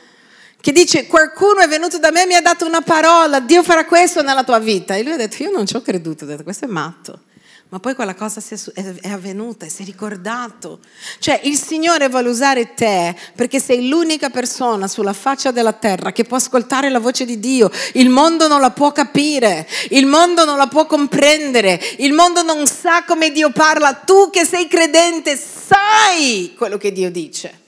che 0.61 0.73
dice 0.73 1.07
qualcuno 1.07 1.61
è 1.61 1.69
venuto 1.69 1.99
da 1.99 2.11
me 2.11 2.23
e 2.23 2.27
mi 2.27 2.37
ha 2.37 2.41
dato 2.41 2.65
una 2.65 2.81
parola, 2.81 3.41
Dio 3.41 3.63
farà 3.63 3.85
questo 3.85 4.23
nella 4.23 4.45
tua 4.45 4.59
vita. 4.61 4.95
E 4.95 5.03
lui 5.03 5.13
ha 5.13 5.17
detto 5.17 5.43
io 5.43 5.51
non 5.51 5.67
ci 5.67 5.77
ho 5.77 5.83
creduto, 5.83 6.25
ho 6.25 6.27
detto 6.27 6.43
questo 6.43 6.65
è 6.65 6.69
matto 6.69 7.25
ma 7.71 7.79
poi 7.79 7.95
quella 7.95 8.17
cosa 8.17 8.43
è 8.75 9.09
avvenuta, 9.11 9.69
si 9.69 9.83
è 9.83 9.85
ricordato. 9.85 10.81
Cioè 11.21 11.41
il 11.45 11.57
Signore 11.57 12.09
vuole 12.09 12.29
usare 12.29 12.75
te 12.75 13.15
perché 13.37 13.61
sei 13.61 13.89
l'unica 13.89 14.29
persona 14.29 14.89
sulla 14.89 15.13
faccia 15.13 15.53
della 15.53 15.73
terra 15.73 16.11
che 16.11 16.25
può 16.25 16.37
ascoltare 16.37 16.91
la 16.91 16.99
voce 16.99 17.25
di 17.25 17.39
Dio. 17.39 17.71
Il 17.93 18.09
mondo 18.09 18.49
non 18.49 18.61
la 18.61 18.73
può 18.73 18.91
capire, 18.91 19.69
il 19.91 20.07
mondo 20.07 20.45
non 20.45 20.57
la 20.57 20.67
può 20.67 20.85
comprendere, 20.87 21.81
il 21.99 22.13
mondo 22.13 22.43
non 22.43 22.67
sa 22.67 23.05
come 23.05 23.31
Dio 23.31 23.51
parla. 23.51 23.95
Tu 23.95 24.31
che 24.31 24.45
sei 24.45 24.67
credente 24.67 25.37
sai 25.37 26.55
quello 26.57 26.77
che 26.77 26.91
Dio 26.91 27.09
dice. 27.09 27.59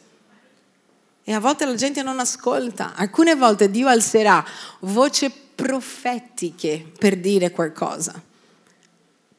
E 1.22 1.32
a 1.32 1.38
volte 1.38 1.64
la 1.64 1.76
gente 1.76 2.02
non 2.02 2.18
ascolta. 2.18 2.94
Alcune 2.96 3.36
volte 3.36 3.70
Dio 3.70 3.86
alzerà 3.86 4.44
voci 4.80 5.32
profetiche 5.54 6.90
per 6.98 7.18
dire 7.18 7.52
qualcosa. 7.52 8.30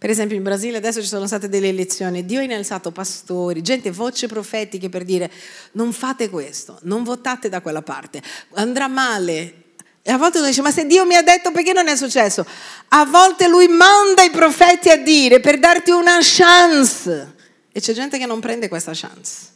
Per 0.04 0.12
esempio 0.12 0.36
in 0.36 0.44
Brasile 0.44 0.76
adesso 0.76 1.00
ci 1.00 1.08
sono 1.08 1.26
state 1.28 1.48
delle 1.48 1.70
elezioni, 1.70 2.26
Dio 2.26 2.42
ha 2.42 2.44
innalzato 2.44 2.92
pastori, 2.92 3.62
gente, 3.62 3.90
voci 3.90 4.28
profetiche 4.28 4.90
per 4.90 5.06
dire 5.06 5.32
non 5.76 5.94
fate 5.94 6.30
questo, 6.30 6.78
non 6.82 7.06
votate 7.06 7.48
da 7.48 7.62
quella 7.62 7.82
parte, 7.82 8.22
andrà 8.56 8.90
male. 8.90 9.54
E 10.02 10.12
a 10.12 10.18
volte 10.18 10.40
uno 10.40 10.48
dice 10.48 10.62
ma 10.62 10.72
se 10.72 10.86
Dio 10.88 11.06
mi 11.06 11.16
ha 11.16 11.22
detto 11.22 11.52
perché 11.52 11.72
non 11.72 11.88
è 11.88 11.96
successo? 11.96 12.46
A 12.90 13.06
volte 13.06 13.48
lui 13.48 13.70
manda 13.70 14.24
i 14.24 14.30
profeti 14.30 14.90
a 14.90 14.98
dire 14.98 15.40
per 15.40 15.58
darti 15.58 15.92
una 15.92 16.18
chance 16.20 17.36
e 17.72 17.80
c'è 17.80 17.94
gente 17.94 18.18
che 18.18 18.26
non 18.26 18.42
prende 18.42 18.68
questa 18.68 18.92
chance. 18.94 19.52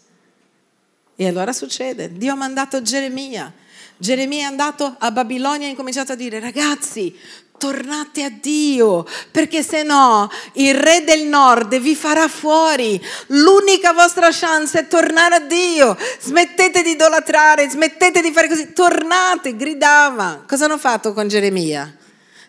E 1.18 1.28
allora 1.28 1.52
succede, 1.52 2.14
Dio 2.14 2.32
ha 2.32 2.38
mandato 2.38 2.82
Geremia. 2.82 3.54
Geremia 3.98 4.44
è 4.44 4.50
andato 4.50 4.96
a 4.98 5.12
Babilonia 5.12 5.66
e 5.66 5.68
ha 5.68 5.72
incominciato 5.72 6.12
a 6.12 6.16
dire 6.16 6.40
ragazzi, 6.40 7.14
tornate 7.58 8.24
a 8.24 8.30
Dio, 8.30 9.06
perché 9.32 9.64
se 9.64 9.84
no 9.84 10.30
il 10.54 10.76
re 10.76 11.04
del 11.04 11.24
nord 11.28 11.78
vi 11.80 11.96
farà 11.96 12.28
fuori. 12.28 13.04
L'unica 13.28 13.94
vostra 13.94 14.30
chance 14.32 14.80
è 14.80 14.88
tornare 14.88 15.36
a 15.36 15.40
Dio. 15.40 15.98
Smettete 16.20 16.82
di 16.84 16.92
idolatrare, 16.92 17.70
smettete 17.70 18.22
di 18.22 18.32
fare 18.32 18.48
così, 18.48 18.74
tornate, 18.74 19.56
gridava. 19.56 20.44
Cosa 20.48 20.66
hanno 20.66 20.78
fatto 20.78 21.14
con 21.14 21.28
Geremia? 21.28 21.96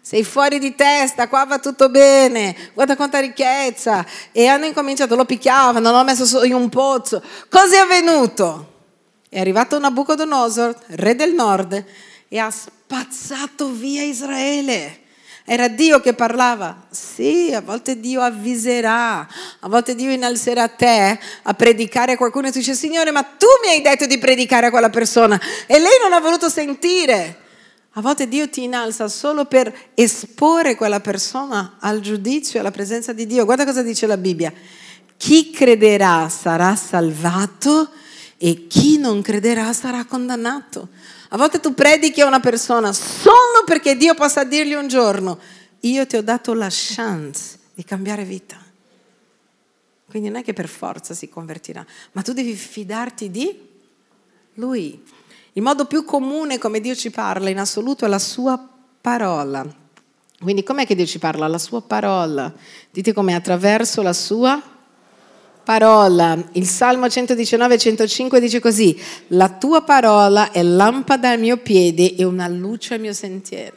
Sei 0.00 0.24
fuori 0.24 0.58
di 0.58 0.74
testa, 0.74 1.28
qua 1.28 1.44
va 1.44 1.58
tutto 1.58 1.90
bene, 1.90 2.56
guarda 2.72 2.96
quanta 2.96 3.18
ricchezza. 3.18 4.06
E 4.32 4.46
hanno 4.46 4.64
incominciato, 4.64 5.14
lo 5.16 5.26
picchiavano, 5.26 5.90
l'hanno 5.90 6.04
messo 6.04 6.44
in 6.44 6.54
un 6.54 6.68
pozzo. 6.70 7.22
Cosa 7.50 7.76
è 7.76 7.78
avvenuto? 7.80 8.76
È 9.28 9.38
arrivato 9.38 9.78
Nabucodonosor, 9.78 10.74
re 10.86 11.14
del 11.14 11.34
nord, 11.34 11.84
e 12.28 12.38
ha 12.38 12.50
spazzato 12.50 13.70
via 13.70 14.02
Israele. 14.02 15.06
Era 15.44 15.68
Dio 15.68 16.00
che 16.00 16.12
parlava. 16.12 16.86
Sì, 16.90 17.52
a 17.54 17.62
volte 17.62 17.98
Dio 17.98 18.20
avviserà, 18.20 19.26
a 19.60 19.68
volte 19.68 19.94
Dio 19.94 20.10
innalzerà 20.10 20.68
te 20.68 21.18
a 21.42 21.54
predicare 21.54 22.12
a 22.12 22.16
qualcuno 22.18 22.48
e 22.48 22.52
tu 22.52 22.58
dici, 22.58 22.74
Signore, 22.74 23.10
ma 23.12 23.22
tu 23.22 23.46
mi 23.64 23.70
hai 23.70 23.80
detto 23.80 24.04
di 24.04 24.18
predicare 24.18 24.66
a 24.66 24.70
quella 24.70 24.90
persona 24.90 25.40
e 25.66 25.78
lei 25.78 25.98
non 26.02 26.12
ha 26.12 26.20
voluto 26.20 26.50
sentire. 26.50 27.46
A 27.92 28.02
volte 28.02 28.28
Dio 28.28 28.48
ti 28.50 28.62
innalza 28.62 29.08
solo 29.08 29.46
per 29.46 29.74
esporre 29.94 30.76
quella 30.76 31.00
persona 31.00 31.78
al 31.80 32.00
giudizio, 32.00 32.60
alla 32.60 32.70
presenza 32.70 33.14
di 33.14 33.26
Dio. 33.26 33.46
Guarda 33.46 33.64
cosa 33.64 33.82
dice 33.82 34.06
la 34.06 34.18
Bibbia. 34.18 34.52
Chi 35.16 35.50
crederà 35.50 36.28
sarà 36.28 36.76
salvato 36.76 37.90
e 38.38 38.68
chi 38.68 38.98
non 38.98 39.20
crederà 39.20 39.72
sarà 39.72 40.04
condannato. 40.04 40.88
A 41.30 41.36
volte 41.36 41.60
tu 41.60 41.74
predichi 41.74 42.20
a 42.20 42.26
una 42.26 42.40
persona 42.40 42.92
solo 42.92 43.64
perché 43.66 43.96
Dio 43.96 44.14
possa 44.14 44.44
dirgli 44.44 44.74
un 44.74 44.86
giorno, 44.86 45.38
io 45.80 46.06
ti 46.06 46.16
ho 46.16 46.22
dato 46.22 46.54
la 46.54 46.68
chance 46.70 47.58
di 47.74 47.84
cambiare 47.84 48.24
vita. 48.24 48.56
Quindi 50.08 50.30
non 50.30 50.38
è 50.40 50.44
che 50.44 50.54
per 50.54 50.68
forza 50.68 51.12
si 51.12 51.28
convertirà, 51.28 51.84
ma 52.12 52.22
tu 52.22 52.32
devi 52.32 52.54
fidarti 52.54 53.30
di 53.30 53.66
Lui. 54.54 55.04
Il 55.52 55.62
modo 55.62 55.84
più 55.84 56.04
comune 56.04 56.58
come 56.58 56.80
Dio 56.80 56.94
ci 56.94 57.10
parla 57.10 57.50
in 57.50 57.58
assoluto 57.58 58.04
è 58.04 58.08
la 58.08 58.18
sua 58.18 58.58
parola. 59.00 59.66
Quindi 60.40 60.62
com'è 60.62 60.86
che 60.86 60.94
Dio 60.94 61.04
ci 61.04 61.18
parla? 61.18 61.48
La 61.48 61.58
sua 61.58 61.82
parola. 61.82 62.52
Dite 62.90 63.12
come 63.12 63.34
attraverso 63.34 64.00
la 64.00 64.12
sua 64.12 64.52
parola 64.52 64.76
parola. 65.68 66.34
Il 66.52 66.66
Salmo 66.66 67.10
119, 67.10 67.76
105 67.76 68.40
dice 68.40 68.58
così, 68.58 68.98
la 69.26 69.50
tua 69.50 69.82
parola 69.82 70.50
è 70.50 70.62
lampada 70.62 71.28
al 71.28 71.38
mio 71.38 71.58
piede 71.58 72.14
e 72.14 72.24
una 72.24 72.48
luce 72.48 72.94
al 72.94 73.00
mio 73.00 73.12
sentiero. 73.12 73.76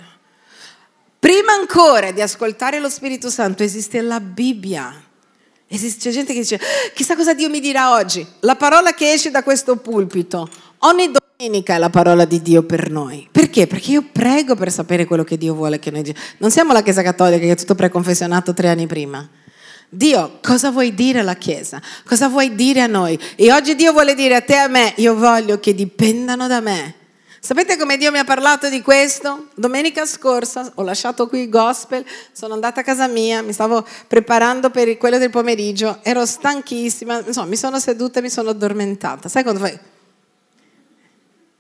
Prima 1.20 1.52
ancora 1.52 2.12
di 2.12 2.22
ascoltare 2.22 2.80
lo 2.80 2.88
Spirito 2.88 3.30
Santo 3.30 3.64
esiste 3.64 4.00
la 4.00 4.22
Bibbia. 4.22 5.04
Esiste, 5.68 6.08
c'è 6.08 6.16
gente 6.16 6.32
che 6.32 6.39
dice, 6.39 6.62
chissà 6.94 7.18
cosa 7.18 7.34
Dio 7.34 7.50
mi 7.50 7.60
dirà 7.60 7.92
oggi. 7.92 8.26
La 8.39 8.56
parola 8.56 8.94
che 8.94 9.12
esce 9.12 9.30
da 9.30 9.44
questo 9.44 9.76
pulpito, 9.76 10.48
ogni 10.80 11.12
domenica 11.12 11.76
è 11.76 11.78
la 11.78 11.89
parola 11.89 12.24
di 12.24 12.42
Dio 12.42 12.64
per 12.64 12.89
noi. 12.89 13.28
Perché? 13.30 13.68
Perché 13.68 13.92
io 13.92 14.06
prego 14.10 14.56
per 14.56 14.72
sapere 14.72 15.04
quello 15.04 15.26
che 15.26 15.38
Dio 15.38 15.54
vuole 15.54 15.78
che 15.78 15.92
noi 15.92 16.04
diciamo. 16.04 16.26
Non 16.38 16.52
siamo 16.52 16.72
la 16.72 16.84
Chiesa 16.84 17.02
Cattolica 17.02 17.39
che 17.46 17.52
è 17.52 17.56
tutto 17.58 17.76
preconfessionato 17.76 18.54
tre 18.54 18.70
anni 18.70 18.88
prima. 18.88 19.30
Dio, 19.94 20.39
cosa 20.42 20.72
vuoi 20.72 20.94
dire 20.94 21.20
alla 21.20 21.36
Chiesa? 21.36 21.82
Cosa 22.06 22.30
vuoi 22.30 22.56
dire 22.56 22.80
a 22.80 22.88
noi? 22.88 23.20
E 23.36 23.52
oggi 23.52 23.76
Dio 23.76 23.92
vuole 23.92 24.16
dire 24.16 24.36
a 24.36 24.42
te 24.42 24.54
e 24.54 24.58
a 24.58 24.68
me, 24.70 24.94
io 24.96 25.16
voglio 25.16 25.60
che 25.60 25.76
dipendano 25.76 26.48
da 26.48 26.62
me. 26.62 26.96
Sapete 27.42 27.76
come 27.76 27.98
Dio 27.98 28.10
mi 28.10 28.18
ha 28.18 28.24
parlato 28.24 28.70
di 28.70 28.82
questo? 28.82 29.50
Domenica 29.54 30.06
scorsa 30.06 30.72
ho 30.76 30.84
lasciato 30.84 31.28
qui 31.28 31.42
il 31.42 31.50
gospel, 31.50 32.06
sono 32.32 32.54
andata 32.54 32.80
a 32.80 32.84
casa 32.86 33.08
mia, 33.08 33.42
mi 33.42 33.52
stavo 33.52 33.86
preparando 34.08 34.70
per 34.70 34.96
quello 34.98 35.18
del 35.18 35.30
pomeriggio, 35.30 36.00
ero 36.04 36.26
stanchissima, 36.26 37.22
insomma, 37.28 37.48
mi 37.48 37.58
sono 37.58 37.78
seduta 37.78 38.20
e 38.20 38.22
mi 38.22 38.30
sono 38.30 38.52
addormentata. 38.52 39.28
Sai 39.28 39.44
quando 39.44 39.60
fai? 39.60 39.78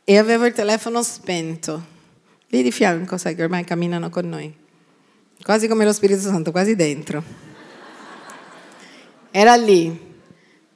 E 0.05 0.17
avevo 0.17 0.45
il 0.45 0.53
telefono 0.53 1.03
spento. 1.03 1.85
Lì 2.47 2.63
di 2.63 2.71
fianco, 2.71 3.17
sai 3.17 3.35
che 3.35 3.43
ormai 3.43 3.65
camminano 3.65 4.09
con 4.09 4.29
noi. 4.29 4.55
Quasi 5.43 5.67
come 5.67 5.83
lo 5.83 5.91
Spirito 5.91 6.21
Santo, 6.21 6.51
quasi 6.51 6.77
dentro. 6.77 7.50
Era 9.33 9.55
lì, 9.55 9.97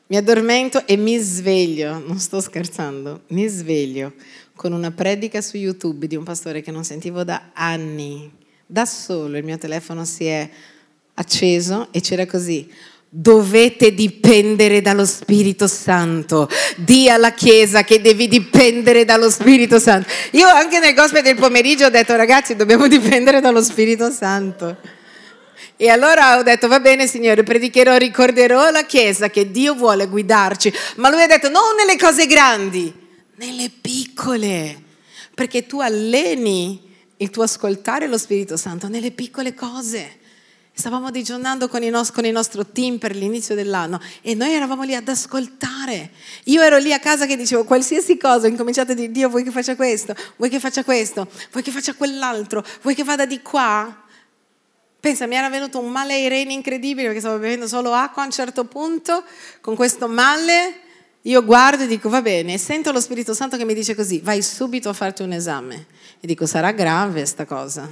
mi 0.08 0.16
addormento 0.16 0.88
e 0.88 0.96
mi 0.96 1.18
sveglio, 1.18 2.02
non 2.06 2.20
sto 2.20 2.40
scherzando, 2.40 3.24
mi 3.28 3.48
sveglio 3.48 4.14
con 4.56 4.72
una 4.72 4.92
predica 4.92 5.42
su 5.42 5.58
YouTube 5.58 6.08
di 6.08 6.16
un 6.16 6.24
pastore 6.24 6.62
che 6.62 6.72
non 6.72 6.86
sentivo 6.86 7.26
da 7.26 7.50
anni. 7.54 8.32
Da 8.66 8.86
solo 8.86 9.38
il 9.38 9.44
mio 9.44 9.58
telefono 9.58 10.06
si 10.06 10.26
è 10.26 10.50
acceso 11.16 11.90
e 11.92 12.00
c'era 12.00 12.26
così. 12.26 12.72
Dovete 13.10 13.94
dipendere 13.94 14.82
dallo 14.82 15.06
Spirito 15.06 15.68
Santo. 15.68 16.48
Dì 16.78 17.10
alla 17.10 17.34
Chiesa 17.34 17.84
che 17.84 18.00
devi 18.00 18.30
dipendere 18.30 19.04
dallo 19.04 19.30
Spirito 19.30 19.80
Santo. 19.80 20.08
Io 20.32 20.48
anche 20.48 20.80
nel 20.80 20.94
gospel 20.94 21.24
del 21.24 21.36
pomeriggio 21.36 21.88
ho 21.88 21.90
detto 21.90 22.16
ragazzi 22.16 22.56
dobbiamo 22.56 22.88
dipendere 22.88 23.42
dallo 23.42 23.62
Spirito 23.62 24.10
Santo. 24.12 24.78
E 25.78 25.90
allora 25.90 26.38
ho 26.38 26.44
detto, 26.44 26.68
va 26.70 26.80
bene 26.80 27.06
Signore, 27.06 27.44
predicherò, 27.44 27.98
ricorderò 27.98 28.66
alla 28.66 28.86
Chiesa 28.86 29.30
che 29.30 29.52
Dio 29.52 29.74
vuole 29.74 30.08
guidarci. 30.08 30.74
Ma 30.96 31.10
lui 31.10 31.22
ha 31.22 31.28
detto, 31.28 31.50
non 31.50 31.76
nelle 31.78 31.98
cose 31.98 32.26
grandi, 32.28 32.94
nelle 33.36 33.70
piccole. 33.82 34.84
Perché 35.34 35.66
tu 35.66 35.82
alleni 35.82 36.94
il 37.18 37.30
tuo 37.30 37.44
ascoltare 37.44 38.08
lo 38.08 38.18
Spirito 38.18 38.56
Santo 38.56 38.88
nelle 38.88 39.12
piccole 39.12 39.54
cose. 39.54 40.20
Stavamo 40.78 41.10
digiornando 41.10 41.70
con, 41.70 41.82
con 42.14 42.26
il 42.26 42.32
nostro 42.34 42.66
team 42.66 42.98
per 42.98 43.16
l'inizio 43.16 43.56
dell'anno 43.56 44.00
e 44.22 44.34
noi 44.34 44.52
eravamo 44.52 44.84
lì 44.84 44.94
ad 44.94 45.08
ascoltare. 45.08 46.12
Io 46.46 46.62
ero 46.62 46.78
lì 46.78 46.92
a 46.92 47.00
casa 47.00 47.26
che 47.26 47.38
dicevo 47.38 47.64
qualsiasi 47.64 48.18
cosa, 48.18 48.48
incominciate 48.48 48.92
a 48.92 48.96
dire 48.96 49.12
Dio 49.12 49.30
vuoi 49.30 49.44
che 49.44 49.52
faccia 49.52 49.78
questo, 49.78 50.14
vuoi 50.36 50.50
che 50.50 50.60
faccia 50.60 50.84
questo, 50.84 51.30
vuoi 51.52 51.64
che 51.64 51.72
faccia 51.72 51.94
quell'altro, 51.94 52.64
vuoi 52.82 52.94
che 52.94 53.04
vada 53.04 53.26
di 53.26 53.42
qua. 53.42 54.04
Pensa, 55.06 55.28
mi 55.28 55.36
era 55.36 55.52
venuto 55.52 55.78
un 55.78 55.92
male 55.92 56.16
ai 56.16 56.28
reni 56.28 56.56
incredibile 56.56 57.06
perché 57.06 57.20
stavo 57.20 57.38
bevendo 57.38 57.68
solo 57.68 57.94
acqua 57.94 58.24
a 58.24 58.26
un 58.26 58.32
certo 58.32 58.66
punto, 58.66 59.24
con 59.62 59.76
questo 59.76 60.08
male 60.08 60.80
io 61.22 61.46
guardo 61.46 61.84
e 61.84 61.86
dico 61.86 62.10
va 62.10 62.24
bene, 62.24 62.54
e 62.54 62.58
sento 62.58 62.92
lo 62.92 63.00
Spirito 63.00 63.36
Santo 63.36 63.56
che 63.56 63.66
mi 63.66 63.76
dice 63.76 63.94
così, 63.94 64.20
vai 64.22 64.42
subito 64.42 64.90
a 64.90 64.94
farti 64.94 65.22
un 65.22 65.32
esame. 65.32 65.86
E 66.20 66.26
dico 66.26 66.48
sarà 66.48 66.72
grave 66.72 67.24
sta 67.28 67.46
cosa. 67.46 67.88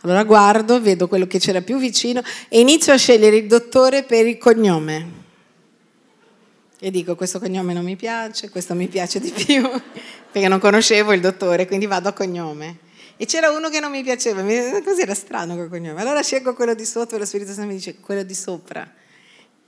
Allora 0.00 0.24
guardo, 0.24 0.80
vedo 0.80 1.06
quello 1.06 1.26
che 1.26 1.38
c'era 1.38 1.60
più 1.60 1.76
vicino 1.76 2.22
e 2.48 2.60
inizio 2.60 2.94
a 2.94 2.96
scegliere 2.96 3.36
il 3.36 3.46
dottore 3.46 4.04
per 4.04 4.26
il 4.26 4.38
cognome. 4.38 5.08
E 6.80 6.90
dico 6.90 7.14
questo 7.14 7.38
cognome 7.38 7.74
non 7.74 7.84
mi 7.84 7.96
piace, 7.96 8.48
questo 8.48 8.74
mi 8.74 8.88
piace 8.88 9.20
di 9.20 9.32
più, 9.32 9.68
perché 10.32 10.48
non 10.48 10.60
conoscevo 10.60 11.12
il 11.12 11.20
dottore, 11.20 11.66
quindi 11.66 11.84
vado 11.84 12.08
a 12.08 12.14
cognome. 12.14 12.83
E 13.16 13.26
c'era 13.26 13.50
uno 13.50 13.68
che 13.68 13.78
non 13.80 13.90
mi 13.90 14.02
piaceva, 14.02 14.42
così 14.42 15.02
era 15.02 15.14
strano 15.14 15.54
quel 15.54 15.68
cognome. 15.68 16.00
Allora 16.00 16.22
scelgo 16.22 16.54
quello 16.54 16.74
di 16.74 16.84
sotto 16.84 17.14
e 17.14 17.18
lo 17.18 17.24
Spirito 17.24 17.52
Santo 17.52 17.68
mi 17.68 17.76
dice 17.76 18.00
quello 18.00 18.24
di 18.24 18.34
sopra. 18.34 18.92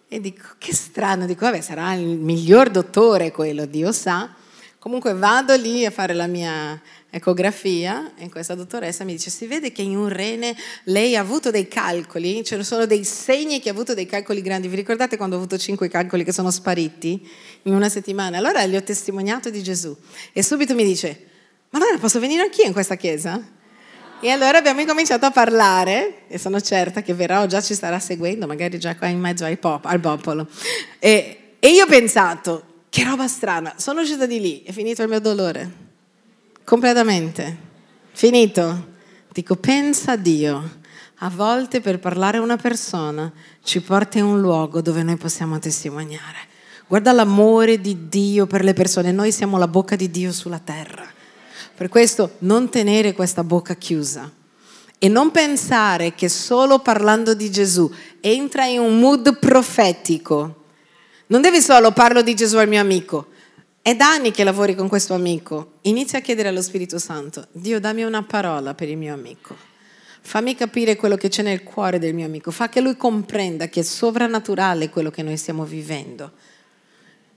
E 0.08 0.20
dico, 0.20 0.54
che 0.58 0.74
strano, 0.74 1.26
dico, 1.26 1.44
vabbè, 1.44 1.60
sarà 1.60 1.94
il 1.94 2.18
miglior 2.18 2.70
dottore 2.70 3.30
quello, 3.30 3.66
Dio 3.66 3.92
sa. 3.92 4.34
Comunque 4.78 5.14
vado 5.14 5.54
lì 5.56 5.84
a 5.84 5.90
fare 5.90 6.14
la 6.14 6.28
mia 6.28 6.80
ecografia 7.10 8.12
e 8.16 8.28
questa 8.28 8.54
dottoressa 8.54 9.02
mi 9.02 9.12
dice, 9.12 9.30
si 9.30 9.46
vede 9.46 9.72
che 9.72 9.82
in 9.82 9.96
un 9.96 10.08
rene 10.08 10.54
lei 10.84 11.16
ha 11.16 11.20
avuto 11.20 11.50
dei 11.50 11.66
calcoli, 11.66 12.44
ce 12.44 12.56
ne 12.56 12.62
sono 12.62 12.86
dei 12.86 13.02
segni 13.02 13.58
che 13.58 13.68
ha 13.68 13.72
avuto 13.72 13.94
dei 13.94 14.06
calcoli 14.06 14.42
grandi. 14.42 14.68
Vi 14.68 14.76
ricordate 14.76 15.16
quando 15.16 15.34
ho 15.34 15.38
avuto 15.38 15.58
cinque 15.58 15.88
calcoli 15.88 16.22
che 16.22 16.32
sono 16.32 16.52
spariti 16.52 17.28
in 17.62 17.74
una 17.74 17.88
settimana? 17.88 18.38
Allora 18.38 18.64
gli 18.66 18.76
ho 18.76 18.82
testimoniato 18.82 19.50
di 19.50 19.60
Gesù 19.60 19.96
e 20.32 20.42
subito 20.42 20.74
mi 20.74 20.84
dice, 20.84 21.35
allora 21.76 21.98
posso 21.98 22.18
venire 22.18 22.42
anch'io 22.42 22.64
in 22.64 22.72
questa 22.72 22.96
chiesa? 22.96 23.54
E 24.18 24.30
allora 24.30 24.58
abbiamo 24.58 24.80
incominciato 24.80 25.26
a 25.26 25.30
parlare, 25.30 26.22
e 26.28 26.38
sono 26.38 26.60
certa 26.60 27.02
che 27.02 27.12
verrà 27.12 27.42
o 27.42 27.46
già 27.46 27.60
ci 27.60 27.74
starà 27.74 27.98
seguendo, 27.98 28.46
magari 28.46 28.78
già 28.78 28.96
qua 28.96 29.08
in 29.08 29.20
mezzo 29.20 29.46
pop, 29.58 29.84
al 29.84 30.00
popolo. 30.00 30.48
E, 30.98 31.54
e 31.58 31.68
io 31.68 31.84
ho 31.84 31.86
pensato, 31.86 32.64
che 32.88 33.04
roba 33.04 33.28
strana, 33.28 33.74
sono 33.76 34.00
uscita 34.00 34.24
di 34.24 34.40
lì, 34.40 34.62
è 34.62 34.72
finito 34.72 35.02
il 35.02 35.08
mio 35.08 35.20
dolore, 35.20 35.70
completamente, 36.64 37.56
finito. 38.12 38.94
Dico, 39.30 39.56
pensa 39.56 40.12
a 40.12 40.16
Dio, 40.16 40.78
a 41.16 41.28
volte 41.28 41.82
per 41.82 41.98
parlare 41.98 42.38
a 42.38 42.40
una 42.40 42.56
persona 42.56 43.30
ci 43.62 43.82
porta 43.82 44.16
in 44.16 44.24
un 44.24 44.40
luogo 44.40 44.80
dove 44.80 45.02
noi 45.02 45.16
possiamo 45.16 45.58
testimoniare. 45.58 46.38
Guarda 46.86 47.12
l'amore 47.12 47.80
di 47.82 48.08
Dio 48.08 48.46
per 48.46 48.64
le 48.64 48.72
persone, 48.72 49.12
noi 49.12 49.30
siamo 49.30 49.58
la 49.58 49.68
bocca 49.68 49.94
di 49.94 50.10
Dio 50.10 50.32
sulla 50.32 50.58
terra. 50.58 51.12
Per 51.76 51.90
questo 51.90 52.36
non 52.38 52.70
tenere 52.70 53.12
questa 53.12 53.44
bocca 53.44 53.74
chiusa 53.74 54.32
e 54.98 55.08
non 55.08 55.30
pensare 55.30 56.14
che 56.14 56.26
solo 56.30 56.78
parlando 56.78 57.34
di 57.34 57.50
Gesù 57.50 57.92
entra 58.20 58.64
in 58.64 58.80
un 58.80 58.98
mood 58.98 59.38
profetico. 59.38 60.64
Non 61.26 61.42
devi 61.42 61.60
solo 61.60 61.92
parlo 61.92 62.22
di 62.22 62.34
Gesù 62.34 62.56
al 62.56 62.66
mio 62.66 62.80
amico. 62.80 63.26
È 63.82 63.94
da 63.94 64.10
anni 64.10 64.30
che 64.30 64.42
lavori 64.42 64.74
con 64.74 64.88
questo 64.88 65.12
amico. 65.12 65.72
Inizia 65.82 66.20
a 66.20 66.22
chiedere 66.22 66.48
allo 66.48 66.62
Spirito 66.62 66.98
Santo, 66.98 67.46
Dio 67.52 67.78
dammi 67.78 68.04
una 68.04 68.22
parola 68.22 68.72
per 68.72 68.88
il 68.88 68.96
mio 68.96 69.12
amico. 69.12 69.54
Fammi 70.22 70.54
capire 70.54 70.96
quello 70.96 71.16
che 71.16 71.28
c'è 71.28 71.42
nel 71.42 71.62
cuore 71.62 71.98
del 71.98 72.14
mio 72.14 72.24
amico. 72.24 72.50
Fa 72.50 72.70
che 72.70 72.80
lui 72.80 72.96
comprenda 72.96 73.68
che 73.68 73.80
è 73.80 73.82
sovrannaturale 73.82 74.88
quello 74.88 75.10
che 75.10 75.22
noi 75.22 75.36
stiamo 75.36 75.64
vivendo 75.64 76.32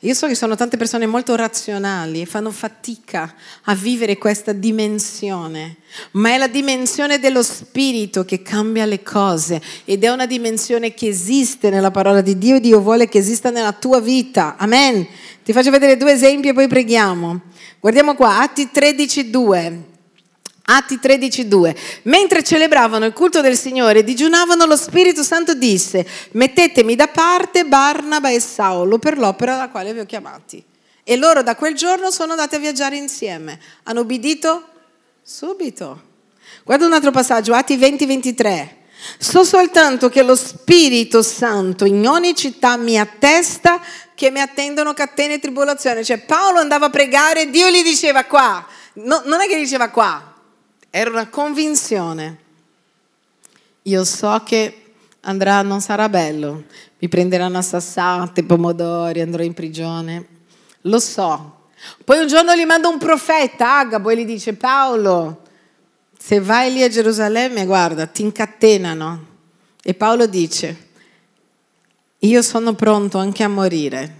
io 0.02 0.14
so 0.14 0.28
che 0.28 0.36
sono 0.36 0.56
tante 0.56 0.78
persone 0.78 1.06
molto 1.08 1.36
razionali 1.36 2.22
e 2.22 2.26
fanno 2.26 2.52
fatica 2.52 3.34
a 3.64 3.76
vivere 3.76 4.18
questa 4.18 4.54
dimensione, 4.54 5.76
ma 6.12 6.30
è 6.30 6.38
la 6.38 6.48
dimensione 6.48 7.20
dello 7.20 7.44
spirito 7.44 8.24
che 8.24 8.42
cambia 8.42 8.86
le 8.86 9.04
cose 9.04 9.62
ed 9.84 10.06
è 10.06 10.10
una 10.10 10.26
dimensione 10.26 10.94
che 10.94 11.08
esiste 11.08 11.70
nella 11.70 11.92
parola 11.92 12.22
di 12.22 12.38
Dio 12.38 12.56
e 12.56 12.60
Dio 12.62 12.80
vuole 12.80 13.10
che 13.10 13.18
esista 13.18 13.50
nella 13.50 13.74
tua 13.74 14.00
vita. 14.00 14.56
Amen. 14.58 15.06
Ti 15.44 15.52
faccio 15.52 15.70
vedere 15.70 15.98
due 15.98 16.14
esempi 16.14 16.48
e 16.48 16.54
poi 16.54 16.70
preghiamo. 16.70 17.42
Guardiamo 17.82 18.16
qua, 18.16 18.40
Atti 18.40 18.70
13, 18.72 19.30
2. 19.30 19.89
Atti 20.72 21.00
13:2. 21.02 21.76
Mentre 22.04 22.44
celebravano 22.44 23.06
il 23.06 23.14
culto 23.14 23.42
del 23.42 23.58
Signore 23.58 24.04
digiunavano, 24.04 24.66
lo 24.66 24.76
Spirito 24.76 25.24
Santo 25.24 25.56
disse: 25.56 26.06
Mettetemi 26.32 26.96
da 26.96 27.08
parte 27.08 27.66
Barnaba 27.66 28.30
e 28.30 28.40
Saulo 28.40 29.00
per 29.00 29.18
l'opera 29.18 29.56
alla 29.56 29.70
quale 29.70 29.94
vi 29.94 30.00
ho 30.00 30.06
chiamati. 30.06 30.64
E 31.04 31.16
loro 31.16 31.42
da 31.42 31.56
quel 31.56 31.74
giorno 31.74 32.12
sono 32.12 32.32
andati 32.32 32.56
a 32.56 32.60
viaggiare 32.60 32.96
insieme. 32.96 33.60
Hanno 33.84 34.02
ubbidito 34.02 34.68
subito. 35.24 36.04
Guarda 36.64 36.86
un 36.86 36.94
altro 36.94 37.10
passaggio, 37.10 37.54
Atti 37.54 37.76
20:23. 37.76 38.78
So 39.18 39.44
soltanto 39.44 40.10
che 40.10 40.22
lo 40.22 40.36
Spirito 40.36 41.24
Santo 41.24 41.86
in 41.86 42.06
ogni 42.06 42.36
città 42.36 42.76
mi 42.78 43.00
attesta 43.00 43.82
che 44.14 44.30
mi 44.30 44.42
attendono 44.42 44.94
catene 44.94 45.36
e 45.36 45.40
tribolazioni. 45.40 46.04
Cioè 46.04 46.20
Paolo 46.20 46.60
andava 46.60 46.88
a 46.88 46.90
pregare 46.90 47.44
e 47.44 47.50
Dio 47.50 47.70
gli 47.70 47.82
diceva 47.82 48.26
qua. 48.26 48.68
No, 48.94 49.22
non 49.26 49.40
è 49.40 49.48
che 49.48 49.56
diceva 49.58 49.90
qua, 49.90 50.29
era 50.90 51.10
una 51.10 51.30
convinzione. 51.30 52.38
Io 53.84 54.04
so 54.04 54.42
che 54.46 54.94
andrà, 55.22 55.62
non 55.62 55.82
sarà 55.82 56.10
bello, 56.10 56.64
mi 57.00 57.08
prenderanno 57.08 57.58
a 57.58 57.62
sassate, 57.62 58.44
pomodori, 58.44 59.22
andrò 59.22 59.44
in 59.44 59.54
prigione. 59.54 60.28
Lo 60.82 61.00
so. 61.00 61.68
Poi 62.04 62.20
un 62.20 62.28
giorno 62.28 62.56
gli 62.56 62.66
manda 62.66 62.88
un 62.88 62.98
profeta, 62.98 63.80
Agabo, 63.80 64.10
e 64.10 64.18
gli 64.18 64.26
dice 64.26 64.54
Paolo, 64.54 65.44
se 66.18 66.40
vai 66.40 66.72
lì 66.74 66.84
a 66.84 66.90
Gerusalemme, 66.90 67.66
guarda, 67.66 68.06
ti 68.06 68.22
incatenano. 68.22 69.28
E 69.82 69.94
Paolo 69.94 70.26
dice, 70.26 70.88
io 72.20 72.42
sono 72.42 72.74
pronto 72.74 73.18
anche 73.18 73.44
a 73.44 73.48
morire. 73.48 74.16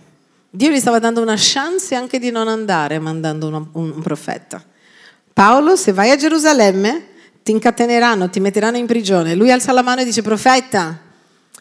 Dio 0.50 0.72
gli 0.72 0.80
stava 0.80 1.00
dando 1.00 1.22
una 1.22 1.36
chance 1.38 1.94
anche 1.94 2.18
di 2.18 2.32
non 2.32 2.48
andare 2.48 2.98
mandando 2.98 3.70
un, 3.74 4.02
profeta. 4.02 4.64
Paolo, 5.40 5.78
se 5.78 5.94
vai 5.94 6.12
a 6.12 6.18
Gerusalemme, 6.18 7.06
ti 7.44 7.52
incateneranno, 7.52 8.30
ti 8.30 8.42
metteranno 8.42 8.76
in 8.76 8.86
prigione. 8.86 9.36
Lui 9.36 9.50
alza 9.54 9.72
la 9.72 9.82
mano 9.82 10.02
e 10.02 10.04
dice, 10.04 10.22
profeta, 10.22 11.00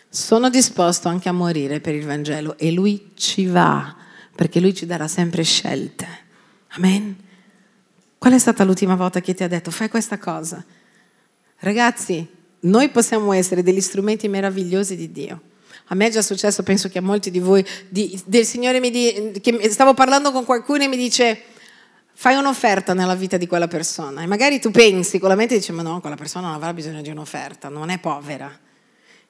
sono 0.09 0.51
disposto 0.51 1.07
anche 1.07 1.29
a 1.29 1.33
morire 1.33 1.79
per 1.79 1.95
il 1.95 2.05
Vangelo. 2.05 2.59
E 2.59 2.73
lui 2.73 3.13
ci 3.15 3.47
va, 3.47 3.95
perché 4.35 4.59
lui 4.59 4.75
ci 4.75 4.85
darà 4.85 5.07
sempre 5.07 5.45
scelte. 5.45 6.09
Amen. 6.71 7.17
Qual 8.19 8.33
è 8.33 8.39
stata 8.41 8.65
l'ultima 8.65 8.97
volta 8.97 9.21
che 9.21 9.33
ti 9.33 9.45
ha 9.45 9.49
detto, 9.49 9.71
fai 9.71 9.89
questa 9.89 10.19
cosa? 10.19 10.65
Ragazzi, 11.61 12.27
noi 12.63 12.89
possiamo 12.89 13.33
essere 13.33 13.63
degli 13.63 13.81
strumenti 13.81 14.27
meravigliosi 14.27 14.97
di 14.97 15.13
Dio. 15.13 15.41
A 15.91 15.95
me 15.95 16.09
è 16.09 16.11
già 16.11 16.23
successo, 16.23 16.65
penso 16.65 16.89
che 16.89 16.99
a 16.99 17.03
molti 17.03 17.31
di 17.31 17.39
voi, 17.39 17.65
di, 17.89 18.21
del 18.25 18.45
Signore 18.45 18.81
mi 18.81 18.91
di, 18.91 19.39
che 19.41 19.71
stavo 19.71 19.95
parlando 19.95 20.33
con 20.33 20.45
qualcuno 20.45 20.83
e 20.83 20.89
mi 20.89 20.97
dice, 20.97 21.43
fai 22.21 22.35
un'offerta 22.35 22.95
nella 22.95 23.15
vita 23.15 23.37
di 23.37 23.47
quella 23.47 23.69
persona 23.69 24.23
e 24.23 24.27
magari 24.27 24.59
tu 24.59 24.73
pensi 24.73 25.21
con 25.21 25.29
la 25.29 25.37
mente 25.37 25.55
dici 25.55 25.71
ma 25.71 25.83
no, 25.83 26.01
quella 26.01 26.17
persona 26.17 26.49
non 26.49 26.57
avrà 26.57 26.75
bisogno 26.75 27.01
di 27.01 27.11
un'offerta, 27.11 27.69
non 27.69 27.91
è 27.91 28.01
povera. 28.01 28.51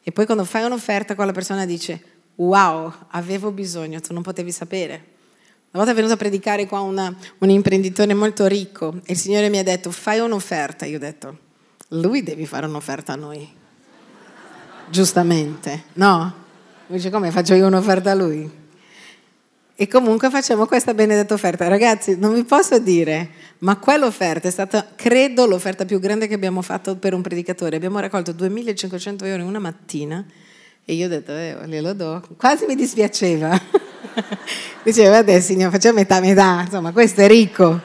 E 0.03 0.11
poi 0.11 0.25
quando 0.25 0.47
fai 0.47 0.65
un'offerta 0.65 1.15
quella 1.15 1.33
persona 1.33 1.67
dice 1.67 2.03
wow, 2.37 2.91
avevo 3.09 3.51
bisogno, 3.51 4.01
tu 4.01 4.15
non 4.15 4.23
potevi 4.23 4.51
sapere. 4.51 4.95
Una 4.95 5.85
volta 5.85 5.91
è 5.91 5.95
venuto 5.95 6.15
a 6.15 6.17
predicare 6.17 6.67
qua 6.67 6.81
una, 6.81 7.15
un 7.41 7.51
imprenditore 7.51 8.15
molto 8.15 8.47
ricco 8.47 8.95
e 9.05 9.13
il 9.13 9.19
Signore 9.19 9.51
mi 9.51 9.59
ha 9.59 9.63
detto 9.63 9.91
fai 9.91 10.21
un'offerta. 10.21 10.87
Io 10.87 10.97
ho 10.97 11.01
detto 11.01 11.39
lui 11.89 12.23
devi 12.23 12.47
fare 12.47 12.65
un'offerta 12.65 13.13
a 13.13 13.17
noi. 13.17 13.47
Giustamente, 14.89 15.85
no? 15.93 16.35
Mi 16.87 16.97
dice 16.97 17.11
come 17.11 17.31
faccio 17.33 17.53
io 17.53 17.67
un'offerta 17.67 18.13
a 18.13 18.15
lui? 18.15 18.58
E 19.81 19.87
comunque 19.87 20.29
facciamo 20.29 20.67
questa 20.67 20.93
benedetta 20.93 21.35
offerta. 21.35 21.69
Ragazzi, 21.69 22.19
non 22.19 22.35
vi 22.35 22.43
posso 22.43 22.81
dire, 22.81 23.29
ma 23.59 23.77
quell'offerta 23.77 24.49
è 24.49 24.51
stata, 24.51 24.89
credo, 24.97 25.47
l'offerta 25.47 25.85
più 25.85 26.01
grande 26.01 26.27
che 26.27 26.35
abbiamo 26.35 26.63
fatto 26.63 26.97
per 26.97 27.15
un 27.15 27.23
predicatore. 27.23 27.77
Abbiamo 27.77 28.01
raccolto 28.01 28.33
2500 28.33 29.25
euro 29.25 29.43
in 29.43 29.47
una 29.47 29.61
mattina 29.61 30.27
e 30.85 30.95
io 30.95 31.07
ho 31.07 31.09
detto, 31.09 31.31
eh, 31.31 31.57
glielo 31.67 31.93
do. 31.93 32.21
Quasi 32.37 32.67
mi 32.67 32.75
dispiaceva. 32.75 33.57
Diceva, 34.83 35.11
vabbè 35.11 35.39
signore, 35.39 35.71
facciamo 35.71 35.99
metà 35.99 36.19
metà, 36.19 36.63
insomma, 36.65 36.91
questo 36.91 37.21
è 37.21 37.29
ricco. 37.29 37.81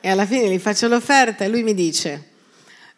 E 0.00 0.08
alla 0.08 0.24
fine 0.24 0.48
gli 0.48 0.58
faccio 0.58 0.88
l'offerta 0.88 1.44
e 1.44 1.48
lui 1.48 1.62
mi 1.62 1.74
dice, 1.74 2.29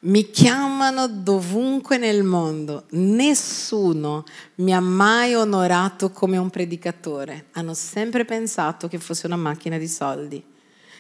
mi 0.05 0.31
chiamano 0.31 1.07
dovunque 1.07 1.97
nel 1.97 2.25
mondo, 2.25 2.87
nessuno 2.91 4.25
mi 4.57 4.75
ha 4.75 4.81
mai 4.81 5.35
onorato 5.35 6.11
come 6.11 6.39
un 6.39 6.51
predicatore. 6.51 7.47
Hanno 7.53 7.75
sempre 7.75 8.25
pensato 8.25 8.89
che 8.89 8.99
fosse 8.99 9.27
una 9.27 9.37
macchina 9.37 9.79
di 9.79 9.87
soldi. 9.87 10.43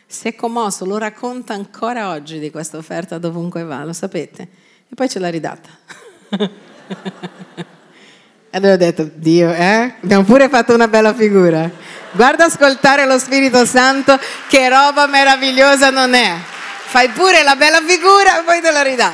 Si 0.06 0.28
è 0.28 0.36
commosso, 0.36 0.84
lo 0.84 0.98
racconta 0.98 1.52
ancora 1.54 2.10
oggi 2.10 2.38
di 2.38 2.50
questa 2.50 2.76
offerta 2.76 3.18
dovunque 3.18 3.64
va, 3.64 3.82
lo 3.82 3.92
sapete? 3.92 4.42
E 4.88 4.94
poi 4.94 5.08
ce 5.08 5.18
l'ha 5.18 5.30
ridata. 5.30 5.68
e 6.38 6.48
allora 8.50 8.74
ho 8.74 8.76
detto, 8.76 9.10
Dio, 9.14 9.52
eh? 9.52 9.94
Abbiamo 10.00 10.22
pure 10.22 10.48
fatto 10.48 10.74
una 10.74 10.86
bella 10.86 11.12
figura. 11.12 11.68
Guarda 12.12 12.44
ascoltare 12.44 13.06
lo 13.06 13.18
Spirito 13.18 13.64
Santo, 13.64 14.16
che 14.48 14.68
roba 14.68 15.06
meravigliosa 15.08 15.90
non 15.90 16.14
è 16.14 16.51
fai 16.92 17.08
pure 17.08 17.42
la 17.42 17.56
bella 17.56 17.80
figura 17.80 18.38
e 18.38 18.44
poi 18.44 18.60
te 18.60 18.70
la 18.70 18.82
ridà. 18.82 19.10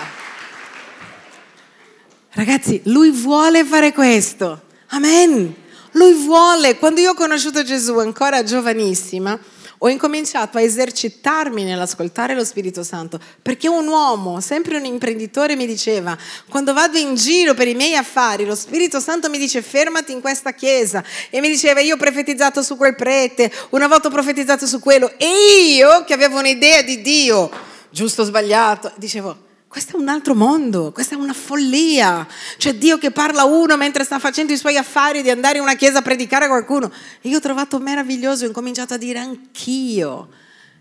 Ragazzi, 2.33 2.81
lui 2.87 3.13
vuole 3.13 3.65
fare 3.65 3.93
questo. 3.93 4.63
Amen. 4.89 5.55
Lui 5.93 6.13
vuole. 6.15 6.77
Quando 6.77 6.99
io 6.99 7.13
ho 7.13 7.15
conosciuto 7.15 7.63
Gesù 7.63 7.97
ancora 7.99 8.43
giovanissima, 8.43 9.39
ho 9.79 9.89
incominciato 9.89 10.59
a 10.59 10.61
esercitarmi 10.61 11.65
nell'ascoltare 11.65 12.35
lo 12.35 12.45
Spirito 12.45 12.83
Santo, 12.83 13.21
perché 13.41 13.69
un 13.69 13.87
uomo, 13.87 14.41
sempre 14.41 14.77
un 14.77 14.85
imprenditore, 14.85 15.57
mi 15.57 15.67
diceva, 15.67 16.17
quando 16.49 16.73
vado 16.73 16.99
in 16.99 17.15
giro 17.15 17.55
per 17.55 17.69
i 17.69 17.75
miei 17.75 17.95
affari, 17.95 18.45
lo 18.45 18.55
Spirito 18.55 19.01
Santo 19.01 19.31
mi 19.31 19.39
dice 19.39 19.63
fermati 19.63 20.13
in 20.13 20.21
questa 20.21 20.53
chiesa. 20.53 21.03
E 21.31 21.41
mi 21.41 21.49
diceva 21.49 21.81
io 21.81 21.95
ho 21.95 21.99
profetizzato 21.99 22.63
su 22.63 22.77
quel 22.77 22.95
prete, 22.95 23.51
una 23.71 23.87
volta 23.87 24.09
ho 24.09 24.11
profetizzato 24.11 24.67
su 24.67 24.81
quello 24.81 25.13
e 25.17 25.75
io 25.75 26.05
che 26.05 26.15
avevo 26.15 26.39
un'idea 26.39 26.83
di 26.83 27.01
Dio, 27.01 27.51
giusto 27.91 28.23
o 28.23 28.25
sbagliato, 28.25 28.93
dicevo 28.97 29.47
questo 29.69 29.99
è 29.99 30.01
un 30.01 30.09
altro 30.09 30.35
mondo, 30.35 30.93
questa 30.93 31.15
è 31.15 31.19
una 31.19 31.35
follia. 31.35 32.27
C'è 32.57 32.75
Dio 32.77 32.97
che 32.97 33.11
parla 33.11 33.43
a 33.43 33.45
uno 33.45 33.77
mentre 33.77 34.03
sta 34.03 34.19
facendo 34.19 34.53
i 34.55 34.57
suoi 34.57 34.79
affari 34.79 35.21
di 35.21 35.29
andare 35.29 35.59
in 35.59 35.63
una 35.63 35.77
chiesa 35.77 35.99
a 35.99 36.03
predicare 36.03 36.47
a 36.47 36.49
qualcuno. 36.49 36.91
E 37.21 37.29
io 37.29 37.37
ho 37.37 37.41
trovato 37.41 37.79
meraviglioso, 37.79 38.45
ho 38.45 38.47
incominciato 38.49 38.95
a 38.95 38.97
dire 38.97 39.19
anch'io. 39.19 40.29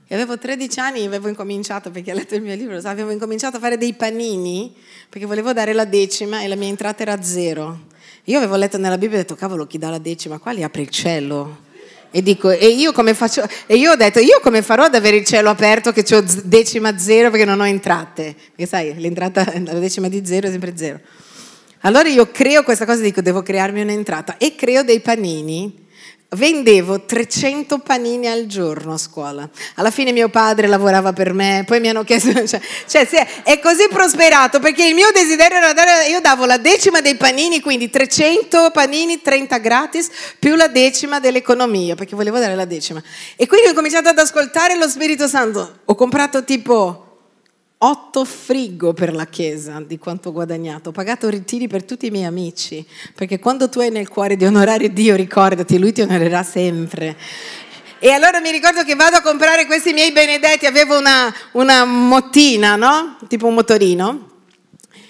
E 0.08 0.16
avevo 0.16 0.38
13 0.38 0.80
anni, 0.80 1.06
avevo 1.06 1.28
incominciato, 1.28 1.92
perché 1.92 2.14
ho 2.14 2.16
letto 2.16 2.36
il 2.36 2.42
mio 2.42 2.56
libro, 2.56 2.78
avevo 2.78 3.12
incominciato 3.12 3.58
a 3.58 3.60
fare 3.60 3.78
dei 3.78 3.94
panini, 3.94 4.74
perché 5.10 5.28
volevo 5.28 5.52
dare 5.52 5.74
la 5.74 5.84
decima 5.84 6.40
e 6.40 6.48
la 6.48 6.56
mia 6.56 6.70
entrata 6.70 7.02
era 7.02 7.22
zero. 7.22 7.88
Io 8.24 8.38
avevo 8.38 8.56
letto 8.56 8.78
nella 8.78 8.98
Bibbia 8.98 9.18
e 9.18 9.20
ho 9.20 9.22
detto, 9.24 9.36
cavolo, 9.36 9.68
chi 9.68 9.78
dà 9.78 9.90
la 9.90 10.00
decima 10.00 10.38
qua 10.38 10.54
li 10.54 10.64
apre 10.64 10.82
il 10.84 10.90
cielo. 10.90 11.66
E 12.12 12.22
dico, 12.22 12.50
e 12.50 12.68
io 12.68 12.92
come 12.92 13.14
faccio? 13.14 13.46
E 13.66 13.76
io 13.76 13.92
ho 13.92 13.96
detto, 13.96 14.20
io 14.20 14.40
come 14.42 14.62
farò 14.62 14.84
ad 14.84 14.96
avere 14.96 15.18
il 15.18 15.26
cielo 15.26 15.50
aperto 15.50 15.92
che 15.92 16.06
ho 16.16 16.24
decima 16.44 16.98
zero 16.98 17.30
perché 17.30 17.46
non 17.46 17.60
ho 17.60 17.66
entrate? 17.66 18.36
Perché 18.56 18.66
sai, 18.66 19.00
l'entrata, 19.00 19.46
la 19.66 19.74
decima 19.74 20.08
di 20.08 20.26
zero 20.26 20.48
è 20.48 20.52
sempre 20.52 20.76
zero. 20.76 21.00
Allora 21.82 22.08
io 22.10 22.30
creo 22.32 22.64
questa 22.64 22.86
cosa, 22.86 23.02
dico, 23.02 23.22
devo 23.22 23.44
crearmi 23.44 23.82
un'entrata 23.82 24.38
e 24.38 24.56
creo 24.56 24.84
dei 24.84 25.00
panini 25.00 25.86
vendevo 26.30 27.06
300 27.06 27.80
panini 27.80 28.28
al 28.28 28.48
giorno 28.48 28.94
a 28.94 28.98
scuola. 28.98 29.50
Alla 29.76 29.92
fine 29.92 30.12
mio 30.12 30.30
padre 30.30 30.68
lavorava 30.68 31.14
per 31.14 31.34
me, 31.34 31.64
poi 31.66 31.80
mi 31.80 31.88
hanno 31.88 32.04
chiesto, 32.04 32.32
cioè, 32.46 32.60
cioè 32.88 33.44
è 33.44 33.60
così 33.60 33.88
prosperato 33.90 34.60
perché 34.60 34.86
il 34.86 34.94
mio 34.94 35.10
desiderio 35.14 35.58
era 35.58 35.74
dare, 35.74 36.08
io 36.10 36.20
davo 36.20 36.46
la 36.46 36.58
decima 36.58 37.00
dei 37.02 37.16
panini, 37.16 37.62
quindi 37.62 37.90
300 37.90 38.72
panini, 38.72 39.22
30 39.22 39.58
gratis, 39.60 40.10
più 40.38 40.56
la 40.56 40.68
decima 40.68 41.20
dell'economia, 41.20 41.96
perché 41.96 42.16
volevo 42.16 42.40
dare 42.40 42.56
la 42.56 42.66
decima. 42.66 43.02
E 43.36 43.48
quindi 43.48 43.70
ho 43.70 43.74
cominciato 43.74 44.10
ad 44.10 44.20
ascoltare 44.20 44.78
lo 44.78 44.90
Spirito 44.90 45.28
Santo, 45.28 45.80
ho 45.86 45.96
comprato 45.96 46.44
tipo 46.44 47.07
otto 47.80 48.26
frigo 48.26 48.94
per 48.94 49.14
la 49.14 49.26
chiesa 49.26 49.84
di 49.86 50.00
quanto 50.00 50.30
ho 50.30 50.32
guadagnato, 50.32 50.90
ho 50.90 50.92
pagato 50.92 51.30
ritiri 51.30 51.68
per 51.68 51.84
tutti 51.84 52.08
i 52.08 52.10
miei 52.10 52.26
amici, 52.26 52.86
perché 53.14 53.40
quando 53.40 53.70
tu 53.70 53.80
hai 53.80 53.92
nel 53.92 54.08
cuore 54.08 54.36
di 54.36 54.46
onorare 54.46 54.92
Dio, 54.92 55.16
ricordati, 55.16 55.78
Lui 55.78 55.92
ti 55.92 56.02
onorerà 56.02 56.44
sempre. 56.44 57.16
E 58.00 58.12
allora 58.12 58.40
mi 58.40 58.52
ricordo 58.52 58.84
che 58.84 58.96
vado 58.96 59.18
a 59.18 59.22
comprare 59.22 59.66
questi 59.66 59.94
miei 59.94 60.12
benedetti, 60.12 60.66
avevo 60.66 60.98
una, 60.98 61.34
una 61.54 61.84
mottina, 61.86 62.76
no? 62.76 63.18
Tipo 63.28 63.48
un 63.48 63.56
motorino. 63.56 64.36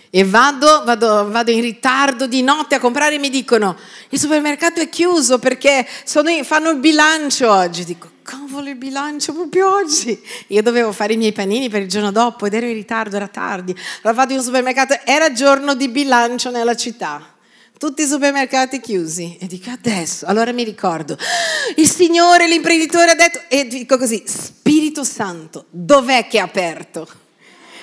E 0.09 0.23
vado, 0.23 0.83
vado, 0.85 1.29
vado, 1.29 1.51
in 1.51 1.61
ritardo 1.61 2.27
di 2.27 2.41
notte 2.41 2.75
a 2.75 2.79
comprare 2.79 3.15
e 3.15 3.19
mi 3.19 3.29
dicono 3.29 3.77
il 4.09 4.17
supermercato 4.17 4.79
è 4.79 4.87
chiuso 4.87 5.37
perché 5.37 5.85
sono, 6.05 6.29
fanno 6.43 6.69
il 6.69 6.77
bilancio 6.77 7.51
oggi. 7.51 7.83
Dico, 7.83 8.09
cavolo 8.27 8.67
il 8.67 8.75
bilancio 8.75 9.31
proprio 9.31 9.73
oggi. 9.73 10.21
Io 10.47 10.61
dovevo 10.61 10.91
fare 10.91 11.13
i 11.13 11.17
miei 11.17 11.31
panini 11.31 11.69
per 11.69 11.83
il 11.83 11.87
giorno 11.87 12.11
dopo 12.11 12.45
ed 12.45 12.53
ero 12.53 12.65
in 12.65 12.73
ritardo, 12.73 13.15
era 13.15 13.29
tardi. 13.29 13.71
Allora 14.01 14.21
vado 14.21 14.33
in 14.33 14.39
un 14.39 14.43
supermercato, 14.43 14.99
era 15.05 15.31
giorno 15.31 15.75
di 15.75 15.87
bilancio 15.87 16.51
nella 16.51 16.75
città. 16.75 17.35
Tutti 17.77 18.01
i 18.01 18.05
supermercati 18.05 18.81
chiusi. 18.81 19.37
E 19.39 19.47
dico 19.47 19.69
adesso, 19.69 20.25
allora 20.25 20.51
mi 20.51 20.65
ricordo, 20.65 21.17
il 21.77 21.89
Signore, 21.89 22.47
l'imprenditore 22.47 23.11
ha 23.11 23.15
detto, 23.15 23.39
e 23.47 23.65
dico 23.65 23.97
così, 23.97 24.21
Spirito 24.25 25.05
Santo, 25.05 25.67
dov'è 25.69 26.27
che 26.27 26.39
è 26.39 26.41
aperto? 26.41 27.07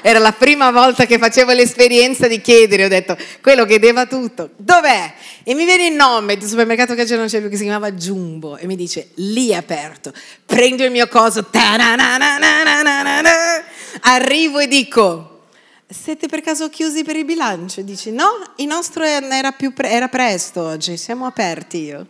Era 0.06 0.18
la 0.18 0.32
prima 0.32 0.70
volta 0.70 1.06
che 1.06 1.16
facevo 1.16 1.52
l'esperienza 1.52 2.28
di 2.28 2.42
chiedere, 2.42 2.84
ho 2.84 2.88
detto, 2.88 3.16
quello 3.40 3.64
chiedeva 3.64 4.04
tutto, 4.04 4.50
dov'è? 4.58 5.14
E 5.42 5.54
mi 5.54 5.64
viene 5.64 5.86
il 5.86 5.94
nome 5.94 6.36
del 6.36 6.46
supermercato 6.46 6.94
che 6.94 7.06
non 7.16 7.26
c'è 7.26 7.40
più, 7.40 7.48
che 7.48 7.56
si 7.56 7.62
chiamava 7.62 7.90
Jumbo, 7.90 8.58
e 8.58 8.66
mi 8.66 8.76
dice, 8.76 9.12
lì 9.14 9.48
è 9.48 9.54
aperto, 9.54 10.12
prendo 10.44 10.84
il 10.84 10.90
mio 10.90 11.08
coso, 11.08 11.48
arrivo 14.00 14.58
e 14.58 14.68
dico, 14.68 15.46
siete 15.88 16.26
per 16.28 16.42
caso 16.42 16.68
chiusi 16.68 17.02
per 17.02 17.16
il 17.16 17.24
bilancio? 17.24 17.80
Dici, 17.80 18.12
no, 18.12 18.28
il 18.56 18.66
nostro 18.66 19.04
era, 19.04 19.52
pre- 19.52 19.88
era 19.88 20.08
presto 20.08 20.60
oggi, 20.64 20.98
siamo 20.98 21.24
aperti 21.24 21.78
io. 21.78 22.06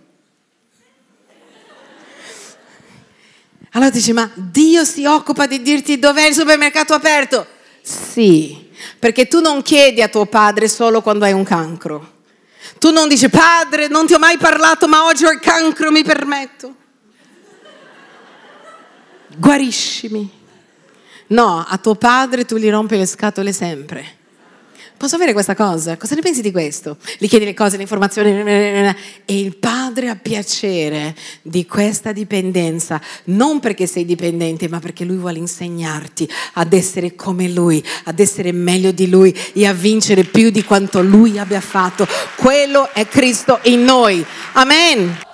Allora 3.70 3.90
dici, 3.90 4.12
ma 4.12 4.28
Dio 4.34 4.82
si 4.82 5.04
occupa 5.04 5.46
di 5.46 5.62
dirti 5.62 6.00
dov'è 6.00 6.26
il 6.26 6.34
supermercato 6.34 6.92
aperto? 6.92 7.52
Sì, 7.86 8.70
perché 8.98 9.28
tu 9.28 9.42
non 9.42 9.60
chiedi 9.60 10.00
a 10.00 10.08
tuo 10.08 10.24
padre 10.24 10.68
solo 10.68 11.02
quando 11.02 11.26
hai 11.26 11.32
un 11.32 11.44
cancro. 11.44 12.12
Tu 12.78 12.90
non 12.90 13.08
dici, 13.08 13.28
padre, 13.28 13.88
non 13.88 14.06
ti 14.06 14.14
ho 14.14 14.18
mai 14.18 14.38
parlato, 14.38 14.88
ma 14.88 15.04
oggi 15.04 15.26
ho 15.26 15.30
il 15.30 15.38
cancro, 15.38 15.92
mi 15.92 16.02
permetto. 16.02 16.74
Guariscimi. 19.36 20.30
No, 21.26 21.62
a 21.68 21.76
tuo 21.76 21.94
padre 21.94 22.46
tu 22.46 22.56
gli 22.56 22.70
rompi 22.70 22.96
le 22.96 23.04
scatole 23.04 23.52
sempre. 23.52 24.16
Posso 24.96 25.16
avere 25.16 25.32
questa 25.32 25.54
cosa? 25.54 25.96
Cosa 25.96 26.14
ne 26.14 26.22
pensi 26.22 26.40
di 26.40 26.50
questo? 26.50 26.96
Gli 27.18 27.28
chiedi 27.28 27.44
le 27.44 27.52
cose, 27.52 27.76
le 27.76 27.82
informazioni 27.82 28.30
e 28.30 28.94
il 29.26 29.56
padre 29.56 30.08
ha 30.08 30.16
piacere 30.16 31.14
di 31.42 31.66
questa 31.66 32.12
dipendenza, 32.12 33.00
non 33.24 33.60
perché 33.60 33.86
sei 33.86 34.04
dipendente, 34.04 34.68
ma 34.68 34.78
perché 34.78 35.04
lui 35.04 35.16
vuole 35.16 35.38
insegnarti 35.38 36.28
ad 36.54 36.72
essere 36.72 37.14
come 37.14 37.48
lui, 37.48 37.84
ad 38.04 38.18
essere 38.18 38.52
meglio 38.52 38.92
di 38.92 39.08
lui 39.10 39.36
e 39.52 39.66
a 39.66 39.72
vincere 39.72 40.24
più 40.24 40.50
di 40.50 40.64
quanto 40.64 41.02
lui 41.02 41.38
abbia 41.38 41.60
fatto. 41.60 42.06
Quello 42.36 42.90
è 42.92 43.06
Cristo 43.06 43.58
in 43.64 43.84
noi. 43.84 44.24
Amen. 44.52 45.33